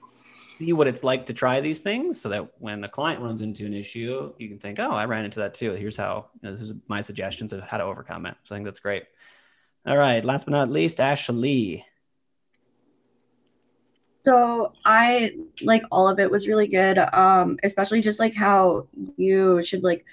see 0.59 0.73
what 0.73 0.87
it's 0.87 1.05
like 1.05 1.27
to 1.27 1.33
try 1.33 1.61
these 1.61 1.81
things 1.81 2.21
so 2.21 2.29
that 2.29 2.49
when 2.59 2.83
a 2.85 2.89
client 2.89 3.21
runs 3.21 3.43
into 3.43 3.65
an 3.67 3.75
issue, 3.75 4.33
you 4.39 4.49
can 4.49 4.59
think, 4.59 4.79
oh, 4.79 4.91
I 4.91 5.05
ran 5.07 5.25
into 5.25 5.41
that 5.41 5.55
too. 5.55 5.73
Here's 5.73 5.97
how, 5.97 6.27
you 6.35 6.41
know, 6.43 6.51
this 6.51 6.61
is 6.61 6.73
my 6.89 7.01
suggestions 7.01 7.53
of 7.53 7.61
how 7.63 7.79
to 7.79 7.85
overcome 7.85 8.27
it. 8.27 8.37
So 8.45 8.55
I 8.55 8.59
think 8.59 8.67
that's 8.67 8.81
great. 8.81 9.05
All 9.89 9.97
right. 9.97 10.23
Last 10.23 10.45
but 10.45 10.53
not 10.53 10.71
least, 10.71 11.01
Ashley. 11.01 11.87
So 14.27 14.73
I 14.85 15.35
like 15.63 15.83
all 15.91 16.09
of 16.09 16.21
it 16.21 16.31
was 16.31 16.47
really 16.47 16.69
good. 16.69 16.99
Um, 16.99 17.59
especially 17.63 18.03
just 18.03 18.21
like 18.21 18.35
how 18.35 18.87
you 19.17 19.63
should 19.65 19.83
like 19.83 20.05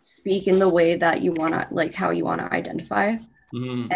speak 0.00 0.46
in 0.46 0.58
the 0.58 0.68
way 0.68 0.96
that 0.96 1.22
you 1.22 1.32
want 1.32 1.54
to 1.54 1.66
like 1.70 1.94
how 1.94 2.10
you 2.10 2.24
want 2.24 2.40
to 2.40 2.52
identify 2.52 3.16
Mhm. 3.54 3.90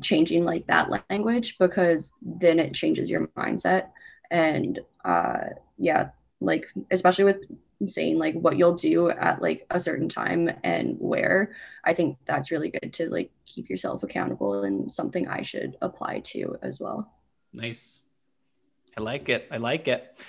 changing 0.00 0.44
like 0.44 0.66
that 0.66 0.90
language 1.10 1.56
because 1.58 2.12
then 2.20 2.58
it 2.58 2.74
changes 2.74 3.10
your 3.10 3.26
mindset 3.28 3.88
and 4.30 4.80
uh 5.04 5.44
yeah 5.78 6.10
like 6.40 6.66
especially 6.90 7.24
with 7.24 7.44
saying 7.86 8.18
like 8.18 8.34
what 8.34 8.56
you'll 8.56 8.74
do 8.74 9.10
at 9.10 9.40
like 9.42 9.66
a 9.70 9.80
certain 9.80 10.08
time 10.08 10.50
and 10.62 10.96
where 10.98 11.54
i 11.84 11.92
think 11.92 12.16
that's 12.26 12.50
really 12.50 12.70
good 12.70 12.92
to 12.92 13.08
like 13.08 13.30
keep 13.46 13.68
yourself 13.70 14.02
accountable 14.02 14.64
and 14.64 14.90
something 14.90 15.26
i 15.28 15.42
should 15.42 15.76
apply 15.80 16.20
to 16.20 16.56
as 16.62 16.80
well 16.80 17.10
Nice. 17.52 18.00
I 18.96 19.00
like 19.00 19.28
it. 19.28 19.48
I 19.50 19.58
like 19.58 19.88
it. 19.88 20.24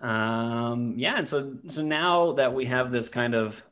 Um, 0.00 0.94
yeah, 0.96 1.16
and 1.16 1.28
so 1.28 1.56
so 1.66 1.82
now 1.82 2.32
that 2.32 2.52
we 2.52 2.66
have 2.66 2.90
this 2.90 3.08
kind 3.08 3.34
of 3.34 3.62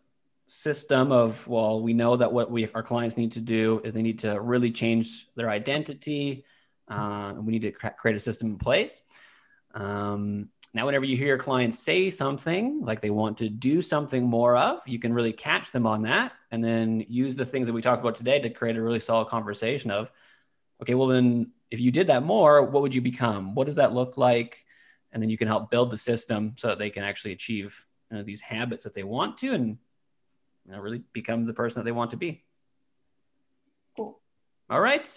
system 0.46 1.12
of 1.12 1.46
well, 1.48 1.80
we 1.80 1.94
know 1.94 2.16
that 2.16 2.32
what 2.32 2.50
we 2.50 2.68
our 2.74 2.82
clients 2.82 3.16
need 3.16 3.32
to 3.32 3.40
do 3.40 3.80
is 3.84 3.92
they 3.92 4.02
need 4.02 4.20
to 4.20 4.40
really 4.40 4.70
change 4.70 5.28
their 5.34 5.50
identity. 5.50 6.44
Uh, 6.90 7.32
and 7.36 7.46
we 7.46 7.52
need 7.52 7.62
to 7.62 7.72
create 7.72 8.16
a 8.16 8.20
system 8.20 8.50
in 8.50 8.58
place. 8.58 9.02
Um, 9.74 10.48
now, 10.74 10.86
whenever 10.86 11.04
you 11.04 11.18
hear 11.18 11.26
your 11.26 11.38
clients 11.38 11.78
say 11.78 12.10
something 12.10 12.80
like 12.80 13.00
they 13.00 13.10
want 13.10 13.38
to 13.38 13.50
do 13.50 13.82
something 13.82 14.24
more 14.24 14.56
of, 14.56 14.80
you 14.86 14.98
can 14.98 15.12
really 15.12 15.32
catch 15.32 15.70
them 15.70 15.86
on 15.86 16.02
that, 16.02 16.32
and 16.50 16.64
then 16.64 17.04
use 17.08 17.36
the 17.36 17.44
things 17.44 17.66
that 17.66 17.74
we 17.74 17.82
talked 17.82 18.00
about 18.00 18.14
today 18.14 18.38
to 18.38 18.48
create 18.48 18.76
a 18.76 18.82
really 18.82 19.00
solid 19.00 19.28
conversation 19.28 19.90
of 19.90 20.10
okay, 20.80 20.94
well, 20.94 21.08
then 21.08 21.52
if 21.70 21.78
you 21.78 21.90
did 21.90 22.08
that 22.08 22.24
more, 22.24 22.62
what 22.62 22.82
would 22.82 22.94
you 22.94 23.00
become? 23.00 23.54
What 23.54 23.66
does 23.66 23.76
that 23.76 23.92
look 23.92 24.16
like? 24.16 24.64
And 25.12 25.22
then 25.22 25.30
you 25.30 25.36
can 25.36 25.46
help 25.46 25.70
build 25.70 25.90
the 25.90 25.96
system 25.96 26.54
so 26.56 26.68
that 26.68 26.78
they 26.78 26.90
can 26.90 27.04
actually 27.04 27.32
achieve 27.32 27.86
you 28.10 28.16
know, 28.16 28.22
these 28.24 28.40
habits 28.40 28.82
that 28.82 28.92
they 28.92 29.04
want 29.04 29.38
to 29.38 29.52
and 29.52 29.78
you 30.66 30.72
know, 30.72 30.78
really 30.80 31.02
become 31.12 31.46
the 31.46 31.52
person 31.52 31.78
that 31.78 31.84
they 31.84 31.92
want 31.92 32.10
to 32.10 32.16
be. 32.16 32.42
Cool. 33.96 34.20
All 34.68 34.80
right. 34.80 35.08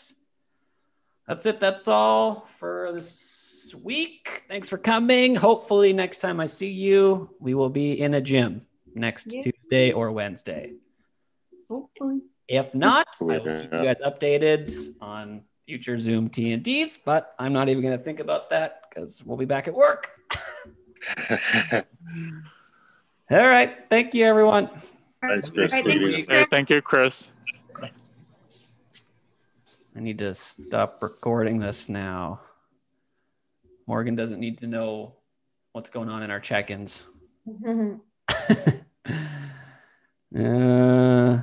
That's 1.27 1.45
it. 1.47 1.59
That's 1.59 1.87
all 1.87 2.41
for 2.41 2.91
this 2.93 3.44
week. 3.73 4.43
Thanks 4.47 4.69
for 4.69 4.77
coming. 4.77 5.35
Hopefully, 5.35 5.93
next 5.93 6.17
time 6.19 6.39
I 6.39 6.45
see 6.45 6.69
you, 6.69 7.29
we 7.39 7.53
will 7.53 7.69
be 7.69 7.99
in 8.01 8.13
a 8.13 8.21
gym 8.21 8.65
next 8.93 9.31
Yeah. 9.31 9.41
Tuesday 9.41 9.91
or 9.91 10.11
Wednesday. 10.11 10.73
Hopefully. 11.69 12.21
If 12.47 12.75
not, 12.75 13.07
I 13.19 13.23
will 13.23 13.31
Absolutely, 13.37 13.61
keep 13.63 13.73
you 13.73 13.83
guys 13.83 13.97
updated 14.05 14.93
on 15.01 15.41
future 15.65 15.97
Zoom 15.97 16.29
TnDs, 16.29 16.99
but 17.03 17.33
I'm 17.39 17.53
not 17.53 17.69
even 17.69 17.81
going 17.81 17.97
to 17.97 18.03
think 18.03 18.19
about 18.19 18.51
that 18.51 18.83
because 18.89 19.23
we'll 19.25 19.37
be 19.37 19.45
back 19.45 19.67
at 19.67 19.73
work. 19.73 20.11
All 23.31 23.47
right. 23.47 23.75
Thank 23.89 24.13
you, 24.13 24.25
everyone. 24.25 24.69
Thanks, 25.21 25.49
Chris. 25.49 25.73
right, 25.73 25.83
Take 25.83 25.95
it 25.95 25.99
thanks, 25.99 26.05
easy. 26.13 26.23
Chris. 26.23 26.43
Uh, 26.43 26.45
thank 26.51 26.69
you, 26.69 26.81
Chris. 26.81 27.31
I 29.97 30.01
need 30.01 30.17
to 30.19 30.33
stop 30.35 31.01
recording 31.01 31.57
this 31.59 31.89
now. 31.89 32.41
Morgan 33.87 34.15
doesn't 34.15 34.39
need 34.39 34.59
to 34.59 34.67
know 34.67 35.15
what's 35.73 35.89
going 35.89 36.09
on 36.09 36.23
in 36.23 36.31
our 36.31 36.39
check 36.39 36.71
ins. 36.71 37.07
uh, 40.37 41.41